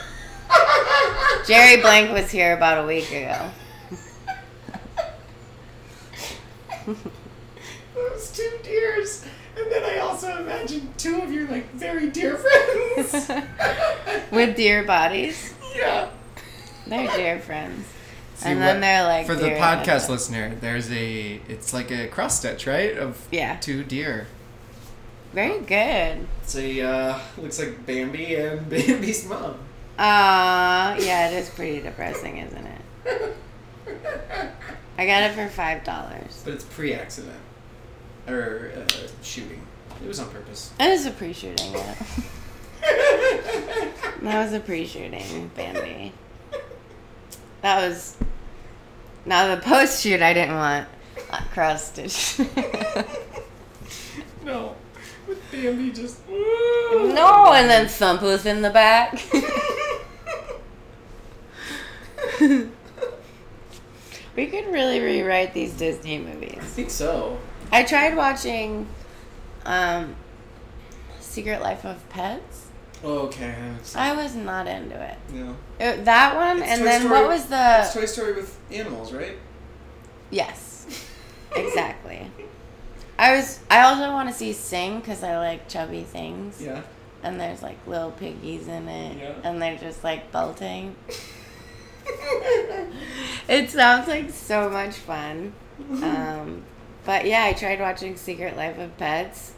[1.47, 3.51] Jerry Blank was here about a week ago.
[7.95, 9.25] Those two deers.
[9.57, 13.31] And then I also imagine two of your like very dear friends.
[14.31, 15.55] With deer bodies.
[15.75, 16.09] yeah.
[16.87, 17.87] They're dear friends.
[18.37, 22.07] See, and then what- they're like for the podcast listener, there's a it's like a
[22.09, 22.97] cross stitch, right?
[22.97, 23.57] Of Yeah.
[23.57, 24.27] two deer.
[25.33, 26.27] Very good.
[26.43, 29.55] It's a uh, looks like Bambi and Bambi's mom.
[29.99, 33.33] Uh yeah, it is pretty depressing, isn't it?
[34.99, 36.43] I got it for five dollars.
[36.45, 37.41] But it's pre-accident
[38.29, 39.61] or uh, shooting.
[40.03, 40.73] It was on purpose.
[40.79, 41.73] That was a pre-shooting.
[41.73, 41.95] Yeah.
[44.23, 46.13] That was a pre-shooting, Bambi.
[47.67, 48.17] That was.
[49.25, 50.87] Now the post-shoot, I didn't want
[51.31, 52.39] uh, cross stitch.
[54.45, 54.77] no,
[55.27, 56.21] with Bambi just.
[56.29, 59.21] no, and then thump was in the back.
[64.37, 66.59] we could really rewrite these Disney movies.
[66.59, 67.37] I think so.
[67.73, 68.87] I tried watching
[69.65, 70.15] um,
[71.19, 72.56] Secret Life of Pets.
[73.05, 73.47] Oh, okay.
[73.47, 75.17] I haven't seen- I was not into it.
[75.33, 75.51] No.
[75.81, 77.81] Uh, that one, It's and Toy then Story- what was the?
[77.81, 79.37] It's Toy Story with animals, right?
[80.31, 80.87] Yes,
[81.57, 82.31] exactly.
[83.19, 83.61] I was.
[83.71, 86.83] I also want to see Sing because I like chubby things, Yeah.
[87.23, 89.33] and there's like little piggies in it, Yeah.
[89.45, 90.97] and they're just like belting.
[93.49, 95.53] It sounds like so much fun.
[96.03, 96.63] Um,
[97.05, 99.53] but yeah, I tried watching Secret Life of Pets.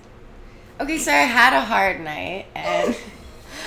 [0.80, 2.96] Okay, so I had a hard night and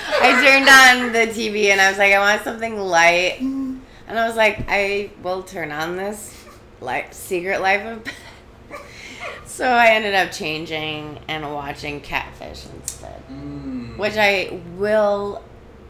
[0.08, 3.40] I turned on the TV and I was like, I want something light.
[3.40, 6.44] And I was like, I will turn on this
[6.80, 8.04] like Secret Life of.
[9.46, 13.96] So I ended up changing and watching Catfish instead, Mm.
[13.98, 15.42] which I will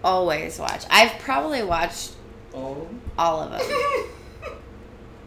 [0.03, 0.85] always watch.
[0.91, 2.13] I've probably watched
[2.55, 2.87] Oh.
[3.19, 3.63] all of them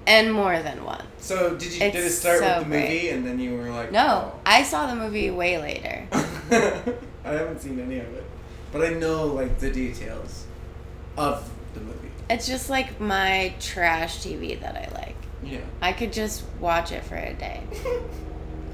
[0.07, 1.03] and more than one.
[1.17, 3.09] So did you did it start so with the movie great.
[3.11, 6.05] and then you were like No, I saw the movie way later.
[6.11, 6.41] oh.
[7.25, 8.23] I haven't seen any of it,
[8.75, 10.45] but I know like the details
[11.17, 12.09] of the movie.
[12.29, 15.15] It's just like my trash TV that I like.
[15.41, 15.61] Yeah.
[15.81, 17.63] I could just watch it for a day.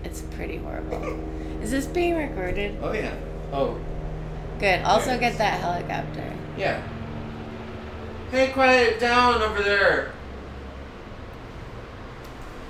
[0.04, 1.20] It's pretty horrible.
[1.62, 2.76] Is this being recorded?
[2.82, 3.14] Oh yeah.
[3.54, 3.80] Oh
[4.60, 4.82] Good.
[4.82, 5.20] Also Yes.
[5.20, 6.34] get that helicopter.
[6.58, 6.82] yeah.
[8.32, 10.12] Hey, quiet down over there.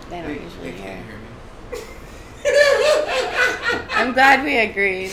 [0.09, 1.03] They don't They, usually they hear.
[2.43, 3.85] Can't hear me.
[3.91, 5.11] I'm glad we agreed.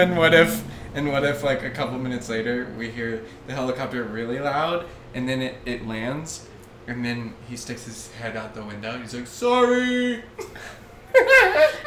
[0.00, 4.02] Then what if, and what if like a couple minutes later we hear the helicopter
[4.04, 6.48] really loud and then it, it lands
[6.86, 10.22] and then he sticks his head out the window and he's like, sorry.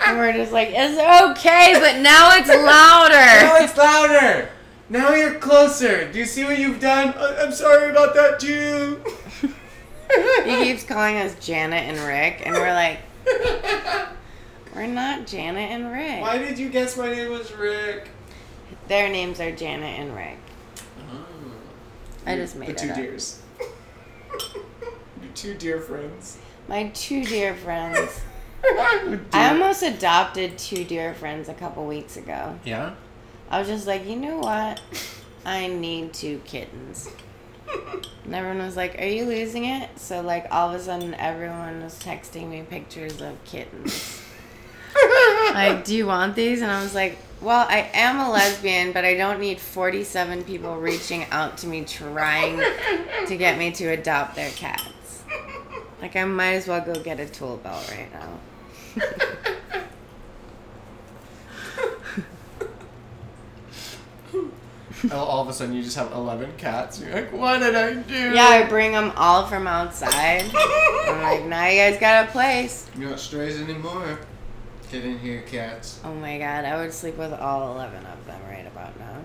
[0.06, 1.00] and we're just like, it's
[1.32, 3.64] okay, but now it's now louder.
[3.64, 4.50] it's louder.
[4.90, 6.12] Now you're closer.
[6.12, 7.14] Do you see what you've done?
[7.18, 9.02] I- I'm sorry about that too.
[10.46, 13.00] he keeps calling us Janet and Rick, and we're like,
[14.76, 16.22] we're not Janet and Rick.
[16.22, 18.10] Why did you guess my name was Rick?
[18.88, 20.38] Their names are Janet and Rick.
[21.12, 21.26] Oh.
[22.26, 22.96] I just made the it two up.
[22.98, 23.42] deers.
[24.56, 26.38] Your two dear friends.
[26.68, 28.22] My two dear friends.
[28.66, 32.58] I almost adopted two dear friends a couple weeks ago.
[32.64, 32.96] Yeah.
[33.50, 34.82] I was just like, you know what?
[35.46, 37.10] I need two kittens.
[38.26, 39.90] And everyone was like, Are you losing it?
[40.00, 44.22] So, like, all of a sudden, everyone was texting me pictures of kittens.
[45.54, 46.62] like, do you want these?
[46.62, 50.78] And I was like, Well, I am a lesbian, but I don't need 47 people
[50.78, 52.62] reaching out to me trying
[53.28, 55.24] to get me to adopt their cats.
[56.02, 58.40] Like, I might as well go get a tool belt right now.
[65.12, 67.00] all, all of a sudden, you just have 11 cats.
[67.02, 68.34] You're like, what did I do?
[68.34, 70.44] Yeah, I bring them all from outside.
[70.56, 72.90] I'm like, now you guys got a place.
[72.98, 74.20] You're not strays anymore.
[74.92, 76.00] Get in here, cats.
[76.04, 79.18] Oh my god, I would sleep with all 11 of them right about now.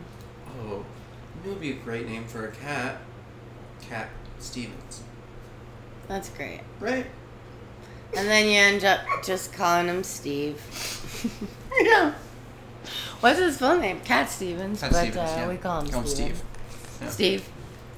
[0.63, 0.85] Oh,
[1.43, 2.99] that would be a great name for a cat.
[3.83, 4.09] Cat
[4.39, 5.03] Stevens.
[6.09, 6.61] That's great.
[6.81, 7.07] Right?
[8.17, 10.61] And then you end up just calling him Steve.
[11.81, 12.15] Yeah.
[13.21, 14.01] What's his full name?
[14.01, 15.49] Cat Stevens, Cat but Stevens, uh, yeah.
[15.49, 16.37] we call him Call him Steven.
[16.37, 16.45] Steve.
[17.01, 17.11] Yeah.
[17.11, 17.49] Steve.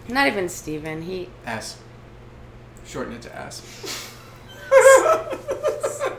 [0.09, 1.03] Not even Steven.
[1.03, 1.29] He.
[1.47, 1.79] Ass.
[2.87, 3.63] Shorten it to ass.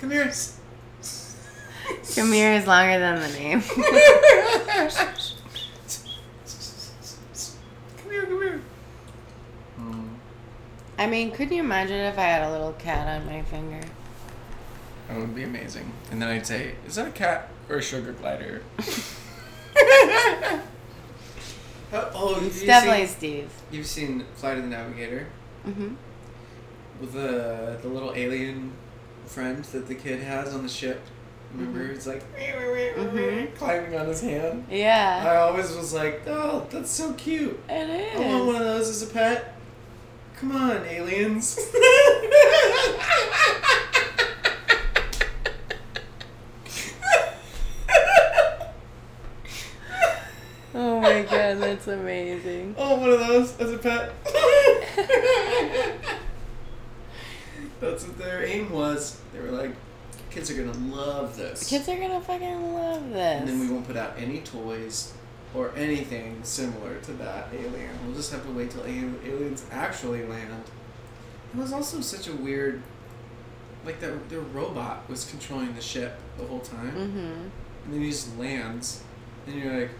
[0.00, 0.32] Come here.
[2.14, 3.60] Kamir is longer than the name.
[3.62, 3.84] Come
[8.10, 8.60] here, come here.
[9.80, 10.08] Mm,
[10.98, 13.80] I mean, could you imagine if I had a little cat on my finger?
[15.08, 15.92] That would be amazing.
[16.10, 18.62] And then I'd say, "Is that a cat or a sugar glider.
[21.92, 23.50] oh, It's definitely Seen, Steve.
[23.70, 25.26] you've seen Flight of the Navigator
[25.66, 25.94] Mm-hmm.
[27.00, 28.72] with the the little alien
[29.26, 31.00] friend that the kid has on the ship.
[31.54, 31.94] Remember, Mhm.
[31.94, 33.54] it's like Mhm.
[33.56, 34.66] climbing on his hand.
[34.70, 37.58] Yeah, I always was like, oh, that's so cute.
[37.68, 39.54] it I want one of those as a pet.
[40.36, 41.58] Come on, aliens.
[50.74, 52.74] Oh my god, that's amazing.
[52.78, 54.12] oh, one of those as a pet.
[57.80, 59.20] That's what their aim was.
[59.32, 59.72] They were like,
[60.30, 61.68] kids are gonna love this.
[61.68, 63.40] Kids are gonna fucking love this.
[63.40, 65.12] and then we won't put out any toys
[65.54, 67.90] or anything similar to that alien.
[68.06, 70.64] We'll just have to wait till aliens actually land.
[71.54, 72.82] It was also such a weird,
[73.84, 77.18] like the their robot was controlling the ship the whole time, Mm-hmm.
[77.18, 79.02] and then he just lands,
[79.46, 79.90] and you're like,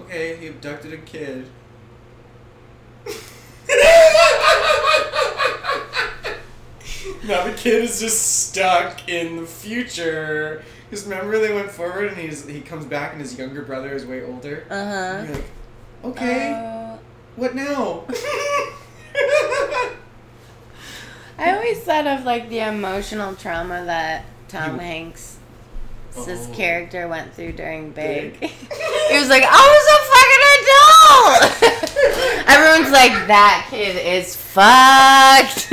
[0.00, 1.46] okay, he abducted a kid.
[7.24, 10.62] now the kid is just stuck in the future.
[10.88, 14.04] Because remember they went forward and he's he comes back and his younger brother is
[14.06, 14.64] way older.
[14.70, 15.22] Uh huh.
[15.26, 15.44] you're like,
[16.04, 16.96] okay, Uh,
[17.36, 18.04] what now?
[21.38, 25.35] I always thought of like the emotional trauma that Tom You- Hanks'
[26.18, 26.50] Oh.
[26.54, 28.40] character went through during Big.
[28.40, 28.50] Big.
[28.50, 32.48] he was like, I was a fucking adult.
[32.48, 35.68] Everyone's like, that kid is fucked.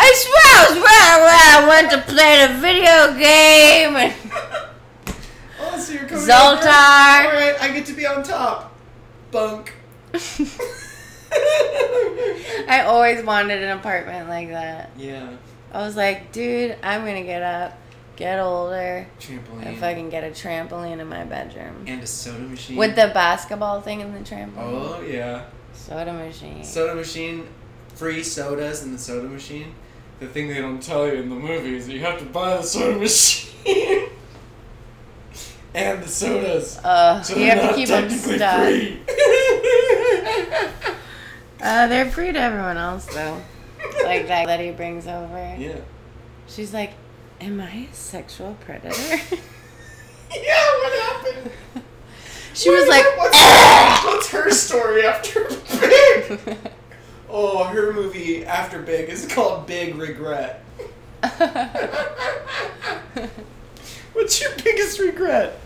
[0.00, 3.96] I swear I was right I went to play the video game.
[3.96, 4.14] And
[5.60, 7.24] oh, so you're coming Zoltar.
[7.24, 8.76] All right, I get to be on top.
[9.30, 9.74] Bunk.
[12.68, 14.90] I always wanted an apartment like that.
[14.96, 15.36] yeah.
[15.72, 17.78] I was like, dude, I'm gonna get up,
[18.18, 19.80] get older, Trampoline.
[19.82, 21.84] I can get a trampoline in my bedroom.
[21.86, 22.76] and a soda machine.
[22.76, 24.56] With the basketball thing in the trampoline.
[24.56, 25.44] Oh yeah.
[25.72, 26.64] Soda machine.
[26.64, 27.46] Soda machine,
[27.94, 29.72] free sodas in the soda machine.
[30.18, 32.56] The thing they don't tell you in the movies, is that you have to buy
[32.56, 34.08] the soda machine
[35.74, 36.78] and the sodas.
[36.78, 38.64] uh, So you have to keep them stuck.
[38.64, 39.00] free.
[41.60, 43.34] Uh, they're free to everyone else though.
[44.04, 45.56] like that that he brings over.
[45.58, 45.80] yeah.
[46.46, 46.92] She's like,
[47.40, 48.96] "Am I a sexual predator?"
[50.30, 51.50] Yeah, what happened?
[52.52, 55.48] she was like, what's, what's her story after
[55.80, 56.58] Big?
[57.30, 60.62] Oh, her movie after Big is called Big Regret.
[64.12, 65.58] What's your biggest regret?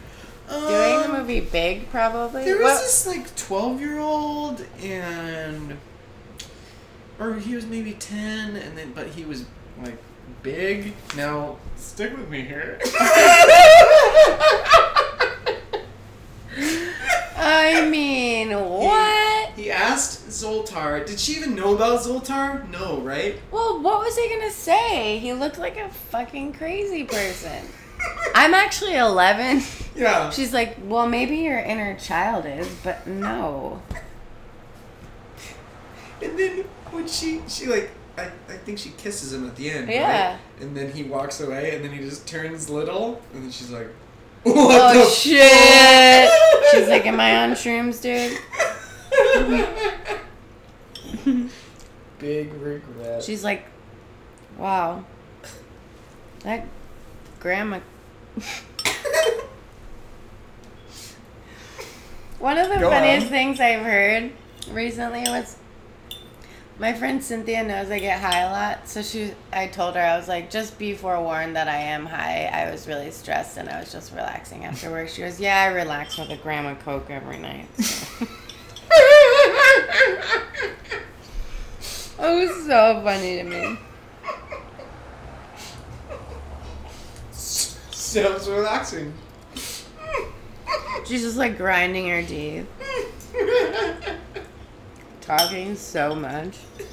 [0.49, 2.45] Doing the Um, movie Big, probably.
[2.45, 5.79] There was What- this like twelve year old and
[7.19, 9.45] or he was maybe ten and then but he was
[9.83, 9.97] like
[10.43, 10.95] big.
[11.17, 12.79] Now stick with me here.
[17.37, 19.51] I mean, what?
[19.57, 22.69] He asked Zoltar, did she even know about Zoltar?
[22.71, 23.41] No, right?
[23.51, 25.19] Well, what was he gonna say?
[25.19, 27.67] He looked like a fucking crazy person.
[28.35, 29.63] I'm actually 11.
[29.95, 30.31] Yeah.
[30.31, 33.83] She's like, well, maybe your inner child is, but no.
[36.21, 39.89] And then when she she like I, I think she kisses him at the end.
[39.89, 40.33] Yeah.
[40.33, 40.39] Right?
[40.61, 43.89] And then he walks away and then he just turns little and then she's like
[44.43, 46.31] What oh the shit!
[46.31, 48.39] fuck?" She's like, am I on shrooms, dude?
[52.19, 53.23] Big regret.
[53.23, 53.65] She's like,
[54.59, 55.05] wow.
[56.41, 56.67] That
[57.41, 57.81] grandma.
[62.39, 63.31] One of the Go funniest on.
[63.33, 64.33] things I've heard
[64.71, 65.57] recently was
[66.83, 70.17] my friend Cynthia knows I get high a lot, so she I told her I
[70.17, 72.51] was like, just be forewarned that I am high.
[72.53, 75.09] I was really stressed and I was just relaxing after work.
[75.09, 77.69] She goes, Yeah, I relax with a gram of coke every night.
[82.15, 82.29] So.
[82.29, 83.79] it was so funny to me.
[87.31, 89.15] Sounds relaxing.
[91.07, 92.67] She's just like grinding her teeth,
[95.23, 96.57] talking so much.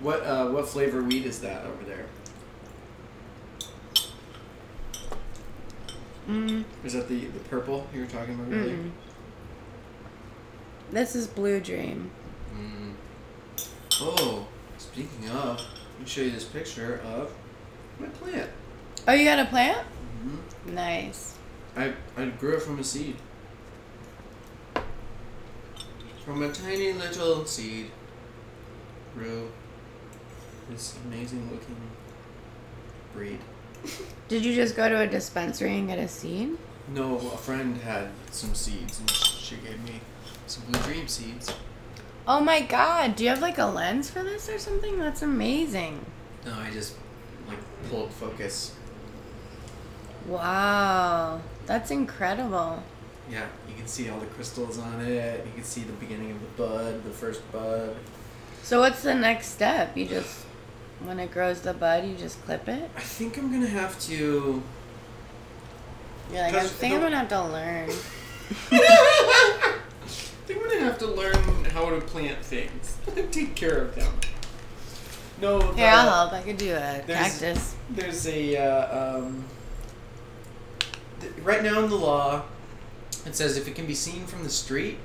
[0.00, 2.06] What uh what flavor weed is that over there?
[6.26, 8.76] Mm, Is that the the purple you were talking about earlier?
[8.76, 8.90] mm.
[10.90, 12.10] This is Blue Dream.
[12.56, 12.92] Mm.
[14.00, 14.46] Oh,
[14.78, 17.30] speaking of, let me show you this picture of
[17.98, 18.48] my plant.
[19.06, 19.78] Oh, you got a plant?
[20.22, 21.34] hmm Nice.
[21.76, 23.16] I I grew it from a seed.
[26.24, 27.90] From a tiny little seed
[29.14, 29.50] grew
[30.68, 31.76] this amazing looking
[33.14, 33.38] breed.
[34.28, 36.56] Did you just go to a dispensary and get a seed?
[36.88, 40.00] No, a friend had some seeds and she gave me
[40.46, 41.52] some blue dream seeds.
[42.28, 44.98] Oh my god, do you have like a lens for this or something?
[44.98, 46.04] That's amazing.
[46.44, 46.96] No, I just
[47.48, 47.58] like
[47.88, 48.74] pulled focus.
[50.26, 52.82] Wow, that's incredible.
[53.30, 53.46] Yeah,
[53.90, 55.44] see all the crystals on it.
[55.44, 57.96] You can see the beginning of the bud, the first bud.
[58.62, 59.96] So what's the next step?
[59.96, 60.44] You just
[61.04, 62.90] when it grows the bud, you just clip it?
[62.96, 64.62] I think I'm gonna have to.
[66.32, 67.90] You're like, I think I'm gonna have to learn.
[68.70, 69.78] I
[70.46, 72.96] think I'm gonna have to learn how to plant things,
[73.32, 74.12] take care of them.
[75.40, 76.32] No, the, Here, I'll help.
[76.34, 77.74] I could do a There's- cactus.
[77.88, 79.44] There's a uh, um,
[81.20, 82.42] th- right now in the law,
[83.26, 84.98] it says if it can be seen from the street,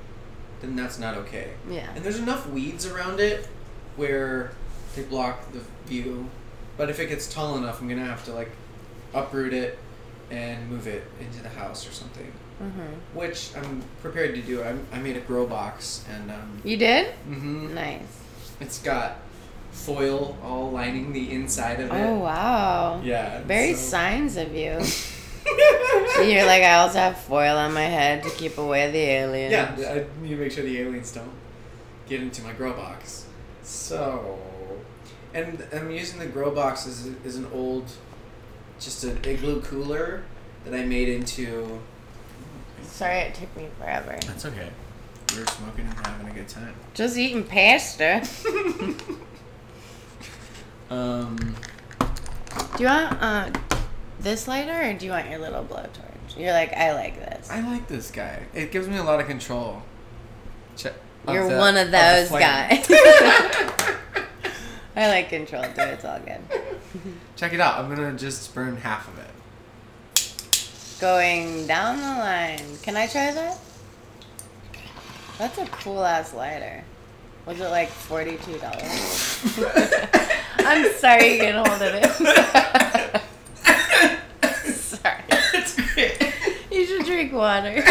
[0.60, 1.50] then that's not okay.
[1.68, 1.88] Yeah.
[1.94, 3.46] And there's enough weeds around it
[3.96, 4.52] where
[4.94, 6.28] they block the view.
[6.76, 8.50] But if it gets tall enough, I'm gonna have to like
[9.14, 9.78] uproot it
[10.30, 12.30] and move it into the house or something.
[12.62, 13.16] Mm-hmm.
[13.16, 14.62] Which I'm prepared to do.
[14.62, 17.12] I, I made a grow box and um, You did?
[17.28, 17.74] Mm-hmm.
[17.74, 18.00] Nice.
[18.60, 19.18] it's got
[19.72, 21.92] foil all lining the inside of it.
[21.92, 23.00] Oh wow.
[23.04, 23.42] Yeah.
[23.42, 24.80] Very so- signs of you.
[26.26, 29.52] You're like, I also have foil on my head to keep away the aliens.
[29.52, 31.30] Yeah, I need to make sure the aliens don't
[32.08, 33.26] get into my grow box.
[33.62, 34.38] So,
[35.34, 37.90] and I'm using the grow box as, as an old,
[38.80, 40.24] just an igloo cooler
[40.64, 41.80] that I made into.
[42.82, 44.18] Sorry it took me forever.
[44.26, 44.70] That's okay.
[45.32, 46.74] We were smoking and having a good time.
[46.94, 48.26] Just eating pasta.
[50.88, 51.36] Um,
[52.76, 53.50] Do you want uh,
[54.20, 56.36] this lighter or do you want your little blowtorch?
[56.36, 57.50] You're like, I like this.
[57.50, 58.42] I like this guy.
[58.54, 59.82] It gives me a lot of control.
[60.76, 60.94] Check.
[61.28, 62.40] You're the- one of those flame.
[62.42, 62.86] guys.
[64.96, 65.82] I like control too.
[65.82, 66.40] It's all good.
[67.36, 67.78] Check it out.
[67.78, 69.30] I'm gonna just burn half of it.
[71.00, 72.78] Going down the line.
[72.82, 73.58] Can I try that?
[75.38, 76.82] That's a cool ass lighter.
[77.44, 79.58] Was it like forty-two dollars?
[80.58, 82.10] I'm sorry, you can hold it in.
[84.72, 85.22] sorry.
[85.28, 86.32] It's great.
[86.70, 87.82] You should drink water.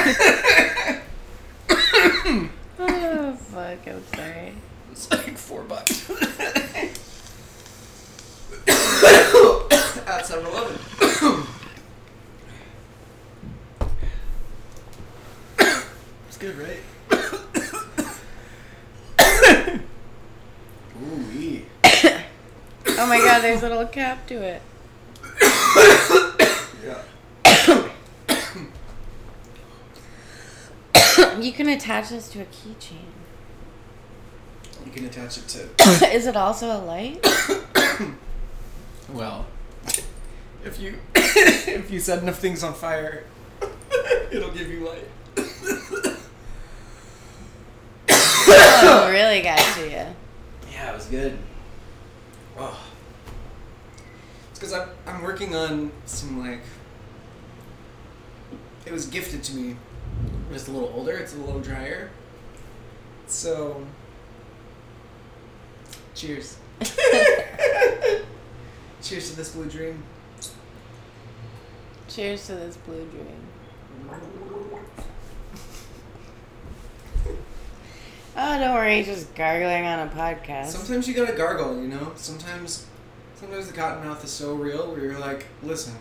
[2.80, 3.88] oh fuck!
[3.88, 4.54] I'm sorry.
[4.92, 6.08] It's like four bucks.
[10.08, 10.78] At 7 Eleven.
[16.28, 16.80] it's good, right?
[21.02, 21.62] Ooh.
[22.98, 24.62] Oh my god, there's a little cap to it.
[26.86, 27.02] Yeah.
[31.42, 33.12] You can attach this to a keychain.
[34.86, 36.12] You can attach it to.
[36.16, 37.26] Is it also a light?
[39.12, 39.46] Well,
[40.64, 43.24] if you if you set enough things on fire,
[44.32, 46.16] it'll give you light.
[48.88, 50.06] Oh, really got to you.
[50.72, 51.38] Yeah, it was good.
[52.58, 52.78] Oh.
[54.52, 56.62] It's because I'm, I'm working on some, like.
[58.86, 59.78] It was gifted to me
[60.48, 62.10] when it's a little older, it's a little drier.
[63.28, 63.86] So.
[66.14, 66.58] Cheers.
[69.02, 70.04] Cheers to this blue dream.
[72.08, 73.42] Cheers to this blue dream.
[78.38, 80.68] Oh, don't worry, just gargling on a podcast.
[80.68, 82.12] Sometimes you gotta gargle, you know?
[82.16, 82.86] Sometimes.
[83.36, 85.94] Sometimes the cotton mouth is so real where you're like, listen.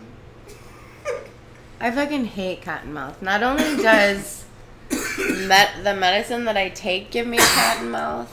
[1.79, 3.21] I fucking hate cottonmouth.
[3.21, 4.45] Not only does
[5.47, 8.31] met- the medicine that I take give me cottonmouth,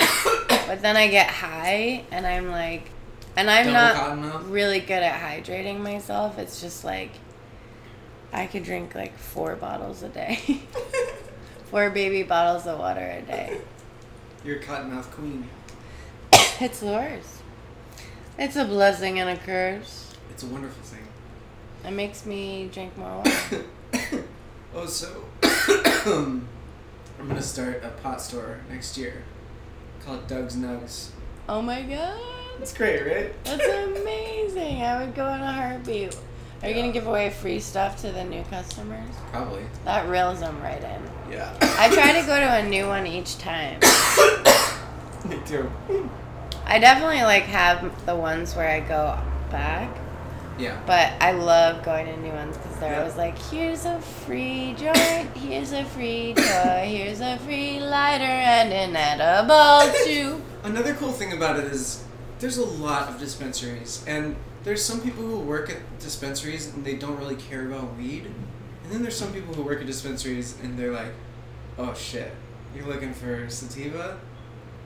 [0.66, 2.90] but then I get high and I'm like,
[3.36, 6.39] and I'm Double not really good at hydrating myself.
[6.39, 7.10] It's just like
[8.32, 10.36] I could drink like four bottles a day,
[11.70, 13.60] four baby bottles of water a day.
[14.44, 15.48] You're a cottonmouth queen.
[16.60, 17.43] It's the worst.
[18.39, 20.14] It's a blessing and a curse.
[20.31, 21.02] It's a wonderful thing.
[21.85, 23.65] It makes me drink more water.
[24.75, 25.25] oh, so
[26.07, 26.49] I'm
[27.29, 29.23] gonna start a pot store next year.
[30.05, 31.11] Call it Doug's Nugs.
[31.49, 32.21] oh my god.
[32.59, 33.45] That's great, right?
[33.45, 33.65] That's
[34.01, 34.83] amazing.
[34.83, 36.15] I would go in a heartbeat.
[36.63, 36.81] Are you Yeah.
[36.83, 39.09] gonna give away free stuff to the new customers?
[39.33, 39.65] Probably.
[39.85, 41.33] That reels them right in.
[41.33, 41.53] Yeah.
[41.79, 43.81] I try to go to a new one each time.
[45.29, 45.71] Me too.
[46.65, 49.19] I definitely like have the ones where I go
[49.51, 49.89] back,
[50.63, 50.81] Yeah.
[50.87, 53.01] but I love going to new ones because they're Yeah.
[53.01, 58.73] always like, here's a free joint, here's a free toy, here's a free lighter and
[58.73, 60.41] an edible too.
[60.63, 62.05] Another cool thing about it is
[62.39, 66.95] there's a lot of dispensaries, and there's some people who work at dispensaries and they
[66.95, 70.79] don't really care about weed, and then there's some people who work at dispensaries and
[70.79, 71.13] they're like,
[71.79, 72.33] oh shit,
[72.77, 74.19] you're looking for sativa.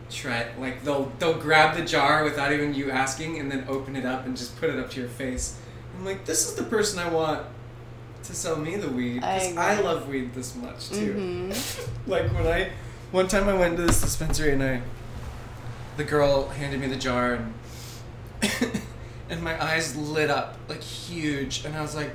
[0.08, 0.60] Try it.
[0.60, 4.24] like they'll they'll grab the jar without even you asking and then open it up
[4.24, 5.56] and just put it up to your face.
[5.96, 7.46] I'm like, this is the person I want
[8.26, 9.84] to sell me the weed because I, agree.
[9.84, 11.14] love weed this much too.
[11.14, 12.10] Mm-hmm.
[12.10, 12.70] like when I
[13.12, 14.82] one time I went to this dispensary and I
[15.96, 17.54] the girl handed me the jar and
[19.30, 22.10] and my eyes lit up like huge and I was like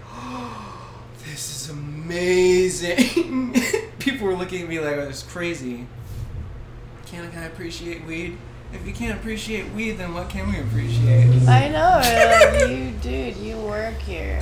[1.26, 3.56] this is amazing
[3.99, 5.88] people were looking at me like I was crazy
[7.06, 8.38] can, can I appreciate weed
[8.73, 11.99] if you can't appreciate weed then what can we appreciate I know,
[12.60, 14.39] like, you, dude, you work here.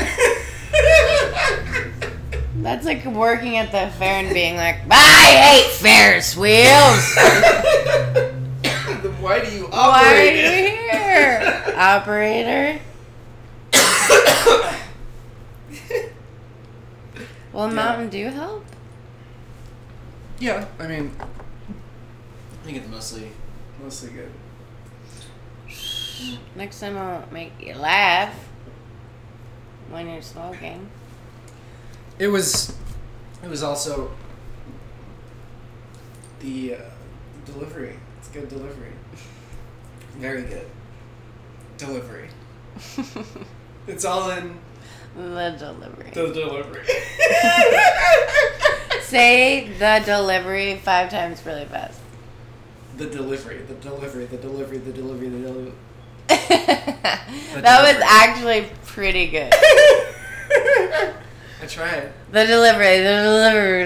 [2.58, 7.16] That's like working at the fair and being like, I hate Ferris wheels.
[9.22, 10.50] why do you Why are operate you
[10.92, 12.80] here, operator?
[17.54, 17.74] Will Yeah.
[17.74, 18.66] Mountain Dew help?
[20.40, 21.26] yeah I mean I
[22.64, 23.30] think it's mostly
[23.82, 24.32] mostly good
[26.56, 28.34] Next time I'll make you laugh
[29.90, 30.90] when you're smoking.
[32.18, 32.76] It was,
[33.42, 34.12] it was also
[36.42, 36.80] the uh,
[37.46, 37.96] delivery.
[38.18, 38.92] It's good delivery.
[40.18, 40.68] Very good
[41.78, 42.30] delivery.
[43.88, 44.56] It's all in
[45.16, 46.12] the delivery.
[46.14, 46.86] the delivery.
[49.02, 51.99] Say the delivery five times really fast.
[53.00, 53.62] The delivery.
[53.64, 54.26] The delivery.
[54.26, 54.78] The delivery.
[54.78, 55.30] The delivery.
[55.30, 55.74] The delivery.
[56.28, 59.52] that was actually pretty good.
[61.62, 62.12] I tried.
[62.32, 63.84] The delivery, the delivery.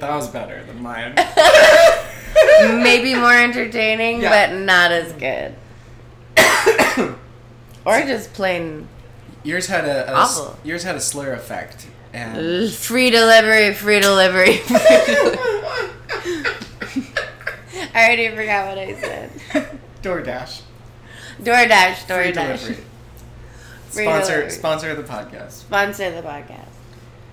[0.00, 1.14] That was better than mine.
[2.82, 4.48] Maybe more entertaining, Yeah.
[4.48, 5.54] but not as good.
[7.84, 8.88] or just plain
[9.44, 10.56] yours had a, a Awful.
[10.64, 14.60] yours had a slur effect and free delivery, free delivery.
[17.98, 19.30] I already forgot what I said.
[20.02, 20.62] DoorDash.
[21.42, 22.32] DoorDash, Free DoorDash.
[22.34, 22.76] delivery.
[23.90, 24.50] Free Sponsor delivery.
[24.50, 25.50] sponsor of the podcast.
[25.52, 26.68] Sponsor the podcast.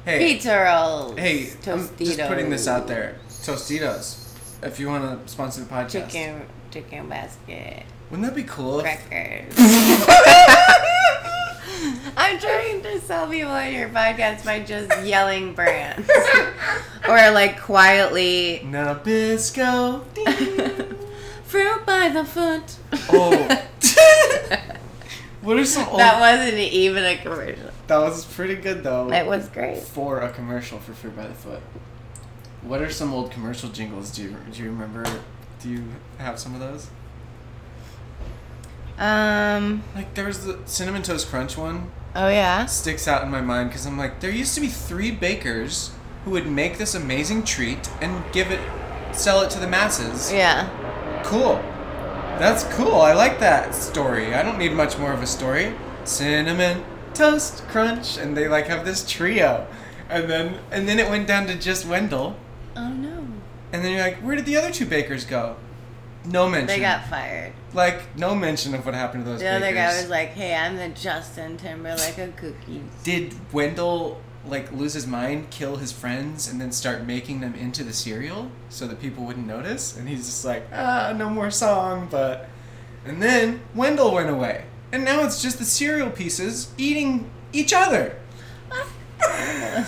[0.05, 1.17] Hey, Pizza rolls.
[1.19, 3.15] hey, I'm just putting this out there.
[3.29, 4.33] Tostitos.
[4.63, 7.83] If you want to sponsor the podcast, Chicken, chicken basket.
[8.09, 8.79] wouldn't that be cool?
[8.79, 9.53] if- Crackers.
[12.17, 16.09] I'm trying to sell people on your podcast by just yelling brands.
[17.07, 20.03] or like quietly Nabisco.
[21.43, 22.77] fruit by the foot.
[23.09, 23.61] Oh.
[25.41, 25.99] what are some old?
[25.99, 27.69] that wasn't even a commercial.
[27.87, 29.11] that was pretty good though.
[29.11, 29.81] It was great.
[29.83, 31.61] for a commercial for Fruit by the Foot.
[32.61, 34.11] What are some old commercial jingles?
[34.11, 35.05] Do you do you remember?
[35.61, 35.83] Do you
[36.17, 36.87] have some of those?
[38.97, 39.83] Um.
[39.93, 41.91] Like there was the cinnamon toast crunch one.
[42.15, 42.65] Oh yeah.
[42.65, 45.91] Sticks out in my mind because I'm like, there used to be three bakers
[46.23, 48.61] who would make this amazing treat and give it,
[49.13, 50.31] sell it to the masses.
[50.31, 50.69] Yeah.
[51.25, 51.55] Cool.
[52.39, 52.95] That's cool.
[53.01, 54.33] I like that story.
[54.33, 55.73] I don't need much more of a story.
[56.05, 59.67] Cinnamon toast crunch, and they like have this trio,
[60.09, 62.35] and then and then it went down to just Wendell,
[62.75, 63.25] Oh no.
[63.73, 65.55] and then you're like, where did the other two bakers go?
[66.25, 66.67] No mention.
[66.67, 67.53] They got fired.
[67.75, 69.75] Like no mention of what happened to those The other bakers.
[69.75, 75.07] guy was like, "Hey, I'm the Justin Timberlake of cookies." did Wendell like lose his
[75.07, 79.23] mind, kill his friends, and then start making them into the cereal so that people
[79.25, 79.97] wouldn't notice?
[79.97, 82.47] And he's just like, ah, no more song, but.
[83.05, 88.17] And then Wendell went away, and now it's just the cereal pieces eating each other.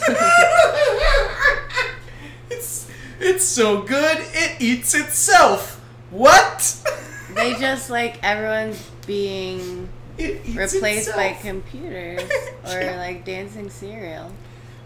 [2.50, 2.90] it's
[3.20, 5.84] it's so good it eats itself.
[6.10, 6.76] What?
[7.38, 9.88] They just like everyone's being
[10.18, 12.22] it eats replaced by computers
[12.66, 12.98] or Yeah.
[12.98, 14.32] like dancing cereal.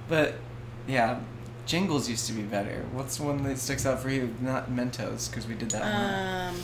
[0.09, 0.35] But
[0.87, 1.19] yeah,
[1.65, 2.83] jingles used to be better.
[2.91, 4.35] What's one that sticks out for you?
[4.41, 6.53] Not Mentos, because we did that one.
[6.55, 6.61] Um,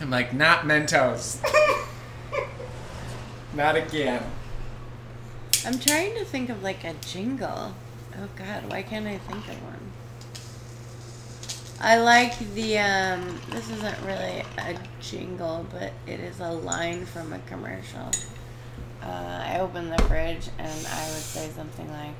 [0.00, 1.38] I'm like, not Mentos.
[3.54, 4.22] not again.
[5.64, 7.74] I'm trying to think of like a jingle.
[8.16, 9.83] Oh God, why can't I think of one?
[11.80, 13.40] I like the um.
[13.50, 18.10] This isn't really a jingle, but it is a line from a commercial.
[19.02, 22.14] Uh, I open the fridge and I would say something like,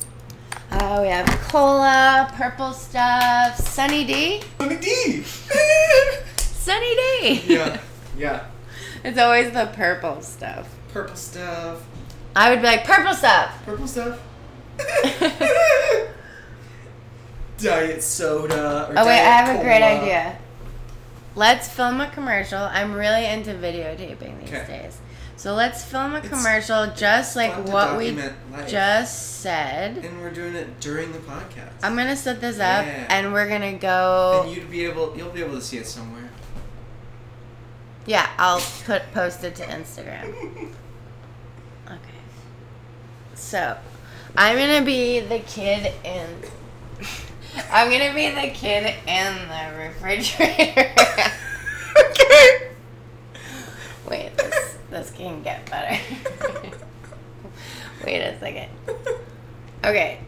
[0.72, 5.22] "Oh, we have cola, purple stuff, Sunny D, Sunny D.
[6.36, 7.80] Sunny D." yeah,
[8.18, 8.46] yeah.
[9.04, 10.74] It's always the purple stuff.
[10.90, 11.84] Purple stuff.
[12.34, 14.18] I would be like, "Purple stuff." Purple stuff.
[17.58, 18.88] Diet soda.
[18.90, 20.38] Or Oh wait, I have a great idea.
[21.36, 22.58] let's film a commercial.
[22.58, 24.66] I'm really into videotaping these Okay.
[24.82, 24.98] days.
[25.36, 28.32] So let's film a It's commercial just like what we life.
[28.66, 29.98] just said.
[29.98, 31.72] And we're doing it during the podcast.
[31.82, 33.06] I'm gonna set this up Yeah.
[33.10, 34.42] and we're gonna go.
[34.46, 36.30] and you'd be able, you'll be able to see it somewhere.
[38.06, 40.34] Yeah, I'll put post it to Instagram.
[41.86, 41.98] Okay.
[43.34, 43.76] So,
[44.36, 46.26] I'm gonna be the kid in.
[47.70, 50.92] I'm gonna be the kid in the refrigerator.
[52.10, 52.70] okay.
[54.08, 56.00] Wait, this this can get better.
[58.04, 58.68] Wait a second.
[59.84, 60.20] Okay.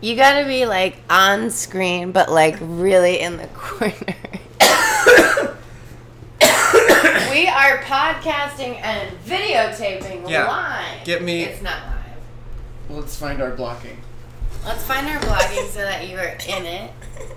[0.00, 3.94] You gotta be like on screen, but like really in the corner.
[7.30, 10.46] we are podcasting and videotaping Yeah.
[10.46, 11.04] live.
[11.04, 12.98] Get me- It's not live.
[12.98, 13.98] Let's find our blocking.
[14.64, 16.92] Let's find our blogging so that you are in it,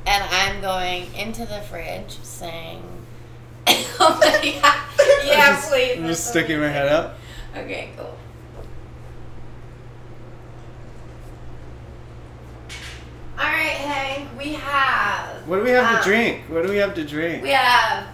[0.05, 2.83] and I'm going into the fridge saying,
[3.67, 7.17] "Oh my god, yeah, I'm just, please." I'm just sticking my head up.
[7.55, 8.15] Okay, cool.
[13.39, 14.29] All right, Hank.
[14.37, 15.47] We have.
[15.47, 16.41] What do we have um, to drink?
[16.49, 17.41] What do we have to drink?
[17.41, 18.07] We have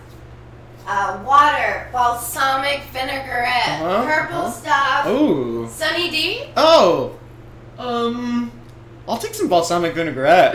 [0.87, 4.51] uh, water, balsamic vinaigrette, Uh-huh, purple uh-huh.
[4.51, 5.67] stuff, Oh.
[5.67, 6.43] Sunny D.
[6.55, 7.17] Oh.
[7.77, 8.51] Um.
[9.09, 10.53] I'll take some balsamic vinaigrette.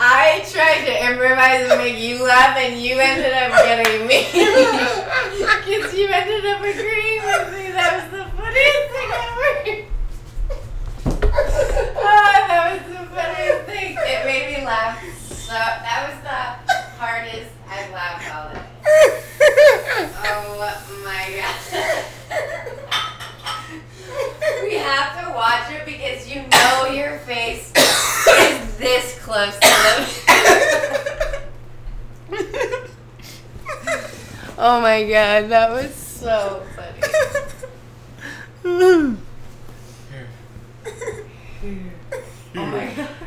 [0.00, 4.24] I tried to improvise and make you laugh, and you ended up getting me.
[5.66, 7.72] Because you ended up agreeing with me.
[7.72, 9.50] That was the funniest thing ever.
[11.96, 13.96] oh, that was the funniest thing.
[13.98, 15.02] It made me laugh.
[15.28, 18.64] So that was the hardest I've laughed all day.
[20.30, 20.44] Oh
[21.04, 21.56] my god.
[24.64, 29.68] we have to watch it because you know your face is this close to the.
[34.58, 37.00] oh my god, that was so funny.
[42.56, 43.08] Oh my god.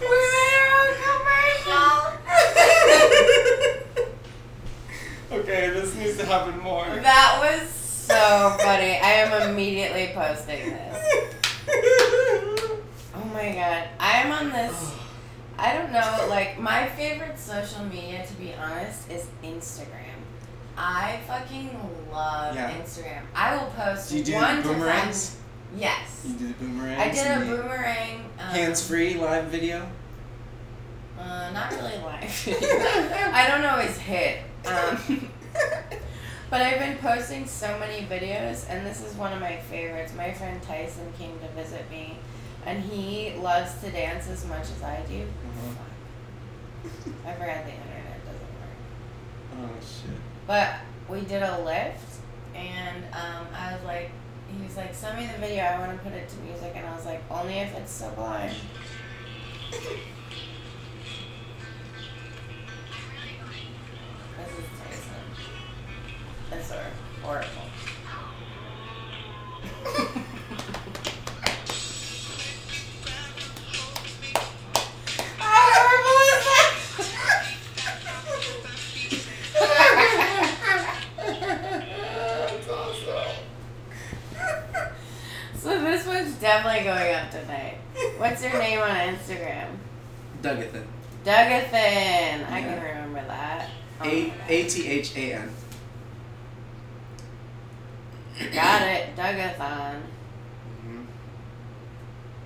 [0.00, 1.92] We made our own commercial.
[5.40, 6.84] okay, this needs to happen more.
[6.86, 8.98] That was so funny.
[8.98, 10.96] I am immediately posting this.
[13.14, 13.88] Oh my god.
[13.98, 14.94] I am on this.
[15.58, 20.06] I don't know, like, my favorite social media, to be honest, is Instagram.
[20.76, 21.70] I fucking
[22.10, 22.70] love Yeah.
[23.00, 23.22] Instagram.
[23.34, 25.36] I will post Do you do one boomerangs?
[25.76, 26.24] Yes.
[26.26, 27.00] You do the boomerangs.
[27.00, 28.24] I did a boomerang.
[28.38, 29.88] Um, Hands-free live video.
[31.18, 32.48] Uh, not really live.
[33.34, 34.38] I don't always hit.
[34.66, 35.30] Um,
[36.50, 40.12] but I've been posting so many videos, and this is one of my favorites.
[40.16, 42.18] My friend Tyson came to visit me,
[42.66, 45.26] and he loves to dance as much as I do.
[45.76, 45.86] Fuck.
[47.26, 49.60] I forgot the internet doesn't work.
[49.60, 50.16] Oh shit.
[50.46, 50.76] But
[51.08, 52.09] we did a lift,
[52.54, 54.10] and um, I was like,
[54.56, 55.62] he was like, send me the video.
[55.62, 58.52] I want to put it to music, and I was like, only if it's sublime.
[91.30, 92.40] Dougathan.
[92.40, 92.50] Dougathan.
[92.50, 92.74] I Yeah.
[92.74, 93.68] can remember that.
[94.02, 94.36] A God.
[94.48, 95.54] A T H A N.
[98.52, 100.00] Got it, Dougathon.
[100.84, 101.06] Mhm.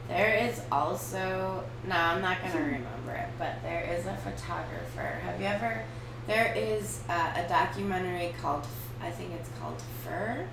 [0.09, 5.21] There is also no, I'm not gonna remember it, but there is a photographer.
[5.25, 5.83] Have you ever?
[6.27, 8.67] There is uh, a documentary called
[9.03, 10.45] I think it's called Fur.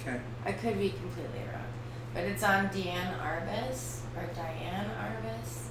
[0.00, 0.18] Okay.
[0.46, 1.70] I could be completely wrong,
[2.14, 5.69] but it's on Deanne Arbus or Diane Arbus.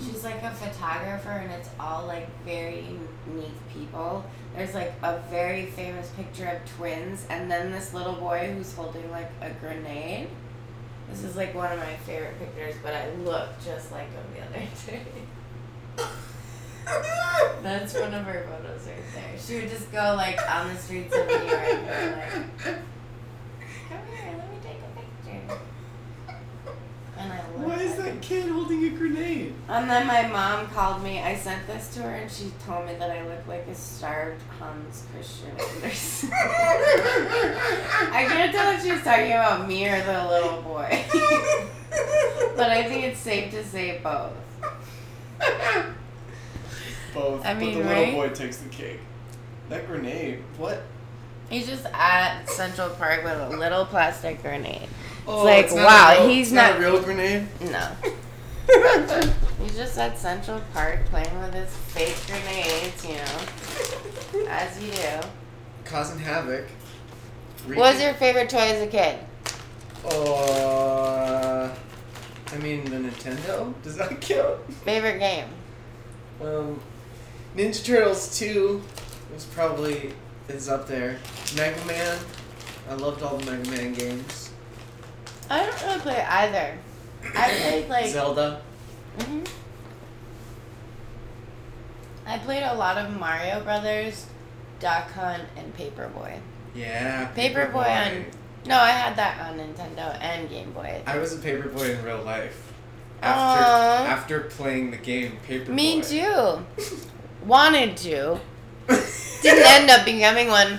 [0.00, 2.84] She's like a photographer, and it's all like very
[3.26, 4.24] unique people.
[4.56, 9.10] There's like a very famous picture of twins, and then this little boy who's holding
[9.10, 10.28] like a grenade.
[11.10, 14.40] This is like one of my favorite pictures, but I look just like him the
[14.42, 15.02] other day.
[17.62, 19.38] That's one of her photos right there.
[19.38, 24.34] She would just go like on the streets of New York and like, "Come here,
[24.36, 25.58] let me take a picture."
[27.18, 27.63] And I look.
[27.74, 29.52] Why is that kid holding a grenade?
[29.68, 31.18] And then my mom called me.
[31.18, 34.40] I sent this to her, and she told me that I look like a starved
[34.60, 36.30] Hans Christian Andersen.
[36.32, 41.04] I can't tell if she was talking about me or the little boy,
[42.56, 44.30] but I think it's safe to say both.
[47.12, 47.44] Both.
[47.44, 48.06] I mean, but the right?
[48.06, 49.00] little boy takes the cake.
[49.68, 50.44] That grenade.
[50.58, 50.80] What?
[51.50, 54.88] He's just at Central Park with a little plastic grenade.
[55.26, 57.46] Oh, like, not wow, real- he's not, not- a real grenade.
[57.60, 57.90] No.
[59.62, 65.20] He's just at Central Park playing with his fake grenades, you know, as you do.
[65.84, 66.66] Causing havoc.
[67.66, 69.18] What was your favorite toy as a kid?
[70.04, 71.74] Uh,
[72.52, 73.72] I mean the Nintendo.
[73.82, 74.60] Does that count?
[74.84, 75.48] Favorite game?
[76.42, 76.80] Um,
[77.56, 78.82] Ninja Turtles 2
[79.32, 80.12] was probably
[80.48, 81.18] is up there.
[81.56, 82.18] Mega Man.
[82.90, 84.50] I loved all the Mega Man games.
[85.50, 86.78] I don't really play either.
[87.36, 88.06] I played like.
[88.06, 88.60] Zelda.
[89.20, 89.42] hmm
[92.26, 94.26] I played a lot of Mario Brothers,
[94.80, 96.38] Duck Hunt, and Paperboy.
[96.74, 97.30] Yeah.
[97.34, 98.24] Paperboy on.
[98.66, 101.02] No, I had that on Nintendo and Game Boy.
[101.06, 102.72] I was a Paperboy in real life.
[103.22, 103.26] Aw.
[104.06, 105.68] After after playing the game Paperboy.
[105.68, 106.64] Me too.
[107.46, 108.40] Wanted to.
[109.42, 110.78] Didn't end up becoming one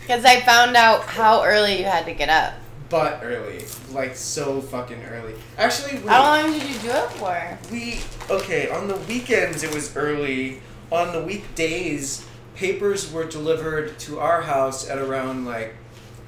[0.00, 2.54] because I found out how early you had to get up.
[2.88, 3.64] But early,
[3.94, 5.34] like so fucking early.
[5.56, 7.58] Actually, wait, How long did you do it for?
[7.70, 8.00] we
[8.30, 10.60] okay on the weekends it was early.
[10.92, 15.74] On the weekdays, papers were delivered to our house at around like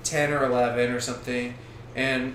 [0.02, 1.54] ten or eleven or something,
[1.94, 2.34] and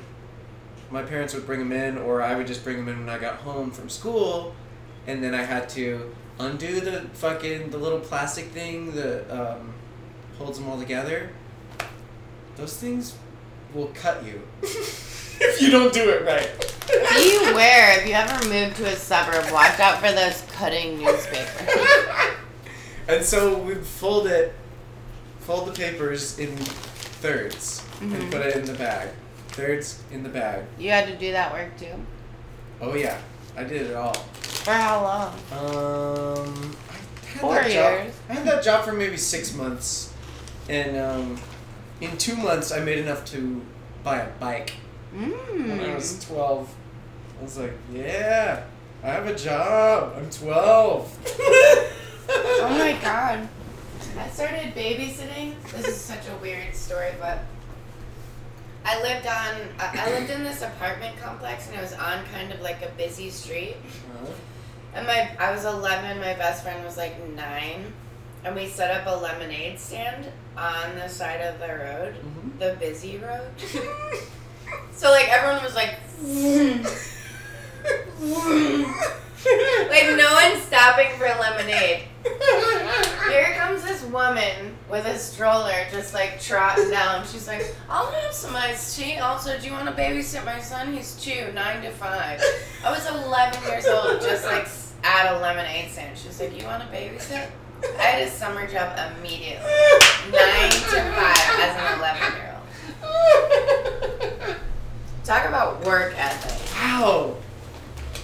[0.92, 3.18] my parents would bring them in, or I would just bring them in when I
[3.18, 4.54] got home from school,
[5.08, 9.74] and then I had to undo the fucking the little plastic thing that um,
[10.38, 11.30] holds them all together.
[12.58, 13.16] Those things
[13.74, 16.50] will cut you if you don't do it right.
[16.88, 21.70] Beware if you ever move to a suburb, watch out for those cutting newspapers.
[23.08, 24.54] and so we'd fold it,
[25.40, 28.14] fold the papers in thirds, Mhm.
[28.16, 29.10] and put it in the bag.
[29.50, 30.66] Thirds in the bag.
[30.78, 31.94] You had to do that work too.
[32.82, 33.18] Oh yeah,
[33.58, 34.14] I did it all.
[34.14, 35.34] For how long?
[35.52, 37.72] Um, I had Four that job-
[38.04, 38.14] years.
[38.30, 40.14] I had that job for maybe six months,
[40.70, 41.38] and um,
[42.02, 43.62] in two months I made enough to
[44.04, 44.74] buy a bike.
[45.16, 45.70] Mm.
[45.70, 46.28] When I was Mmm.
[46.28, 46.74] twelve,
[47.40, 48.64] I was like, yeah,
[49.04, 50.14] I have a job.
[50.18, 51.18] I'm twelve.
[52.34, 53.48] Oh my god.
[54.18, 55.56] I started babysitting.
[55.72, 57.40] This is such a weird story, but
[58.86, 59.56] I lived on.
[59.80, 62.90] I I lived in this apartment complex, and it was on kind of like a
[62.96, 63.76] busy street.
[64.14, 64.32] Huh?
[64.94, 66.20] And my, I was 11.
[66.20, 67.92] My best friend was like nine,
[68.44, 70.28] and we set up a lemonade stand
[70.58, 72.60] on the side of the road, Mhm.
[72.60, 73.50] the busy road.
[74.94, 75.96] So like everyone was like,
[79.90, 82.04] like no one's stopping for lemonade.
[83.30, 87.26] Here comes this woman with a stroller, just like trotting down.
[87.28, 89.18] She's like, "I'll have some iced tea.
[89.18, 90.94] Also, do you want to babysit my son?
[90.94, 92.42] He's two, nine to five.
[92.86, 94.68] I was 11 years old, just like
[95.04, 96.18] at a lemonade stand.
[96.18, 97.48] She was like, "You want to babysit?"
[97.84, 99.66] I had a summer job immediately,
[100.32, 102.56] nine to five, as an 11 year
[103.04, 104.56] old.
[105.24, 106.76] Talk about work ethic.
[106.76, 107.38] Wow,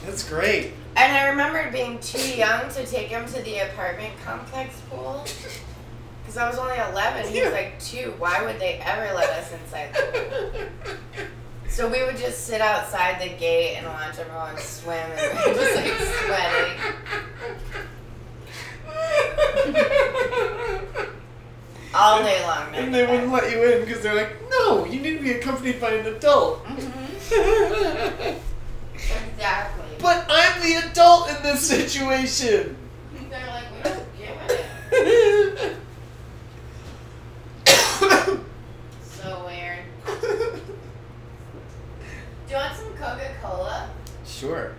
[0.06, 0.74] that's great.
[0.96, 5.26] And I remember being too young to take him to the apartment complex pool.
[6.22, 7.32] Because I was only 11.
[7.32, 8.14] He was like two.
[8.18, 10.70] Why would they ever let us inside the
[11.14, 11.26] pool?
[11.70, 15.58] So we would just sit outside the gate and watch everyone swim and we were
[15.60, 15.94] just like
[16.26, 16.94] sweating.
[21.94, 22.76] All day long.
[22.76, 25.80] And they wouldn't let you in because they're like, no, you need to be accompanied
[25.82, 26.64] by an adult.
[26.66, 28.36] Mhm.
[28.94, 29.86] Exactly.
[30.02, 32.76] but I'm the adult in this situation.
[33.30, 34.38] They're like, we don't give
[34.92, 35.76] a
[37.66, 38.42] damn.
[39.02, 39.80] So weird.
[40.06, 40.62] Do
[42.50, 43.90] you want some Coca Cola?
[44.26, 44.74] sure.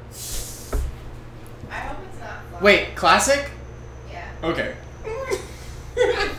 [1.70, 2.43] I hope it's not.
[2.53, 2.62] fun.
[2.62, 3.51] Wait, classic?
[4.43, 4.48] Yeah.
[4.48, 4.74] Okay.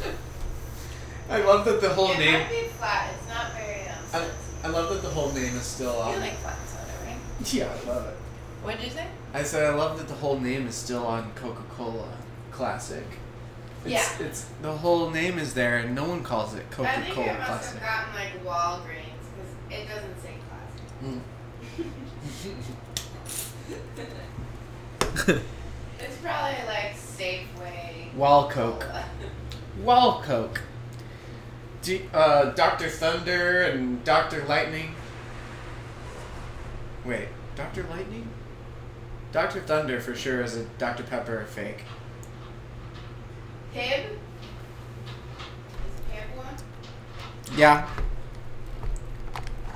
[1.30, 2.34] I love that the whole it name.
[2.34, 3.13] might be flat.
[3.13, 3.97] It's not very um.
[4.13, 6.19] I, I love that the whole name is still you on.
[6.19, 7.17] like flat soda, right?
[7.53, 8.15] Yeah, I love it.
[8.63, 9.07] What did you say?
[9.34, 12.09] I said I love that the whole name is still on Coca Cola
[12.51, 13.05] Classic.
[13.85, 14.26] It's, Yeah.
[14.27, 17.27] It's the whole name is there, and no one calls it I Coca think Cola
[17.27, 17.80] it must Classic.
[17.81, 19.26] have gotten like Walgreens
[19.69, 20.88] because it doesn't say classic.
[21.03, 21.21] Mm.
[26.01, 28.13] It's probably like Safeway.
[28.15, 28.85] Wall Coke.
[29.83, 30.61] Wall Coke.
[31.81, 34.95] D- uh, Doctor Thunder and Doctor Lightning.
[37.05, 38.27] Wait, Doctor Lightning?
[39.31, 41.83] Doctor Thunder for sure is a Dr Pepper fake.
[43.73, 44.05] Pibb?
[44.05, 44.15] Is
[46.11, 46.55] Pibb one?
[47.55, 47.87] Yeah.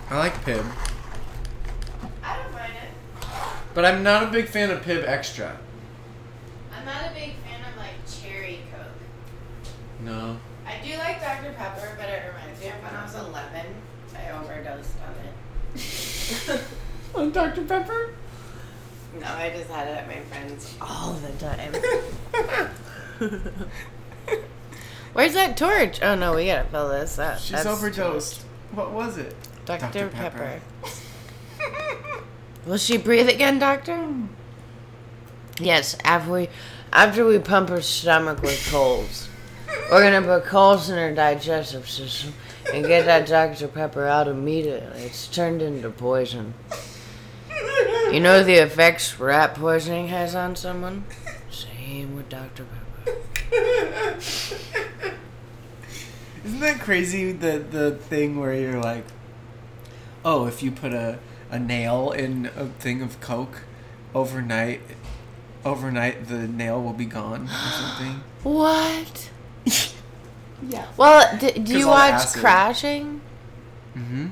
[0.09, 0.65] I like Pibb,
[2.23, 3.27] I don't mind it.
[3.73, 5.55] but I'm not a big fan of Pibb Xtra.
[6.83, 9.71] I'm not a big fan of like cherry Coke.
[10.01, 10.37] No.
[10.65, 11.53] I do like Dr.
[11.53, 13.65] Pepper, but it reminds me of when I was 11.
[14.17, 15.15] I overdosed on
[15.77, 16.61] it.
[17.15, 18.13] On Dr Pepper?
[19.17, 21.73] No, I just had it at my friends all the time.
[25.13, 26.01] Where's that torch?
[26.01, 27.39] Oh no, we gotta fill this up.
[27.39, 28.41] She's That's overdosed.
[28.71, 29.35] What was it?
[29.65, 29.85] Dr.
[29.85, 30.09] Dr.
[30.09, 30.61] Pepper.
[30.81, 32.23] Pepper.
[32.65, 34.05] Will she breathe again, Doctor?
[35.59, 36.49] Yes, after we
[36.93, 39.27] after we pump her stomach with coals.
[39.91, 42.33] We're gonna put coals in her digestive system
[42.71, 43.67] and get that Dr.
[43.67, 45.01] Pepper out immediately.
[45.01, 46.53] It's turned into poison.
[48.11, 51.05] You know the effects rat poisoning has on someone?
[51.49, 52.65] Same with Dr.
[52.65, 53.17] Pepper.
[56.45, 57.31] Isn't that crazy?
[57.31, 59.05] The the thing where you're like,
[60.23, 61.17] oh, if you put a,
[61.49, 63.61] a nail in a thing of Coke
[64.13, 64.81] overnight,
[65.65, 68.23] overnight the nail will be gone or something.
[68.43, 69.29] What?
[70.69, 70.87] Yeah.
[70.97, 72.33] Well, d- do you watch.
[72.33, 73.21] Crashing?
[73.95, 74.27] Mm-hmm.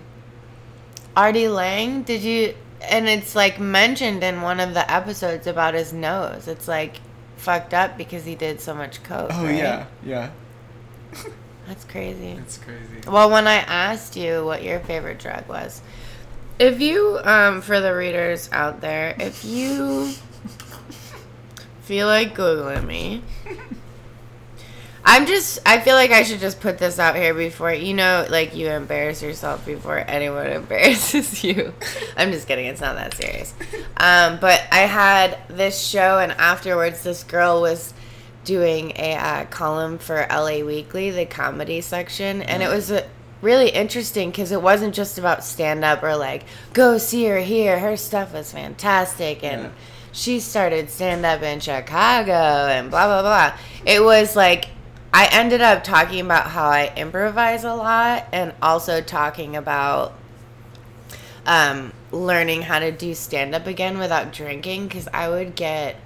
[1.16, 2.56] Artie Lange, did you?
[2.82, 6.48] And it's like mentioned in one of the episodes about his nose.
[6.48, 6.98] It's like
[7.38, 9.30] fucked up because he did so much coke.
[9.34, 9.56] Oh right?
[9.56, 10.32] yeah, yeah.
[11.68, 12.30] that's crazy.
[12.30, 13.08] It's crazy.
[13.08, 15.82] Well, when I asked you what your favorite drug was,
[16.60, 20.14] if you, um, for the readers out there, if you
[21.92, 23.22] feel like googling me,
[25.04, 25.60] I'm just.
[25.66, 28.70] I feel like I should just put this out here before you know, like you
[28.70, 31.74] embarrass yourself before anyone embarrasses you.
[32.16, 32.68] I'm just kidding.
[32.68, 33.54] It's not that serious.
[33.98, 37.94] Um, but I had this show, and afterwards, this girl was
[38.46, 43.06] doing a uh, column for LA Weekly, the comedy section, and it was uh
[43.42, 47.80] really interesting because it wasn't just about stand up or like go see her here.
[47.80, 49.70] Her stuff was fantastic, and Yeah.
[50.12, 53.58] She started stand up in Chicago and blah blah blah.
[53.86, 54.70] It was like
[55.14, 60.14] I ended up talking about how I improvise a lot and also talking about
[61.46, 65.98] um, learning how to do stand up again without drinking because I would get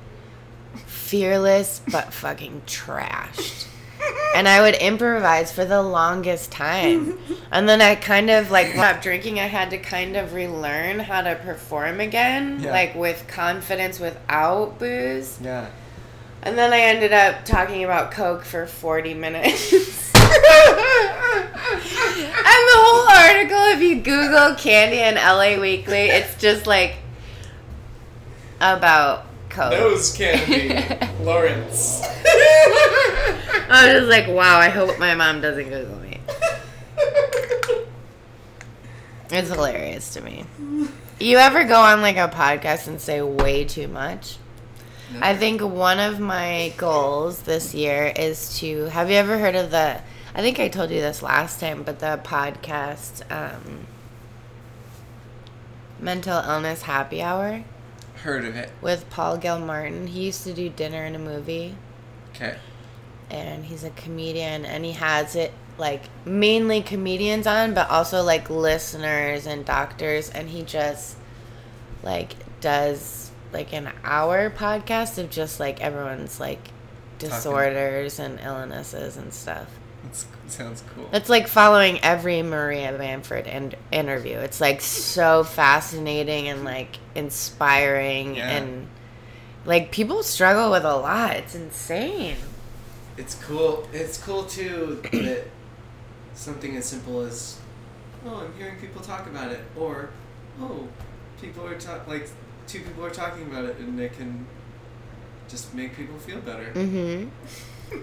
[0.86, 3.68] fearless but fucking trashed.
[4.36, 7.18] And I would improvise for the longest time.
[7.52, 9.40] And then I kind of like stopped drinking.
[9.40, 12.72] I had to kind of relearn how to perform again, Yeah.
[12.72, 15.40] like with confidence without booze.
[15.41, 15.68] Yeah.
[16.41, 19.72] And then I ended up talking about Coke for 40 minutes.
[20.15, 20.30] and the
[22.76, 26.95] whole article, if you Google Candy and LA Weekly, it's just like
[28.60, 30.18] about Coke.
[30.18, 32.02] candy, Lawrence.
[33.69, 36.19] I was just like, wow, I hope my mom doesn't Google me.
[39.32, 40.45] It's hilarious to me.
[41.22, 44.38] You ever go on like a podcast and say way too much?
[45.22, 48.86] I think one of my goals this year is to.
[48.90, 50.02] Have you ever heard of the?
[50.34, 53.88] I think I told you this last time, but the podcast, um,
[55.98, 57.64] Mental Illness Happy Hour
[58.26, 58.72] Heard of it?
[58.82, 60.08] with Paul Gilmartin.
[60.08, 61.76] He used to do dinner and a movie,
[62.36, 62.58] Okay.
[63.30, 68.50] and he's a comedian, and he has it like mainly comedians on, but also like
[68.50, 71.18] listeners and doctors, and he just
[72.04, 76.70] like does like an hour podcast of just like everyone's like
[77.20, 79.68] disorders and illnesses and stuff.
[80.04, 81.10] That sounds cool.
[81.14, 84.38] It's like following every Maria Bamford in- interview.
[84.38, 88.50] It's like so fascinating and like inspiring Yeah.
[88.58, 88.88] and
[89.66, 91.36] like people struggle with a lot.
[91.36, 92.38] It's insane.
[93.18, 93.88] It's cool.
[93.94, 95.46] It's cool too that
[96.34, 97.58] something as simple as,
[98.26, 100.10] oh, I'm hearing people talk about it, or,
[100.62, 100.88] oh,
[101.42, 102.30] people are talk like
[102.68, 104.46] two people are talking about it, and they can
[105.48, 106.72] just make people feel better.
[106.74, 107.30] Mhm.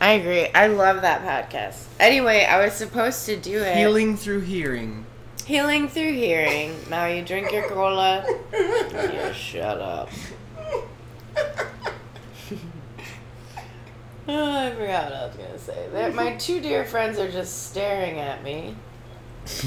[0.00, 0.48] I agree.
[0.54, 1.84] I love that podcast.
[2.00, 3.76] Anyway, I was supposed to do it.
[3.76, 5.06] Healing through hearing.
[5.44, 6.74] Healing through hearing.
[6.90, 8.24] Now you drink your cola.
[8.52, 10.10] Yeah, shut up.
[14.26, 15.86] Oh, I forgot what I was gonna say.
[15.92, 18.74] They're- my two dear friends are just staring at me.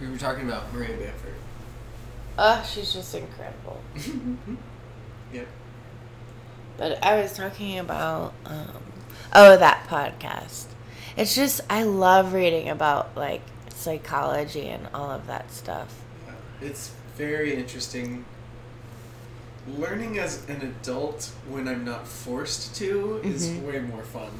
[0.00, 1.34] We were talking about Maria Bamford.
[2.38, 3.80] Oh, she's just incredible.
[6.80, 8.70] But I was talking about um,
[9.34, 10.64] oh that podcast.
[11.14, 13.42] It's just I love reading about like
[13.74, 15.94] psychology and all of that stuff.
[16.62, 18.24] It's very interesting.
[19.76, 23.62] Learning as an adult when I'm not forced to is Mhm.
[23.70, 24.30] way more fun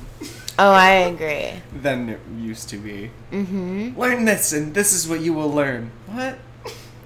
[0.59, 1.61] Oh, I agree.
[1.83, 3.11] Than it used to be.
[3.33, 4.01] Mm-hmm.
[4.01, 5.91] Learn this, and this is what you will learn.
[6.07, 6.39] What?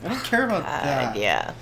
[0.05, 1.16] I don't care about that.
[1.16, 1.55] Uh, yeah.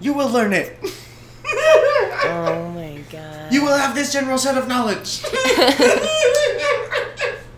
[0.00, 0.78] You will learn it.
[1.52, 3.52] Oh my god.
[3.52, 5.24] You will have this general set of knowledge.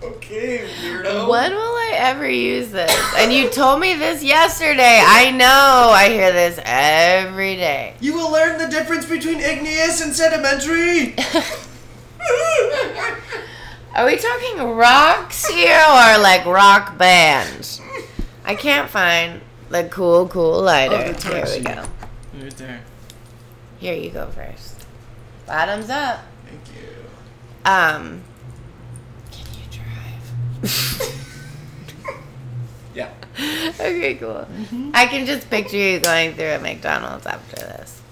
[0.02, 1.28] okay, weirdo.
[1.28, 2.90] When will I ever use this?
[3.16, 5.00] And you told me this yesterday.
[5.04, 5.90] I know.
[5.92, 7.94] I hear this every day.
[8.00, 11.14] You will learn the difference between igneous and sedimentary.
[13.94, 17.80] Are we talking rocks here or like rock bands?
[18.44, 20.96] I can't find the cool, cool lighter.
[20.96, 21.84] Oh, the time Here we go.
[22.42, 22.80] Right there.
[23.82, 24.86] Here you go first.
[25.44, 26.20] Bottoms up.
[26.46, 26.88] Thank you.
[27.64, 28.22] Um.
[29.32, 29.66] Can you
[30.62, 31.18] drive?
[32.94, 33.10] Yeah.
[33.80, 34.46] okay, cool.
[34.92, 38.02] I can just picture you going through a McDonald's after this.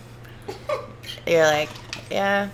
[1.27, 1.69] You're like,
[2.11, 2.49] yeah,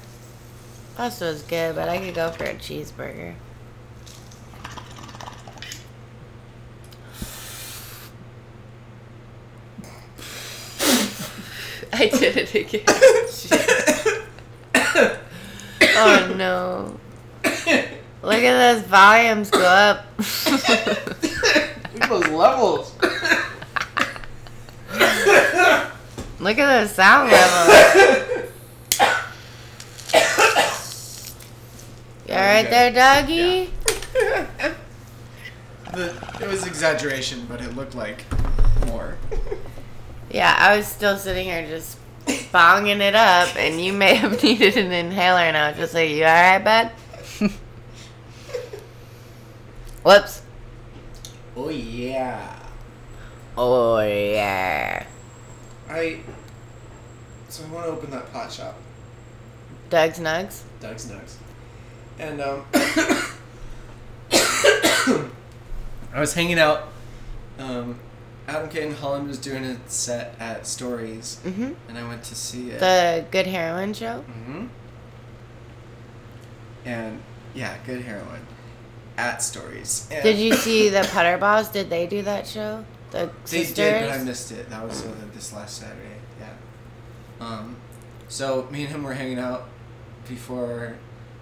[0.97, 3.34] pasta was good, but I could go for a cheeseburger.
[11.98, 12.82] I did it again.
[15.97, 17.01] oh no.
[18.23, 20.05] Look at those volumes go up.
[20.18, 21.23] Look at
[22.09, 22.93] those levels.
[26.39, 27.74] Look at the sound level.
[32.28, 33.73] You alright there, doggy?
[35.93, 36.12] The,
[36.43, 38.27] it was exaggeration, but it looked like
[38.86, 39.16] more.
[40.31, 44.77] Yeah, I was still sitting here just bonging it up, and you may have needed
[44.77, 46.90] an inhaler, and I was just like, you alright, bud?
[50.03, 50.43] Whoops.
[51.57, 52.59] Oh yeah.
[53.57, 55.07] Oh, yeah.
[55.89, 56.20] I.
[57.48, 58.77] So I want to open that pot shop,
[59.89, 60.62] Doug's Nugs?
[60.81, 61.36] Doug's Nugs,
[62.19, 62.65] and um.
[66.16, 66.89] I was hanging out.
[67.59, 68.01] Um,
[68.48, 71.73] Adam Kane Holland was doing a set at Stories, Mm-hmm.
[71.89, 72.78] and I went to see it.
[72.81, 74.20] The Good Heroin Show?
[74.20, 74.66] hmm
[76.85, 77.20] And
[77.55, 78.47] yeah, good heroin
[79.16, 80.06] at Stories.
[80.10, 81.68] And Did you see the Putter Balls?
[81.68, 82.85] Did they do that show?
[83.10, 83.74] The They sisters?
[83.74, 84.68] did, but I missed it.
[84.70, 86.18] That was uh, this last Saturday.
[86.39, 86.51] Yeah.
[87.40, 87.77] Um,
[88.28, 89.68] so me and him were hanging out
[90.28, 90.97] before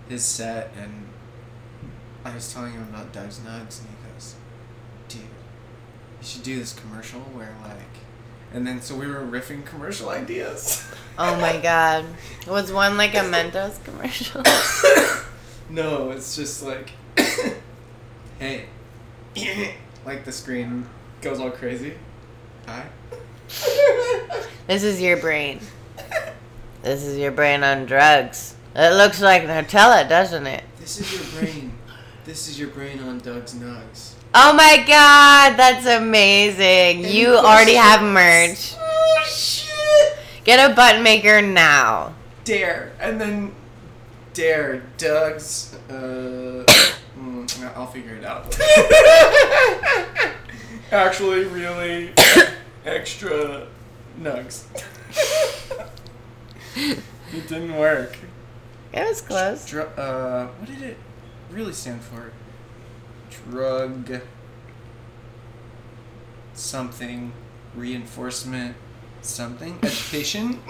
[0.08, 1.06] his set, and
[2.24, 4.34] I was telling him about Doug's Nugs, and he goes,
[5.08, 5.28] "Dude, you
[6.24, 7.78] should do this commercial where like."
[8.52, 10.84] And then so we were riffing commercial ideas.
[11.18, 12.04] Oh my god.
[12.46, 14.42] Was one like a Mentos commercial?
[15.70, 16.90] no, it's just like,
[18.38, 18.66] hey,
[20.06, 20.86] like the screen
[21.20, 21.94] goes all crazy.
[22.66, 22.86] Hi.
[24.66, 25.60] This is your brain.
[26.80, 28.54] This is your brain on drugs.
[28.74, 30.64] It looks like Nutella, doesn't it?
[30.80, 31.74] This is your brain.
[32.24, 34.13] this is your brain on Doug's Nugs.
[34.36, 37.04] Oh my god, that's amazing.
[37.04, 38.74] Any You already have merch.
[38.76, 40.18] Oh shit!
[40.42, 42.14] Get a button maker now.
[42.42, 43.54] Dare and then
[44.32, 45.74] dare Doug's.
[45.88, 46.64] Uh,
[47.16, 48.58] mm, I'll figure it out.
[50.90, 52.12] Actually, really
[52.84, 53.68] extra
[54.20, 54.64] nugs.
[56.76, 58.18] it didn't work.
[58.92, 59.64] It was close.
[59.64, 60.96] Dr- uh, what did it
[61.52, 62.32] really stand for?
[63.50, 64.20] Drug
[66.54, 67.32] something
[67.74, 68.76] reinforcement
[69.22, 70.60] something education.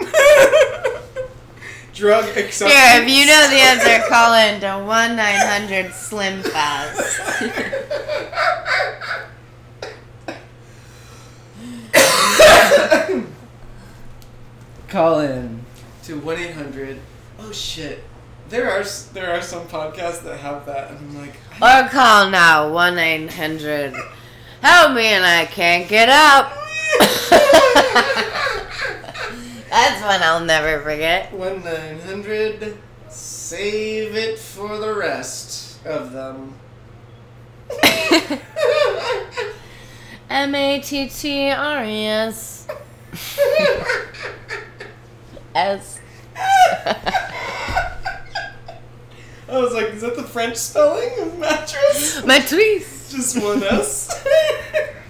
[1.93, 2.59] Drug acceptance.
[2.59, 7.41] Here, if you know the answer, call in to 1 900 Slim Fast.
[14.95, 15.59] Call in.
[16.03, 17.01] to one eight hundred.
[17.37, 18.01] Oh shit!
[18.49, 22.69] There are there are some podcasts that have that, and I'm like, Or call now
[22.71, 23.95] 1 900
[24.61, 26.51] Help me and I can't get up.
[29.69, 31.31] That's one I'll never forget.
[31.33, 32.77] one nine hundred.
[33.09, 36.53] Save it for the rest of them.
[40.29, 42.67] M A T T R E S.
[45.55, 45.99] S.
[49.47, 52.23] I was like, is that the French spelling of mattress?
[52.25, 53.11] Matrice.
[53.11, 54.09] Just one S.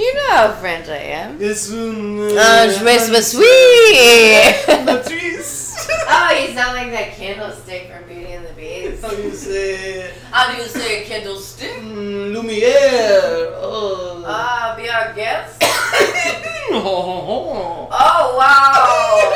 [0.00, 1.36] You know, how French I am.
[1.38, 1.70] It's.
[1.70, 4.54] Uh, je suis suis sweet.
[6.12, 9.02] Oh, you sound like that candlestick from Beauty and the Beast.
[9.02, 10.10] How do you say?
[10.30, 11.76] How do you say candlestick?
[11.82, 13.52] Mm, Lumiere.
[13.60, 14.24] Oh.
[14.26, 15.62] Ah, be our guest.
[16.72, 17.88] oh.
[17.92, 19.26] Oh wow,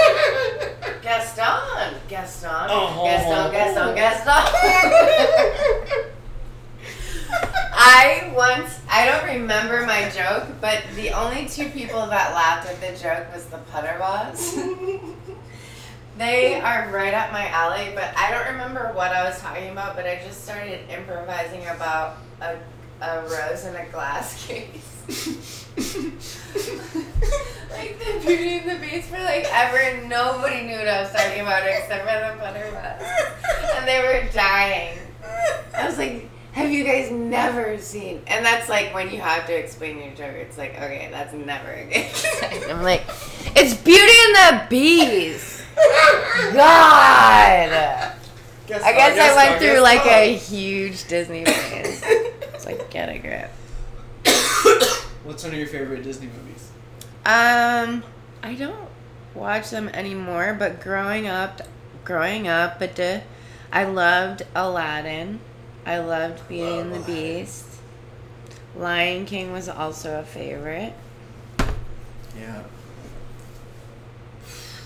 [1.03, 3.03] Gaston, Gaston, Oh.
[3.05, 4.45] Gaston, Gaston, Gaston.
[7.31, 12.81] I once, I don't remember my joke, but the only two people that laughed at
[12.81, 14.59] the joke was the Putter Boss.
[16.17, 19.97] They are right up my alley, but I don't remember what I was talking about,
[19.97, 22.57] but I just started improvising about a,
[23.01, 25.67] a rose in a glass case.
[27.73, 31.11] like the Beauty and the Beast for like ever, and nobody knew what I was
[31.11, 33.75] talking about except for the Putter Boss.
[33.75, 34.97] And they were dying.
[35.77, 38.23] I was like, have you guys never seen?
[38.29, 40.37] And that's like when you have to explain your joke.
[40.37, 42.71] It's like, okay, that's never a good.
[42.71, 43.03] I'm like,
[43.57, 45.65] it's Beauty and the Beast.
[46.55, 48.15] God.
[48.71, 52.03] I guess I went through like a huge Disney phase.
[52.55, 53.51] It's like get a grip.
[55.25, 56.71] What's one of your favorite Disney movies?
[57.27, 58.05] Um,
[58.45, 58.89] I don't
[59.35, 61.63] watch them anymore, but growing up,
[62.05, 63.21] growing up, but uh,
[63.73, 65.41] I loved Aladdin.
[65.87, 67.67] I loved Beauty and the Beast.
[68.77, 70.95] Lion King was also a favorite.
[72.37, 72.63] Yeah.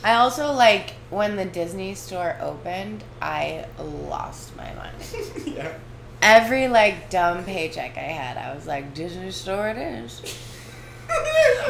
[0.04, 4.96] I also like when the Disney store opened, I lost my mind.
[5.46, 5.72] yeah.
[6.20, 10.22] Every like dumb paycheck I had, I was like, Disney store it is.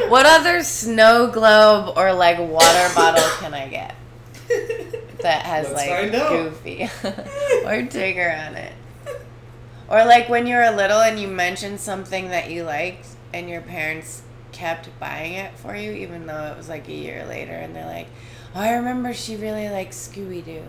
[0.09, 3.95] What other snow globe or like water bottle can I get
[5.21, 6.11] that has Let's like.
[6.11, 8.73] Goofy or Tigger on it?
[9.89, 13.61] Or like when you were little and you mentioned something that you liked and your
[13.61, 14.21] parents
[14.51, 17.85] kept buying it for you even though it was like a year later and they're
[17.85, 18.07] like,
[18.55, 20.63] Oh, I remember she really liked Scooby Doo.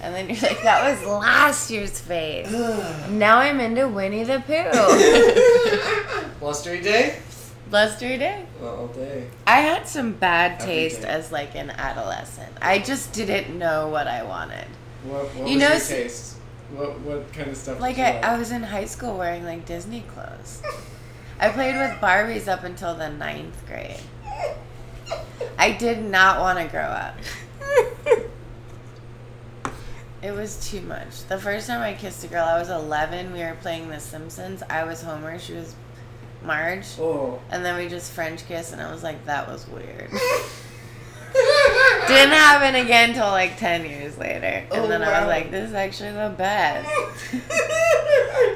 [0.00, 2.50] And then you're like, that was last year's phase.
[3.10, 6.30] Now I'm into Winnie the Pooh.
[6.40, 7.18] Blustery Day?
[7.70, 8.44] Blustery Day.
[8.62, 9.28] All day.
[9.46, 11.08] I had some bad Every taste day.
[11.08, 12.52] as like an adolescent.
[12.60, 14.66] I just didn't know what I wanted.
[15.04, 16.36] What, what You was know, your taste?
[16.74, 20.02] What, what kind of stuff Like I, I was in high school wearing like Disney
[20.12, 20.62] clothes.
[21.38, 24.00] I played with Barbies up until the ninth grade.
[25.58, 27.16] I did not want to grow up.
[30.22, 31.24] It was too much.
[31.26, 33.32] The first time I kissed a girl, I was 11.
[33.32, 34.62] We were playing The Simpsons.
[34.70, 35.36] I was Homer.
[35.40, 35.74] She was
[36.44, 36.86] Marge.
[37.00, 37.40] Oh.
[37.50, 40.12] And then we just French kissed, and I was like, that was weird.
[42.08, 44.46] Didn't happen again until like 10 years later.
[44.46, 45.20] And Oh, then I wow.
[45.20, 46.88] was like, this is actually the best.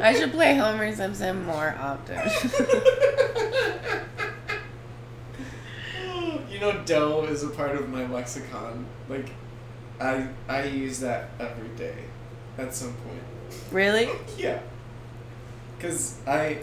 [0.03, 2.17] I should play Homer Simpson more often.
[6.51, 8.87] you know, dough is a part of my lexicon.
[9.09, 9.31] Like,
[10.01, 11.97] I I use that every day,
[12.59, 13.23] at some point.
[13.73, 14.09] really?
[14.39, 14.61] Yeah.
[15.79, 16.59] Cause I,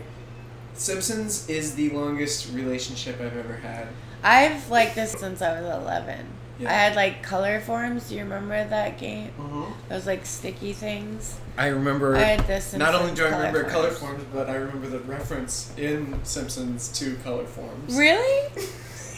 [0.73, 3.87] Simpsons is the longest relationship I've ever had.
[4.23, 6.25] I've liked this since I was 11.
[6.63, 6.69] Yeah.
[6.69, 8.09] I had like Colorforms.
[8.09, 9.31] Do you remember that game?
[9.39, 9.65] Uh-huh.
[9.89, 11.35] Those like sticky things.
[11.57, 12.15] I remember.
[12.15, 12.73] I had this.
[12.73, 13.93] not only do I Simpsons remember Colorforms.
[13.99, 17.97] forms, but I remember the reference in Simpsons to Colorforms.
[17.97, 18.49] Really?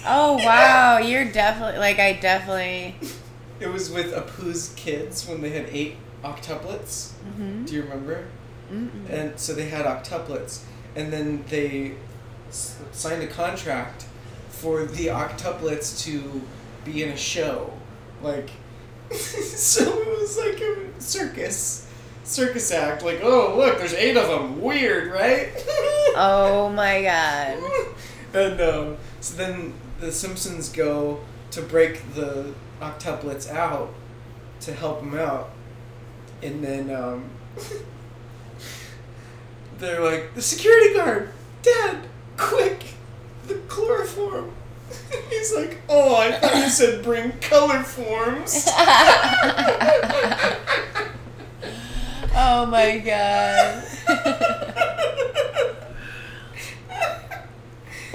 [0.08, 2.94] Oh wow, you're definitely like I definitely.
[3.60, 7.14] It was with Apu's kids when they had eight octuplets.
[7.14, 8.28] hmm Do you remember?
[8.72, 9.10] Mm-mm.
[9.10, 10.62] And so they had octuplets,
[10.96, 11.96] and then they
[12.50, 14.06] s- signed a contract
[14.50, 16.42] for the octuplets to
[16.86, 17.74] be in a show,
[18.22, 18.50] like.
[19.12, 21.88] so it was like a circus,
[22.24, 23.04] circus act.
[23.04, 24.62] Like, oh look, there's eight of them.
[24.62, 25.50] Weird, right?
[26.18, 27.58] Oh my god.
[28.34, 31.20] And um, so then the Simpsons go
[31.52, 33.94] to break the octuplets out
[34.62, 35.52] to help them out,
[36.42, 37.30] and then um,
[39.78, 41.32] they're like, "The security guard,
[41.62, 42.08] Dad,
[42.38, 42.86] quick,
[43.48, 44.54] the chloroform."
[45.30, 48.68] He's like, "Oh, I thought you said bring Colorforms."
[52.36, 53.84] oh my god.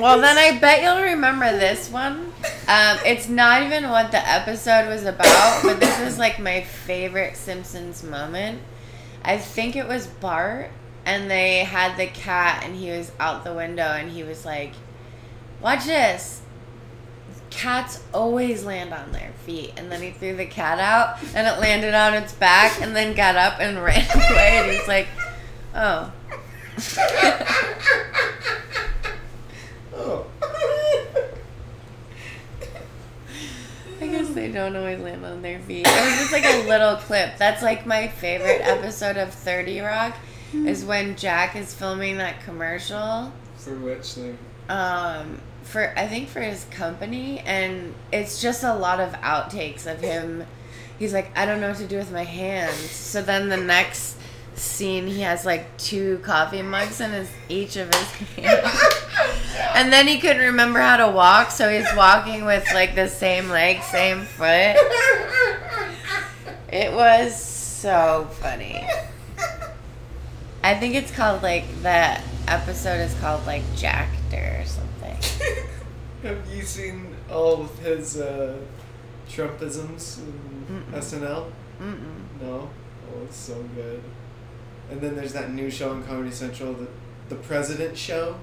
[0.00, 2.32] Well, then I bet you'll remember this one.
[2.66, 7.36] Um, it's not even what the episode was about, but this is like my favorite
[7.36, 8.62] Simpsons moment.
[9.22, 10.70] I think it was Bart,
[11.04, 14.72] and they had the cat, and he was out the window, and he was like,
[15.60, 16.40] Watch this
[17.50, 19.74] cats always land on their feet.
[19.76, 23.14] And then he threw the cat out and it landed on its back and then
[23.14, 24.58] got up and ran away.
[24.58, 25.08] And he's like,
[25.74, 26.12] oh.
[29.94, 30.26] oh.
[34.00, 35.86] I guess they don't always land on their feet.
[35.86, 37.36] It was just like a little clip.
[37.36, 40.16] That's like my favorite episode of 30 Rock
[40.54, 43.32] is when Jack is filming that commercial.
[43.56, 44.38] For which thing?
[44.70, 45.40] Um,
[45.70, 50.44] for I think for his company and it's just a lot of outtakes of him.
[50.98, 52.74] He's like, I don't know what to do with my hands.
[52.90, 54.16] So then the next
[54.54, 58.94] scene he has like two coffee mugs in his each of his hands.
[59.74, 63.48] And then he couldn't remember how to walk, so he's walking with like the same
[63.48, 64.76] leg, same foot.
[66.72, 68.86] It was so funny.
[70.62, 74.89] I think it's called like that episode is called like Jack-Tor or something.
[76.22, 78.56] Have you seen all of his uh,
[79.28, 80.92] Trumpisms in Mm-mm.
[80.98, 81.50] SNL?
[81.80, 82.40] Mm-mm.
[82.42, 82.68] No.
[83.08, 84.02] Oh, it's so good.
[84.90, 86.88] And then there's that new show on Comedy Central, the
[87.28, 88.36] the President Show.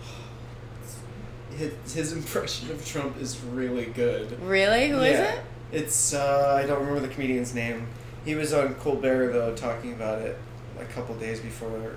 [1.56, 4.38] His, his impression of Trump is really good.
[4.42, 4.88] Really?
[4.90, 5.32] Who is Yeah.
[5.32, 5.40] it?
[5.72, 7.86] It's uh, I don't remember the comedian's name.
[8.24, 10.36] He was on Colbert though, talking about it
[10.80, 11.96] a couple days before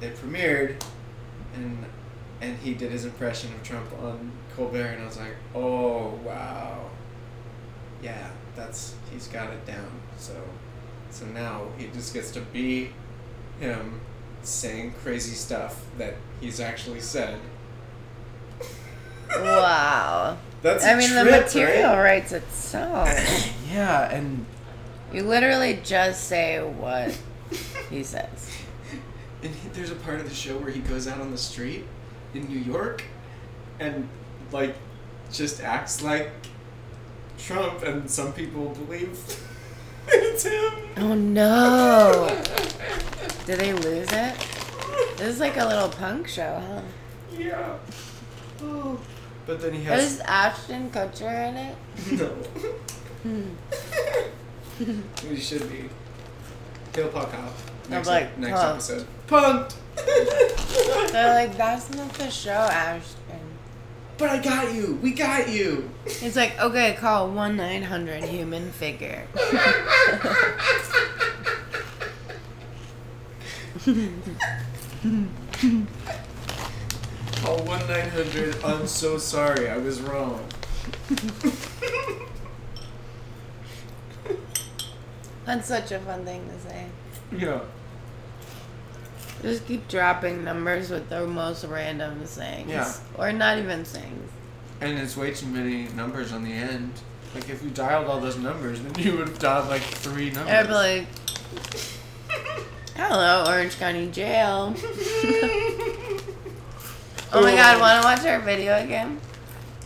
[0.00, 0.82] it premiered,
[1.54, 1.84] and
[2.42, 6.90] and he did his impression of Trump on Colbert, and I was like, oh wow,
[8.02, 9.90] yeah, that's he's got it down.
[10.18, 10.34] So
[11.10, 12.90] so now he just gets to be
[13.60, 14.00] him
[14.42, 17.38] saying crazy stuff that he's actually said.
[19.34, 20.36] Wow.
[20.60, 22.02] That's I mean, the material right?
[22.02, 23.08] writes itself.
[23.72, 24.44] Yeah, and
[25.10, 27.18] You literally just say what
[27.88, 28.50] he says.
[29.42, 31.86] And he, there's a part of the show where he goes out on the street
[32.34, 33.04] in New York
[33.80, 34.08] and,
[34.50, 34.74] like,
[35.32, 36.30] just acts like
[37.38, 39.18] Trump, and some people believe
[40.08, 40.72] it's him.
[40.96, 42.28] Oh no!
[43.46, 44.34] Did they lose it?
[45.16, 46.82] This is like a little punk show, huh?
[47.36, 47.76] Yeah.
[48.62, 49.00] Oh.
[49.46, 50.14] But then he has.
[50.14, 50.20] Is.
[50.20, 51.76] Ashton Kutcher in it?
[52.12, 52.28] No.
[53.22, 54.90] Hmm.
[55.30, 55.88] we should be.
[56.94, 57.52] He'll punk out.
[57.88, 59.06] Next, like, next "Huh." episode.
[59.26, 59.74] Punked!
[59.96, 63.40] They're like, that's not the show, Ashton.
[64.18, 64.98] but I got you!
[65.02, 65.90] We got you!
[66.06, 69.26] He's like, okay, call 1 900 human figure.
[77.42, 78.64] Call 1 900.
[78.64, 79.68] I'm so sorry.
[79.68, 80.44] I was wrong.
[85.44, 86.86] That's such a fun thing to say.
[87.36, 87.60] Yeah.
[89.42, 92.70] Just keep dropping numbers with the most random things.
[92.70, 92.92] Yeah.
[93.18, 94.30] Or not even sayings.
[94.80, 96.92] And it's way too many numbers on the end.
[97.34, 100.52] Like if you dialed all those numbers, then you would have dialed like three numbers.
[100.52, 101.06] I'd be like,
[102.96, 104.74] hello, Orange County Jail.
[107.32, 109.20] oh my god, want to watch our video again?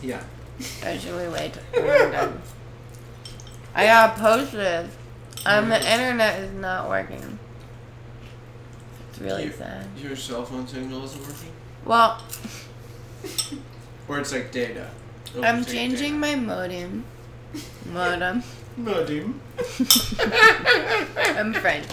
[0.01, 0.21] yeah.
[0.83, 2.41] Or should we wait till we're done?
[3.75, 4.91] I gotta post this.
[5.45, 7.36] Um, the internet is not working.
[9.17, 9.85] It's really You- sad.
[9.97, 11.51] Your cell phone signal isn't working?
[11.85, 12.21] Well,
[14.07, 14.89] Or it's like data.
[15.31, 17.03] It'll I'm changing my modem.
[17.91, 18.43] Modem.
[18.77, 19.41] Modem.
[21.17, 21.87] I'm French.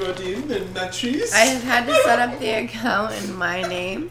[0.00, 1.32] Modem and Natrice.
[1.32, 4.10] I have had to set up the account in my name,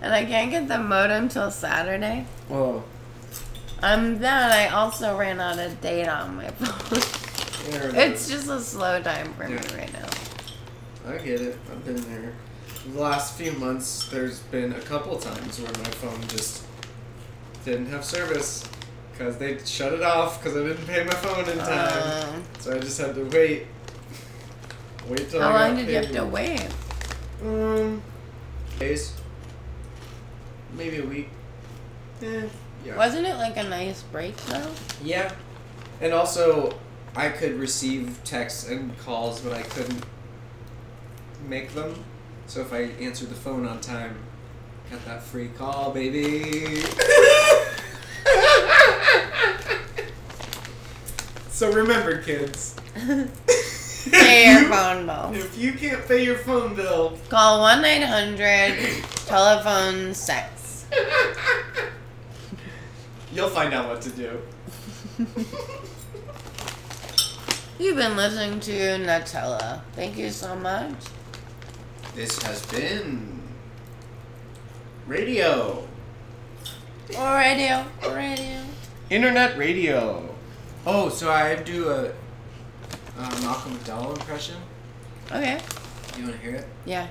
[0.00, 2.24] and I can't get the modem till Saturday.
[2.48, 2.84] Whoa.
[3.82, 6.98] Um, then I also ran out of data on my phone.
[7.70, 10.08] It it's just a slow time for me right now.
[11.08, 11.56] I get it.
[11.70, 12.34] I've been there.
[12.92, 16.64] The last few months, there's been a couple times where my phone just
[17.64, 18.68] didn't have service
[19.12, 22.34] because they shut it off because I didn't pay my phone in time.
[22.34, 23.66] Um, so I just had to wait.
[25.08, 26.68] Wait till how I long did you have to wait?
[27.42, 28.02] Um,
[28.78, 29.14] days.
[30.76, 31.30] Maybe a week.
[32.22, 32.42] Eh,
[32.84, 32.96] yeah.
[32.96, 34.70] Wasn't it like a nice break though?
[35.02, 35.32] Yeah.
[36.02, 36.78] And also,
[37.16, 40.04] I could receive texts and calls, but I couldn't
[41.46, 42.04] make them.
[42.46, 44.16] So if I answered the phone on time,
[44.90, 46.80] got that free call, baby.
[51.48, 52.74] so remember, kids.
[54.10, 55.30] Pay your phone bill.
[55.34, 58.78] If you can't pay your phone bill, Call one nine hundred
[59.26, 60.86] telephone sex.
[63.32, 64.40] you'll find out what to do.
[67.78, 69.82] You've been listening to Nutella.
[69.94, 70.94] Thank you so much.
[72.18, 73.40] This has been
[75.06, 75.86] radio.
[77.16, 77.84] Or radio.
[78.10, 78.64] Radio.
[79.08, 80.28] Internet radio.
[80.84, 84.56] Oh, so I do a, a Malcolm McDowell impression.
[85.30, 85.60] Okay.
[86.16, 86.66] You want to hear it?
[86.84, 87.06] Yeah.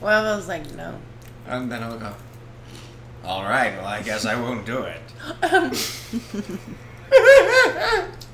[0.00, 0.98] Well, I was like no.
[1.46, 2.12] And then I'll go.
[3.22, 3.76] All right.
[3.76, 5.00] Well, I guess I won't do it.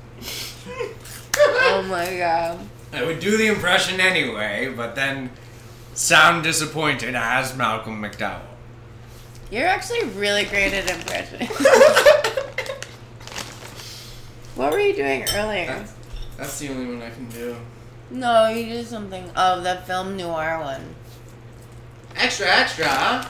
[1.67, 2.59] Oh my god.
[2.93, 5.29] I would do the impression anyway, but then
[5.95, 8.41] sound disappointed as Malcolm McDowell.
[9.49, 11.49] You're actually really great at impressions.
[14.55, 15.85] what were you doing earlier?
[16.37, 17.55] That's the only one I can do.
[18.11, 19.29] No, you did something.
[19.35, 20.95] Oh, the film noir one.
[22.15, 23.27] Extra, extra.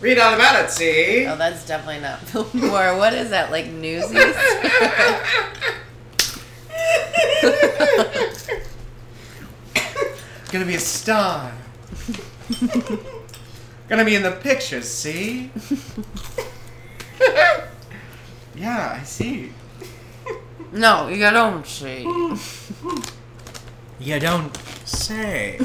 [0.00, 1.26] Read all about it, see?
[1.26, 2.96] Oh, that's definitely not film noir.
[2.96, 4.12] What is that, like Newsies?
[10.54, 11.52] Gonna be a star.
[13.88, 15.50] Gonna be in the pictures, see?
[18.54, 19.50] yeah, I see.
[20.70, 22.02] no, you don't see.
[23.98, 25.56] You don't say.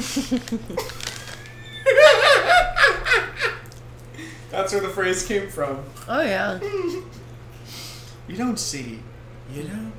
[4.50, 5.84] That's where the phrase came from.
[6.08, 6.58] Oh yeah.
[8.26, 8.98] You don't see.
[9.54, 9.92] You don't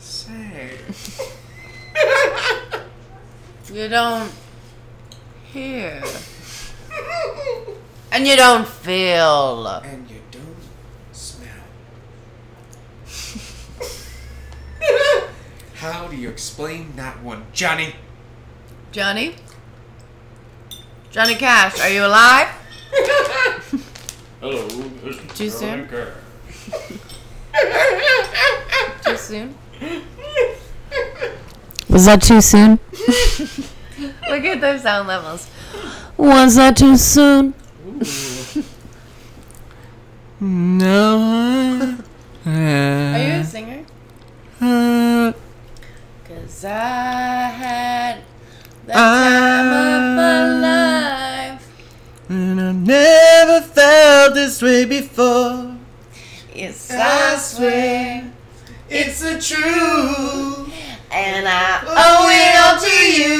[0.00, 0.78] say.
[3.72, 4.30] You don't
[5.44, 6.02] hear.
[8.12, 9.66] And you don't feel.
[9.66, 10.56] and you don't
[11.12, 11.48] smell.
[15.74, 17.94] How do you explain that one, Johnny?
[18.92, 19.34] Johnny?
[21.10, 22.48] Johnny Cash, are you alive?
[24.40, 24.68] Hello.
[25.34, 25.88] Too soon?
[29.04, 29.54] Too soon?
[31.88, 32.78] Was that too soon?
[34.28, 35.48] Look at those sound levels.
[36.16, 37.54] Was that too soon?
[40.40, 41.96] No.
[42.46, 43.84] Are you a singer?
[44.60, 45.32] Uh,
[46.28, 48.18] Cause I had
[48.86, 51.84] the time of my life.
[52.28, 55.76] and I never felt this way before.
[56.54, 58.32] Yes, I swear.
[58.88, 60.63] it's the truth.
[61.16, 63.38] And I Owe owe it all to you.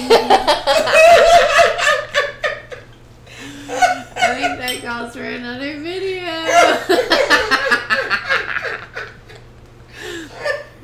[4.17, 6.27] I think that calls for another video.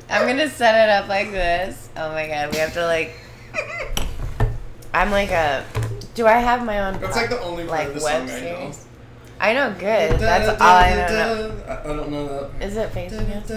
[0.09, 1.89] I'm gonna set it up like this.
[1.97, 3.15] Oh my god, we have to like.
[4.93, 5.65] I'm like a.
[6.15, 6.99] Do I have my own?
[6.99, 8.71] That's like the only part like of the web song I know.
[8.71, 8.85] series?
[9.39, 10.19] I know good.
[10.19, 11.63] That's all I don't know.
[11.67, 12.61] I I don't know that.
[12.67, 13.49] Is it facing us?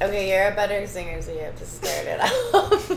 [0.00, 2.20] Okay, you're a better singer, so you have to start it
[2.54, 2.90] off.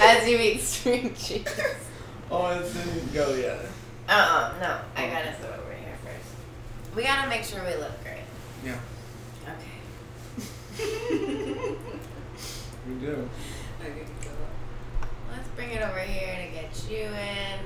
[0.00, 1.46] As you eat string cheese.
[2.30, 3.58] Oh, it didn't go yet.
[4.08, 4.78] Uh uh no.
[4.96, 6.96] I gotta sit over here first.
[6.96, 8.24] We gotta make sure we look great.
[8.64, 8.78] Yeah,
[10.78, 11.30] Okay.
[12.86, 13.28] we do.
[13.80, 14.30] Okay, so
[15.30, 17.60] let's bring it over here to get you in.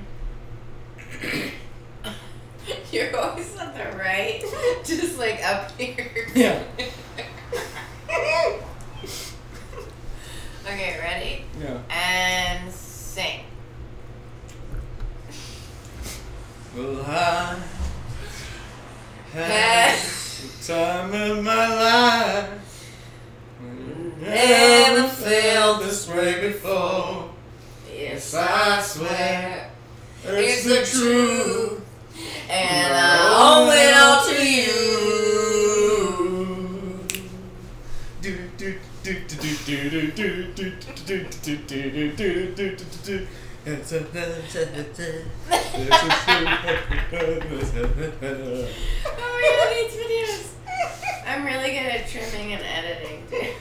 [2.93, 4.43] You're always on the right,
[4.85, 6.29] just like up here.
[6.35, 6.63] Yeah.
[10.65, 11.45] okay, ready?
[11.61, 11.79] Yeah.
[11.91, 13.41] And sing.
[16.77, 17.57] Well, I
[19.33, 22.58] Had had the time of my life.
[24.29, 27.31] Never felt this way before.
[27.91, 29.71] Yes, I swear
[30.25, 31.81] it's the truth,
[32.51, 34.73] and I I owe it all to you.
[49.11, 50.45] Oh my god, these videos.
[51.27, 53.55] I'm really good at trimming and editing too.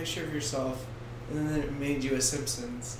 [0.00, 0.86] Picture of yourself
[1.30, 2.96] and then it made you a Simpsons.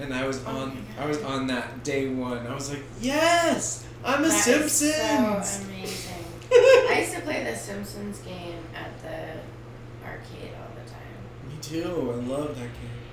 [0.00, 2.44] And I was Oh on I was on that day one.
[2.46, 3.86] I was like, Yes!
[4.04, 6.24] I'm a That is Simpsons so amazing.
[6.52, 11.48] I used to play the Simpsons game at the arcade all the time.
[11.48, 13.03] Me too, I love that game.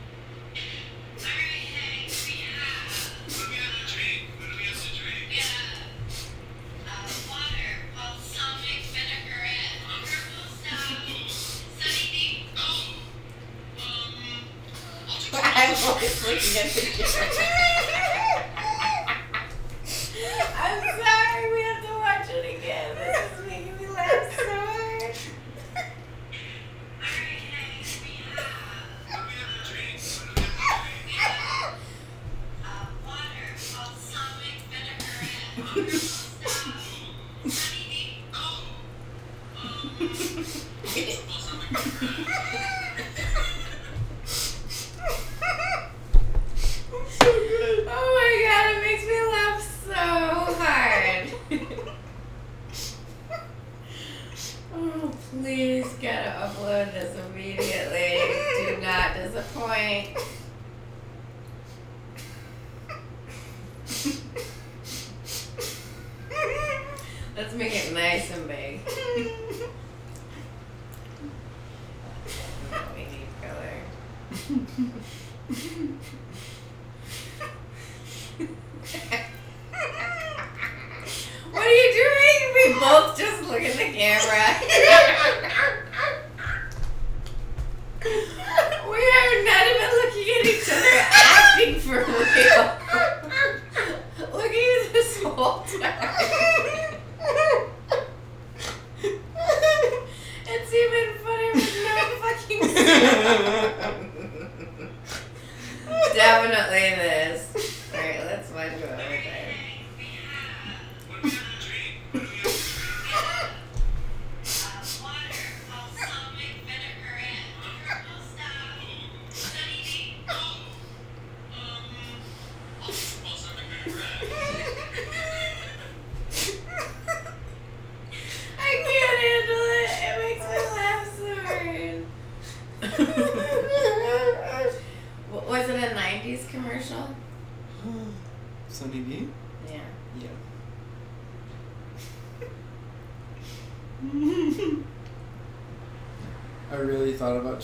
[16.40, 17.52] Sim.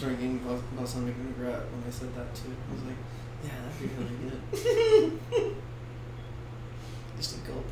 [0.03, 2.51] really thought about drinking bal- balsamic vinaigrette when I said that too.
[2.69, 2.97] I was like,
[3.43, 4.17] yeah, that'd be really
[5.11, 5.55] good.
[7.17, 7.65] Just a gulp.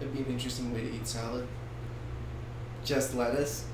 [0.00, 1.46] It'd be an interesting way to eat salad.
[2.84, 3.66] Just lettuce,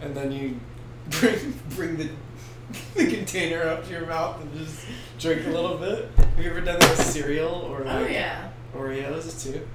[0.00, 0.58] and then you
[1.10, 2.08] bring bring the
[2.94, 4.84] the container up to your mouth and just
[5.20, 6.10] drink a little bit.
[6.16, 8.48] Have you ever done that with cereal or Oh, yeah.
[8.74, 9.66] Oreos too?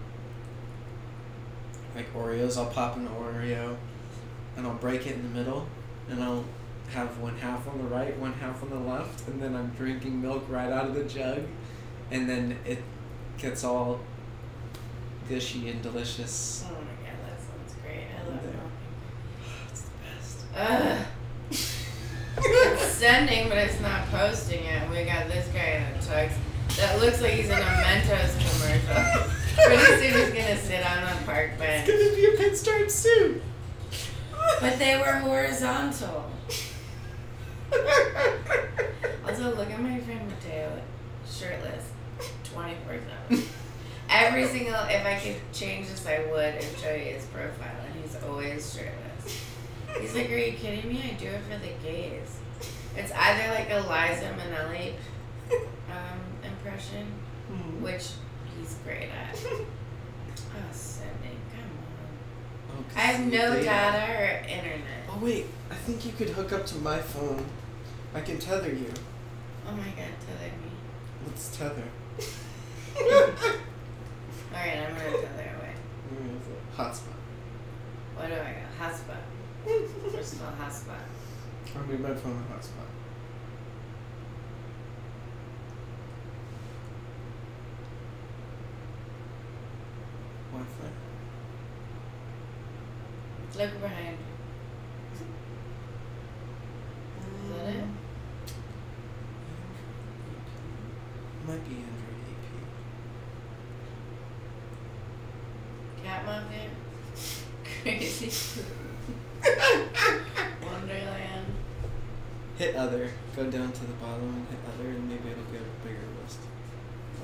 [1.96, 3.76] Like Oreos, I'll pop an Oreo
[4.56, 5.68] and I'll break it in the middle
[6.10, 6.46] and I'll
[6.90, 10.22] have one half on the right, one half on the left, and then I'm drinking
[10.22, 11.44] milk right out of the jug
[12.12, 12.82] and then it
[13.38, 14.00] gets all
[15.28, 16.64] gushy and delicious.
[16.68, 18.06] Oh my god, that sounds great.
[18.16, 19.68] I love Yeah.
[19.70, 20.46] It's the best.
[20.56, 21.06] Ugh.
[22.80, 24.90] it's sending, but it's not posting it.
[24.90, 26.32] We got this guy in a tux
[26.78, 29.32] that looks like he's in a Mentos commercial.
[29.58, 31.88] Pretty soon he's gonna sit on a park It's bench.
[31.88, 33.42] gonna be a pinstripe suit.
[35.08, 36.30] Were horizontal.
[39.26, 40.82] Also, look at my friend Mateo,
[41.30, 41.92] shirtless,
[42.44, 43.46] 24 7.
[44.10, 48.04] Every single, if I could change this, I would and show you his profile, and
[48.04, 49.44] he's always shirtless.
[50.02, 51.02] He's like, Are you kidding me?
[51.10, 52.40] I do it for the gays.
[52.98, 54.94] It's either like a Liza Minnelli
[55.90, 57.08] um, impression,
[57.48, 57.82] Hmm.
[57.82, 58.10] which
[58.58, 59.40] he's great at.
[59.46, 59.64] Oh,
[60.58, 61.38] on.
[62.70, 65.04] Oh, I have no they- data or internet.
[65.10, 67.46] Oh wait, I think you could hook up to my phone.
[68.14, 68.92] I can tether you.
[69.68, 70.72] Oh my god, tether me.
[71.26, 71.84] Let's tether.
[74.54, 75.74] Alright, I'm gonna tether away.
[76.76, 77.18] Hotspot.
[78.16, 78.92] What do I got?
[78.92, 79.22] Hotspot.
[80.12, 81.06] First of all, hotspot.
[81.76, 82.88] Or maybe my phone a hotspot.
[90.54, 91.07] Wi-Fi.
[93.58, 94.18] Look behind.
[97.44, 97.86] Is that it?
[101.48, 102.46] Might be Android AP.
[106.04, 106.70] Cat Mafia?
[107.82, 108.32] Crazy.
[110.64, 111.48] Wonderland.
[112.60, 113.10] Hit other.
[113.36, 116.42] Go down to the bottom and hit other, and maybe it'll get a bigger list.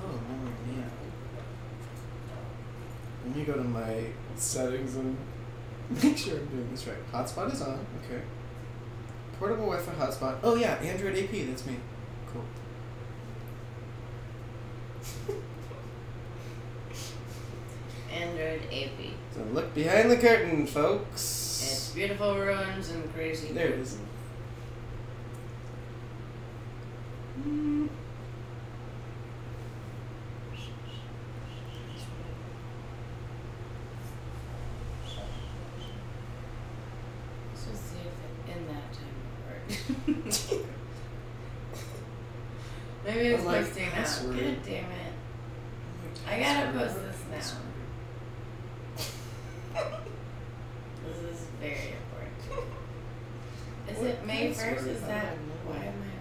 [0.01, 0.89] Oh no, yeah.
[3.23, 4.05] Let me go to my
[4.35, 5.15] settings and
[6.01, 7.11] make sure I'm doing this right.
[7.11, 7.85] Hotspot is on.
[8.05, 8.21] Okay.
[9.39, 10.37] Portable Wi-Fi hotspot.
[10.43, 11.31] Oh yeah, Android AP.
[11.47, 11.75] That's me.
[12.31, 12.45] Cool.
[18.13, 19.11] Android AP.
[19.33, 21.61] So look behind the curtain, folks.
[21.63, 23.51] It's beautiful ruins and crazy.
[23.51, 23.97] There it is.
[27.41, 27.89] Mm.
[37.51, 39.17] Let's just see if it, in that time
[40.07, 40.67] it worked.
[43.13, 43.91] Maybe it's like, posting now.
[43.91, 44.35] password.
[44.37, 45.13] God damn it.
[46.27, 47.37] I gotta post this now.
[51.05, 52.41] This is very important.
[53.89, 54.87] Is What it May 1st?
[54.87, 56.13] Is that why am I?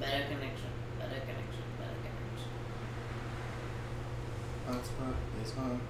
[0.00, 0.70] Better connection.
[0.98, 1.64] Better connection.
[1.78, 2.50] Better connection.
[4.68, 5.80] Hotspot is on.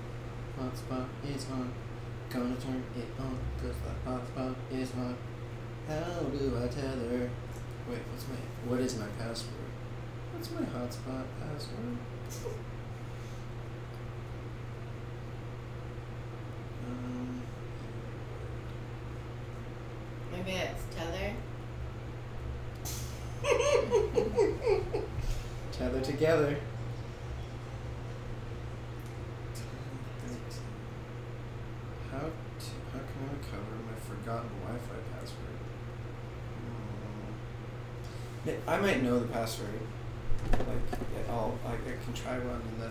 [0.58, 1.72] Hotspot is on.
[2.30, 5.16] Gonna turn it on, cause the hotspot is on.
[5.88, 7.30] How do I tether?
[7.88, 8.36] Wait, what's my,
[8.70, 9.54] what is my password?
[10.34, 11.96] What's my hotspot password?
[16.88, 17.42] Um,
[20.32, 21.34] Maybe it's tether.
[25.72, 26.56] tether together.
[32.10, 32.24] How to,
[32.92, 35.58] how can I recover my forgotten Wi-Fi password?
[36.56, 38.48] Hmm.
[38.48, 39.68] Yeah, I might know the password.
[40.52, 42.90] Like, yeah, I'll I, I can try one and then.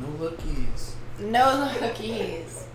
[0.00, 0.94] No lookies.
[1.22, 2.66] No cookies.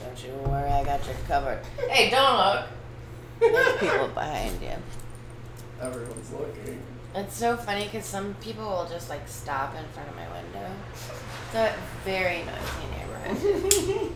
[0.00, 1.60] Don't you worry, I got you covered.
[1.88, 2.66] Hey, don't look.
[3.40, 4.76] There's people behind you.
[5.80, 6.80] Everyone's looking.
[7.16, 10.70] It's so funny because some people will just like stop in front of my window.
[11.46, 11.74] It's a
[12.04, 14.12] very noisy neighborhood.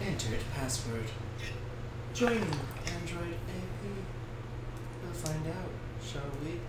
[0.00, 1.10] Entered password.
[2.14, 3.82] Join Android AP.
[5.02, 5.70] We'll find out,
[6.02, 6.60] shall we?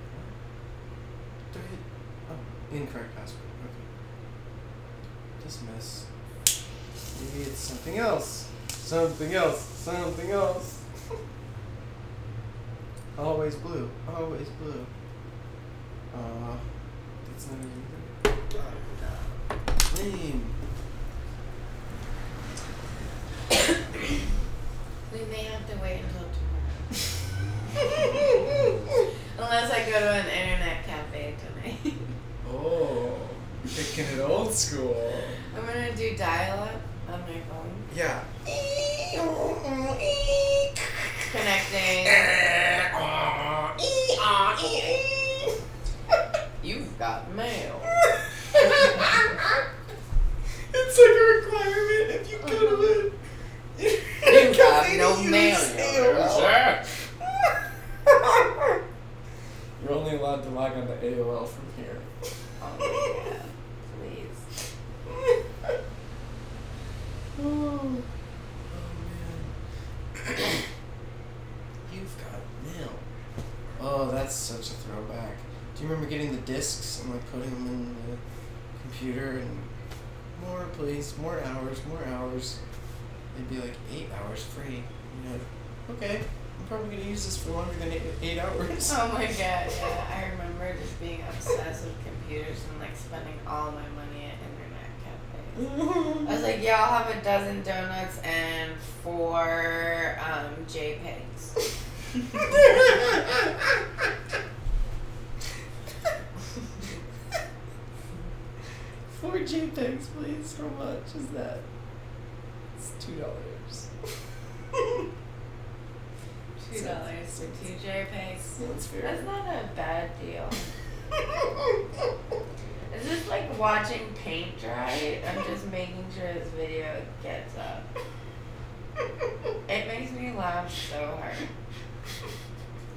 [1.51, 1.79] Do I hit?
[2.29, 3.43] Oh, incorrect password.
[5.59, 6.05] Dismiss.
[7.19, 8.47] Maybe it's something else.
[8.69, 9.61] Something else.
[9.61, 10.81] Something else.
[13.17, 13.89] always blue.
[14.15, 14.85] Always blue.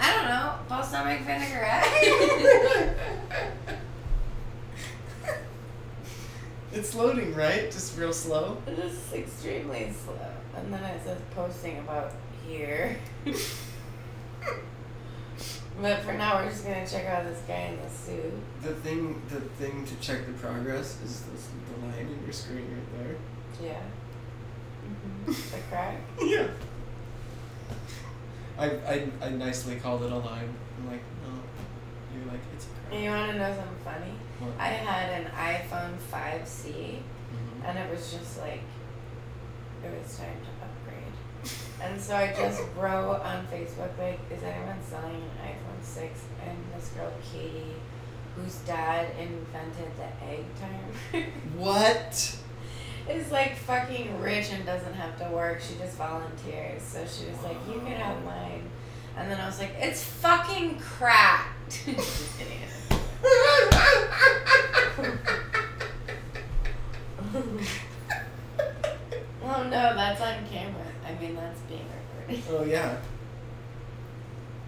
[0.00, 0.54] I don't know.
[0.68, 1.84] Balsamic vinaigrette.
[2.02, 3.32] It's
[6.72, 7.70] it's loading, right?
[7.70, 8.56] Just real slow.
[8.66, 10.16] Just extremely slow.
[10.56, 12.12] And then it says posting about
[12.46, 12.98] here.
[15.80, 18.32] but for now, we're just gonna check out this guy in the suit.
[18.62, 22.66] The thing, the thing to check the progress is this, the line in your screen
[22.66, 23.16] right there.
[23.62, 23.82] Yeah.
[24.84, 25.96] hmm The crack.
[26.20, 26.48] Yeah.
[28.62, 30.48] I, I, I nicely called it a line.
[30.78, 31.34] I'm like, no.
[32.14, 32.96] You're like, it's a.
[33.02, 34.14] You wanna know something funny?
[34.38, 34.52] What?
[34.58, 36.98] I had an iPhone 5C,
[37.32, 37.64] Mhm.
[37.68, 38.62] and it was just like,
[39.84, 41.52] it was time to upgrade.
[41.82, 46.20] And so I just wrote on Facebook, like, is anyone selling an iPhone 6?
[46.46, 47.74] And this girl, Katie,
[48.36, 51.26] whose dad invented the egg timer,
[51.56, 52.36] What?
[53.08, 55.60] Is like fucking rich and doesn't have to work.
[55.60, 56.82] She just volunteers.
[56.82, 58.68] So she was like, you can have mine.
[59.16, 61.84] And then I was like, it's fucking cracked.
[61.86, 62.58] just kidding.
[69.42, 70.84] oh no, that's on camera.
[71.06, 71.84] I mean, that's being
[72.28, 72.44] recorded.
[72.50, 72.96] oh yeah.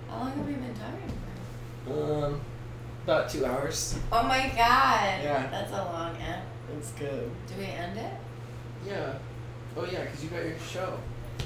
[0.08, 1.12] How long have we been talking
[1.86, 2.24] for?
[2.24, 2.40] Um,
[3.04, 3.98] about two hours.
[4.12, 5.22] Oh my god.
[5.22, 5.48] Yeah.
[5.50, 6.42] That's a long end.
[6.76, 7.30] It's good.
[7.46, 8.12] Do we end it?
[8.86, 9.18] Yeah.
[9.76, 10.98] Oh yeah, because you got your show.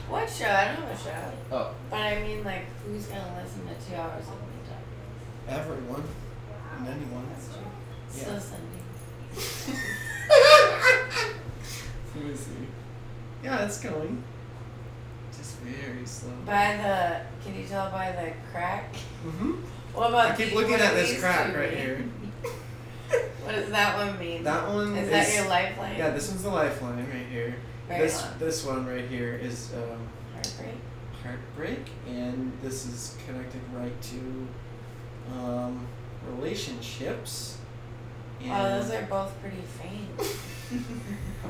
[0.09, 0.47] What show?
[0.47, 1.33] I don't have a show.
[1.53, 1.75] Oh.
[1.91, 5.59] But I mean, like, who's gonna listen to two hours of me talk?
[5.61, 6.05] Everyone.
[6.77, 7.27] And anyone.
[7.31, 7.65] That's true.
[8.15, 8.23] Yeah.
[8.23, 8.79] Still sending.
[12.17, 12.67] Let me see.
[13.45, 14.23] Yeah, it's going.
[15.37, 16.33] Just very slow.
[16.45, 18.95] By the, can you tell by the crack?
[19.25, 19.53] Mm-hmm.
[19.95, 22.05] What about I keep looking at this crack right here.
[23.43, 24.45] What does that one mean?
[24.45, 25.11] That one is is.
[25.11, 25.97] that your lifeline?
[25.97, 27.55] Yeah, this one's the lifeline right here.
[27.89, 28.39] Right this on.
[28.39, 30.75] this one right here is um, Heartbreak.
[31.23, 34.49] heartbreak, and this is connected right to
[35.35, 35.87] um,
[36.37, 37.57] relationships.
[38.43, 40.39] And Oh, those are both pretty faint.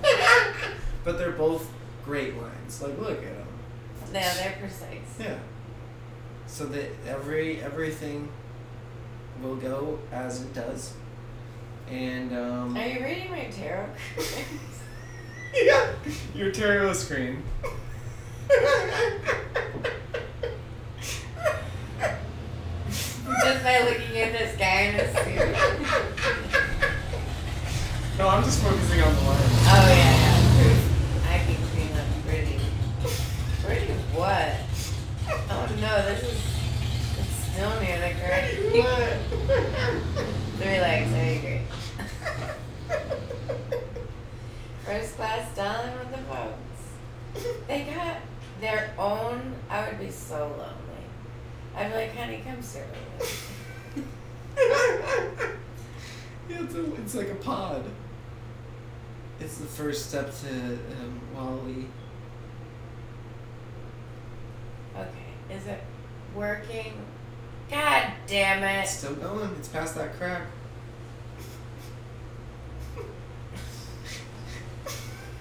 [1.05, 1.69] but they're both
[2.05, 2.81] great lines.
[2.81, 3.47] Like, look at them.
[4.13, 5.19] yeah, they're precise.
[5.19, 5.39] Yeah.
[6.47, 8.29] So that every everything
[9.43, 10.95] will go as it does,
[11.91, 12.77] and um.
[12.77, 13.89] Are you reading my tarot
[15.55, 15.93] yeah.
[16.35, 17.43] Your tarot screen.
[23.45, 25.57] Just by looking at this guy in a suit.
[28.19, 29.39] No, I'm just focusing on the line.
[29.41, 30.17] Oh yeah,
[30.59, 31.31] yeah.
[31.31, 32.59] I can clean up pretty.
[33.65, 34.57] Pretty what?
[35.51, 36.39] Oh no, this is
[37.19, 38.73] it's still near the grave.
[40.59, 41.61] Relax, I agree.
[44.85, 47.55] First class down with the folks.
[47.67, 48.17] They got
[48.61, 49.55] their own.
[49.69, 51.05] I would be so lonely.
[51.77, 52.87] I'd be like, honey, come with
[53.97, 54.03] me.
[56.49, 57.85] yeah, it's, a, it's like a pod.
[59.41, 61.87] It's the first step to um, WALL-E.
[64.97, 65.83] Okay, is it
[66.35, 66.95] working?
[67.71, 68.99] God damn It's it!
[68.99, 69.51] still going.
[69.59, 70.43] It's past that crack.
[72.97, 73.07] It's not a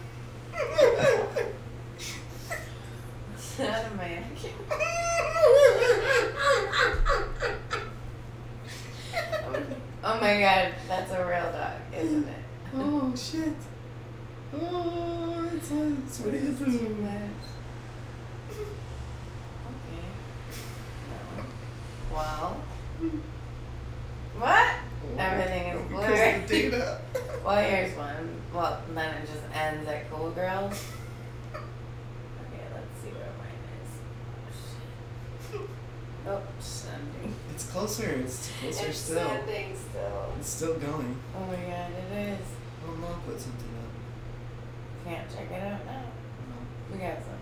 [0.03, 0.46] mannequin.
[10.09, 12.43] Oh my god, that's a real dog, isn't it?
[12.75, 13.53] oh shit.
[14.53, 16.99] Oh, it's a, it's what is Too it?
[16.99, 17.45] much.
[19.69, 20.07] Okay.
[22.11, 22.61] Well.
[24.37, 24.75] What?
[25.17, 26.83] Everything is blurry.
[27.45, 28.29] Well, here's one.
[28.53, 30.83] Well, then it just ends at Cool Girls.
[31.53, 33.91] Okay, let's see where mine is.
[35.55, 35.69] Oh, shit.
[36.27, 37.33] Oh, sending.
[37.53, 38.09] It's closer.
[38.09, 39.27] It's closer It's still.
[39.29, 40.33] sending still.
[40.39, 41.17] It's still going.
[41.37, 42.47] Oh my god, it is.
[42.85, 45.05] Oh, mom put something up.
[45.05, 46.03] Can't check it out now.
[46.49, 46.57] No.
[46.91, 47.33] We got some.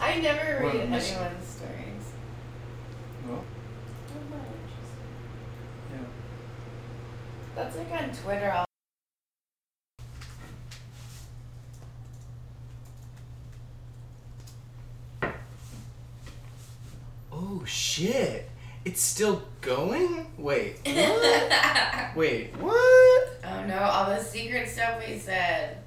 [0.00, 2.06] I never read anyone's stories.
[3.26, 3.44] Well,
[4.14, 5.02] I'm not interested.
[5.92, 6.06] yeah.
[7.54, 8.50] That's like on Twitter.
[8.52, 8.64] I'll
[17.32, 18.50] Oh shit!
[18.84, 20.26] It's still going?
[20.36, 20.78] Wait.
[20.86, 22.16] What?
[22.16, 23.28] Wait, what?
[23.44, 25.78] Oh no, all the secret stuff we said.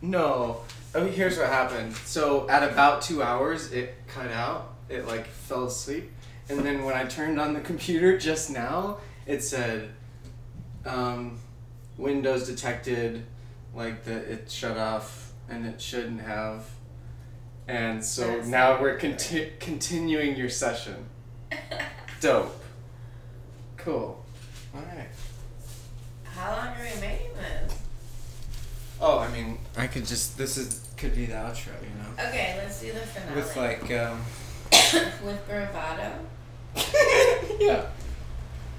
[0.00, 0.60] No.
[0.94, 1.94] Oh, here's what happened.
[1.96, 4.74] So at about two hours, it cut out.
[4.88, 6.10] It like fell asleep,
[6.48, 9.90] and then when I turned on the computer just now, it said,
[10.86, 11.38] um,
[11.96, 13.24] "Windows detected,"
[13.74, 16.66] like that it shut off, and it shouldn't have.
[17.66, 21.06] And so That's now we're conti- continuing your session.
[22.20, 22.62] Dope.
[23.76, 24.22] Cool.
[24.74, 25.08] All right.
[26.24, 27.78] How long are we making this?
[29.00, 30.36] Oh, I mean, I could just.
[30.36, 32.28] This is could be the outro, you know.
[32.28, 33.36] Okay, let's do the finale.
[33.36, 34.20] With like, um.
[35.24, 36.12] with bravado.
[37.60, 37.86] yeah.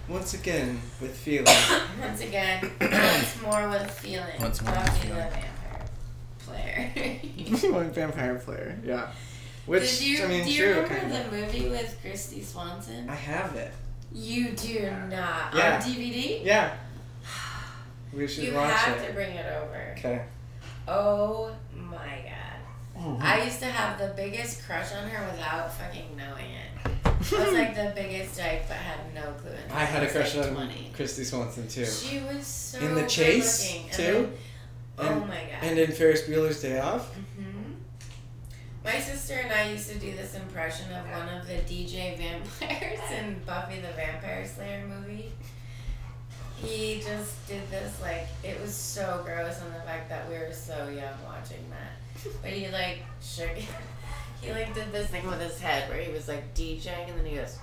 [0.08, 1.46] Once again, with feeling.
[2.00, 4.40] Once again, once more with feeling.
[4.40, 5.18] Once more with Buffy feeling.
[5.18, 5.32] the
[6.46, 7.22] vampire
[7.60, 7.72] player.
[7.74, 9.12] One vampire player, yeah.
[9.66, 13.10] Which Did you, I mean, do you true, remember kind the movie with Kristy Swanson?
[13.10, 13.72] I have it.
[14.14, 15.56] You do not.
[15.56, 15.76] Yeah.
[15.76, 16.46] On DVD?
[16.46, 16.76] Yeah.
[18.14, 19.08] We should You watch have it.
[19.08, 19.94] to bring it over.
[19.98, 20.22] Okay.
[20.88, 22.98] Oh my god.
[22.98, 26.75] Oh, I used to have the biggest crush on her without fucking knowing it.
[27.34, 29.52] I was like the biggest dyke, but had no clue.
[29.52, 30.92] until I had a crush like, on 20.
[30.98, 31.86] Kristy Swanson too.
[31.86, 33.84] She was so In The good Chase, looking.
[33.90, 34.04] And too?
[34.98, 35.64] then- And- oh my god.
[35.64, 37.14] And in Ferris Bueller's Day Off.
[37.14, 37.74] hmm
[38.84, 43.00] My sister and I used to do this impression of one of the DJ vampires
[43.20, 45.32] in Buffy the Vampire Slayer movie.
[46.58, 50.54] He just did this like it was so gross and the fact that we were
[50.54, 52.32] so young watching that.
[52.42, 53.50] But he like shook
[54.46, 57.26] he like did this thing with his head where he was like DJing and then
[57.26, 57.58] he goes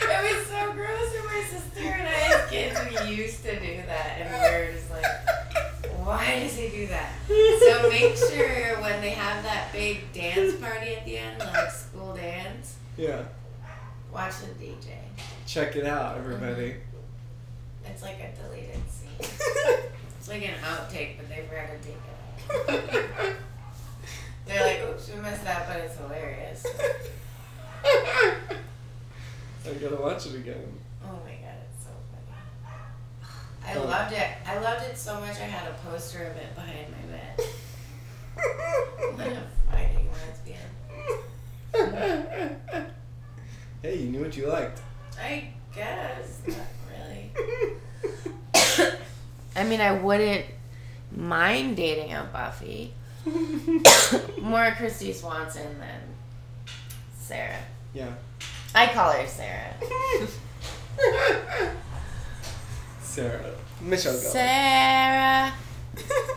[0.00, 3.76] It was so gross and my sister and I as kids we used to do
[3.86, 5.04] that and we were just like
[6.04, 7.12] why does he do that?
[7.28, 12.14] So make sure when they have that big dance party at the end, like school
[12.14, 13.22] dance, Yeah.
[14.12, 14.96] watch the DJ.
[15.46, 16.70] Check it out, everybody.
[16.72, 17.92] Mm-hmm.
[17.92, 19.84] It's like a deleted scene.
[20.22, 22.14] It's like an outtake, but they forgot to take it
[22.70, 23.34] out.
[24.46, 26.64] They're like, oops, we missed that, but it's hilarious.
[27.84, 30.78] I gotta watch it again.
[31.04, 32.36] Oh my god, it's so funny.
[33.66, 33.84] I Oh.
[33.84, 34.28] loved it.
[34.46, 37.40] I loved it so much I had a poster of it behind my bed.
[39.16, 39.42] What a
[39.72, 40.70] fighting lesbian.
[43.82, 44.80] hey, you knew what you liked.
[45.20, 46.42] I guess.
[46.46, 46.58] Not
[46.88, 47.32] really.
[49.54, 50.46] I mean, I wouldn't
[51.14, 52.94] mind dating a Buffy.
[54.40, 56.00] More Kristy Swanson than
[57.18, 57.62] Sarah.
[57.94, 58.12] Yeah.
[58.74, 59.74] I call her Sarah.
[63.00, 63.54] Sarah.
[63.80, 64.30] Michelle Gellar.
[64.30, 65.52] Sarah.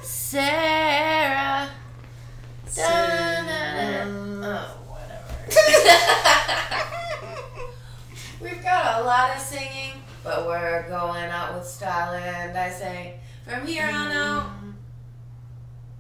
[0.01, 1.69] Sarah.
[2.65, 4.05] Sarah.
[4.43, 5.33] Oh, whatever.
[8.41, 9.93] We've got a lot of singing,
[10.25, 14.49] but we're going out with style, and I say, from here on out.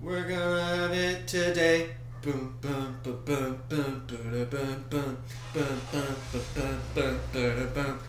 [0.01, 1.91] We're gonna have it today.
[2.23, 5.21] Boom, boom, boom, boom, boom, boom, boom, boom, boom,
[5.53, 7.99] boom, boom, boom, boom, boom.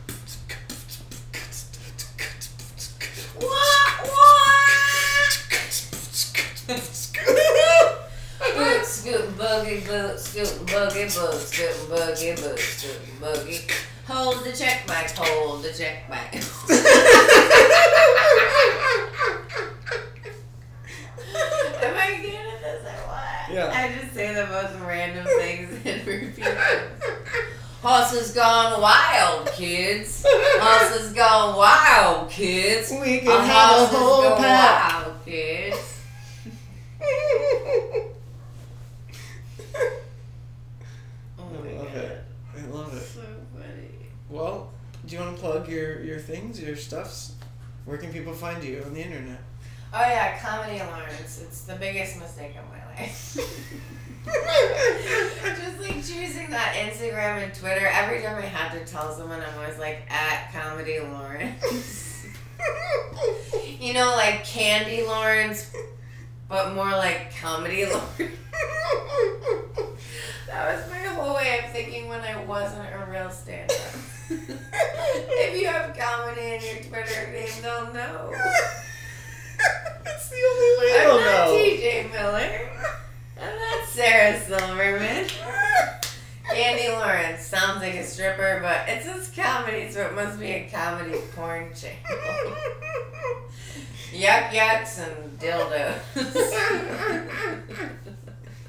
[3.38, 4.08] What?
[4.08, 5.36] What?
[8.56, 13.60] Boot, scoot, buggy, boot, scoot, buggy, boot, scoot, buggy, boot, scoot, buggy.
[14.06, 16.42] Hold the check mic, hold the check mic.
[21.82, 23.52] Am I good at this or what?
[23.52, 23.72] Yeah.
[23.74, 26.44] I just say the most random things and repeat.
[27.82, 30.24] Horses gone wild, kids.
[30.28, 32.90] Horses gone wild, kids.
[32.92, 35.04] We can have a whole pack.
[35.06, 36.00] wild, kids.
[41.38, 41.96] Oh I my love god.
[42.02, 42.24] it.
[42.56, 43.02] I love it.
[44.28, 44.70] Well,
[45.06, 47.34] do you want to plug your, your things, your stuffs?
[47.84, 49.38] Where can people find you on the internet?
[49.94, 51.40] Oh yeah, comedy Lawrence.
[51.42, 53.36] It's the biggest mistake of my life.
[54.26, 57.86] Just like choosing that Instagram and Twitter.
[57.86, 62.26] Every time I had to tell someone, I'm always like at comedy Lawrence.
[63.78, 65.70] you know, like Candy Lawrence,
[66.48, 68.10] but more like comedy Lawrence.
[70.46, 73.75] That was my whole way of thinking when I wasn't a real stand-up.
[74.30, 78.32] if you have comedy in your Twitter name, they'll know.
[80.04, 81.54] That's the only way I'm they'll not know.
[81.54, 82.70] TJ Miller.
[83.40, 85.26] I'm not Sarah Silverman.
[86.52, 90.68] Candy Lawrence sounds like a stripper, but it's just comedy, so it must be a
[90.72, 91.96] comedy porn channel.
[94.12, 95.98] Yuck yucks and dildos.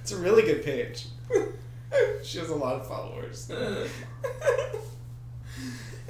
[0.01, 1.07] It's a really good page.
[2.23, 3.51] she has a lot of followers.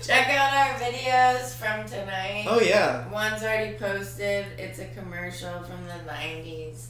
[0.01, 2.45] Check out our videos from tonight.
[2.47, 3.07] oh yeah.
[3.09, 4.45] One's already posted.
[4.57, 6.87] It's a commercial from the 90s.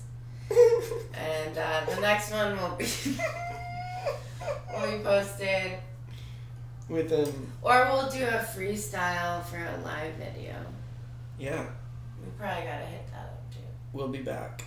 [1.14, 2.86] And uh, the next one will be
[4.74, 5.74] will be posted
[6.90, 10.56] with Within Or we'll do a freestyle for a live video.
[11.40, 11.66] yeah,
[12.24, 13.60] We probably gotta hit that up too.
[13.94, 14.64] we'll be back.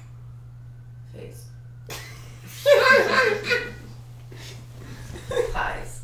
[1.15, 1.47] Peace.
[5.53, 6.03] Pies.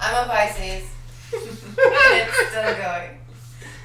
[0.00, 0.88] I'm a Pisces.
[1.32, 1.42] and
[1.76, 3.18] it's still going.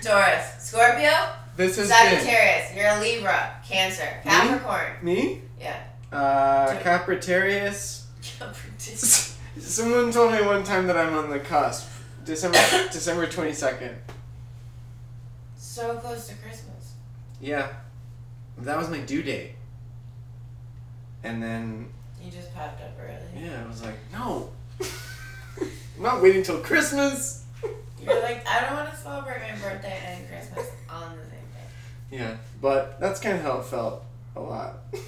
[0.02, 1.12] Taurus, Scorpio,
[1.56, 2.76] This has Sagittarius.
[2.76, 4.96] You're a Libra, Cancer, Capricorn.
[5.04, 5.42] been me.
[5.60, 5.78] Yeah.
[6.12, 6.68] Uh.
[6.82, 8.02] Capritarius.
[9.60, 11.90] Someone told me one time that I'm on the cusp.
[12.26, 12.58] December
[12.92, 13.96] December twenty second.
[15.58, 16.94] so close to Christmas.
[17.42, 17.68] Yeah,
[18.60, 19.52] that was my due date.
[21.24, 21.90] And then
[22.24, 23.46] You just popped up early.
[23.46, 24.52] yeah, I was like, no,
[25.98, 27.44] I'm not waiting till Christmas.
[28.02, 31.68] You're like, I don't want to celebrate my birthday and Christmas on the same day.
[32.12, 34.04] Yeah, but that's kind of how it felt
[34.36, 34.76] a lot.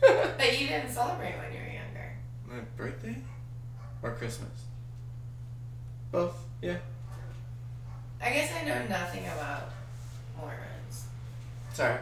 [0.00, 2.12] But you didn't celebrate when you were younger.
[2.48, 3.16] My birthday
[4.00, 4.62] or Christmas?
[6.12, 6.36] Both.
[6.62, 6.76] Yeah.
[8.22, 9.72] I guess I know nothing about
[10.38, 11.06] Mormons.
[11.74, 11.98] Sorry.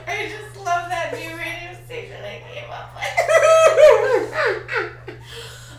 [0.08, 3.16] I just love that new radio station I came up with.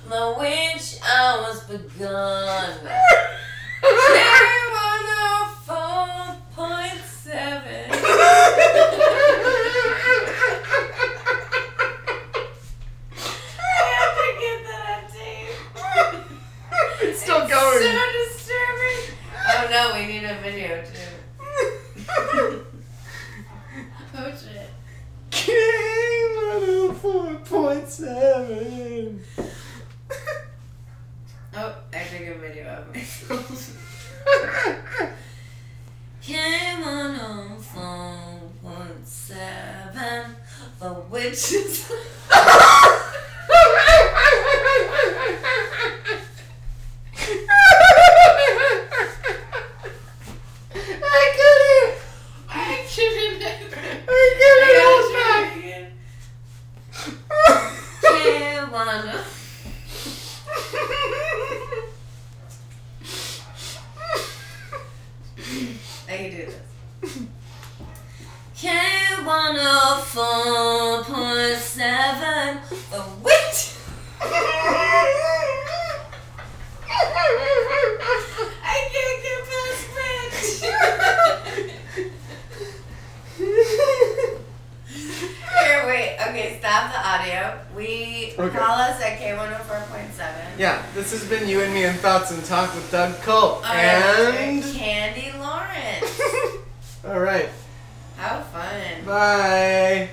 [0.09, 2.79] The witch hour's begun.
[17.07, 18.14] It's still going.
[19.75, 19.75] Disturbing.
[19.75, 21.13] No, we need a video too.
[24.13, 24.71] Poach it.
[25.31, 26.31] King
[26.95, 29.19] 104.7.
[31.57, 33.79] Oh, I took a video of myself.
[36.21, 40.35] Came on on phone one seven.
[40.81, 41.89] The witches.
[58.95, 58.97] I
[66.07, 66.55] can do this.
[68.55, 71.34] K104.9
[86.75, 87.59] Stop the audio.
[87.77, 88.59] We Okay.
[88.59, 90.43] call us at K one oh four point seven.
[90.59, 93.65] Yeah, this has been You and Me and Thoughts and Talk with Doug Culp.
[93.71, 94.75] And And.
[94.75, 96.21] Candy Lawrence.
[97.07, 97.49] All right.
[98.17, 99.05] How fun.
[99.07, 100.09] Bye.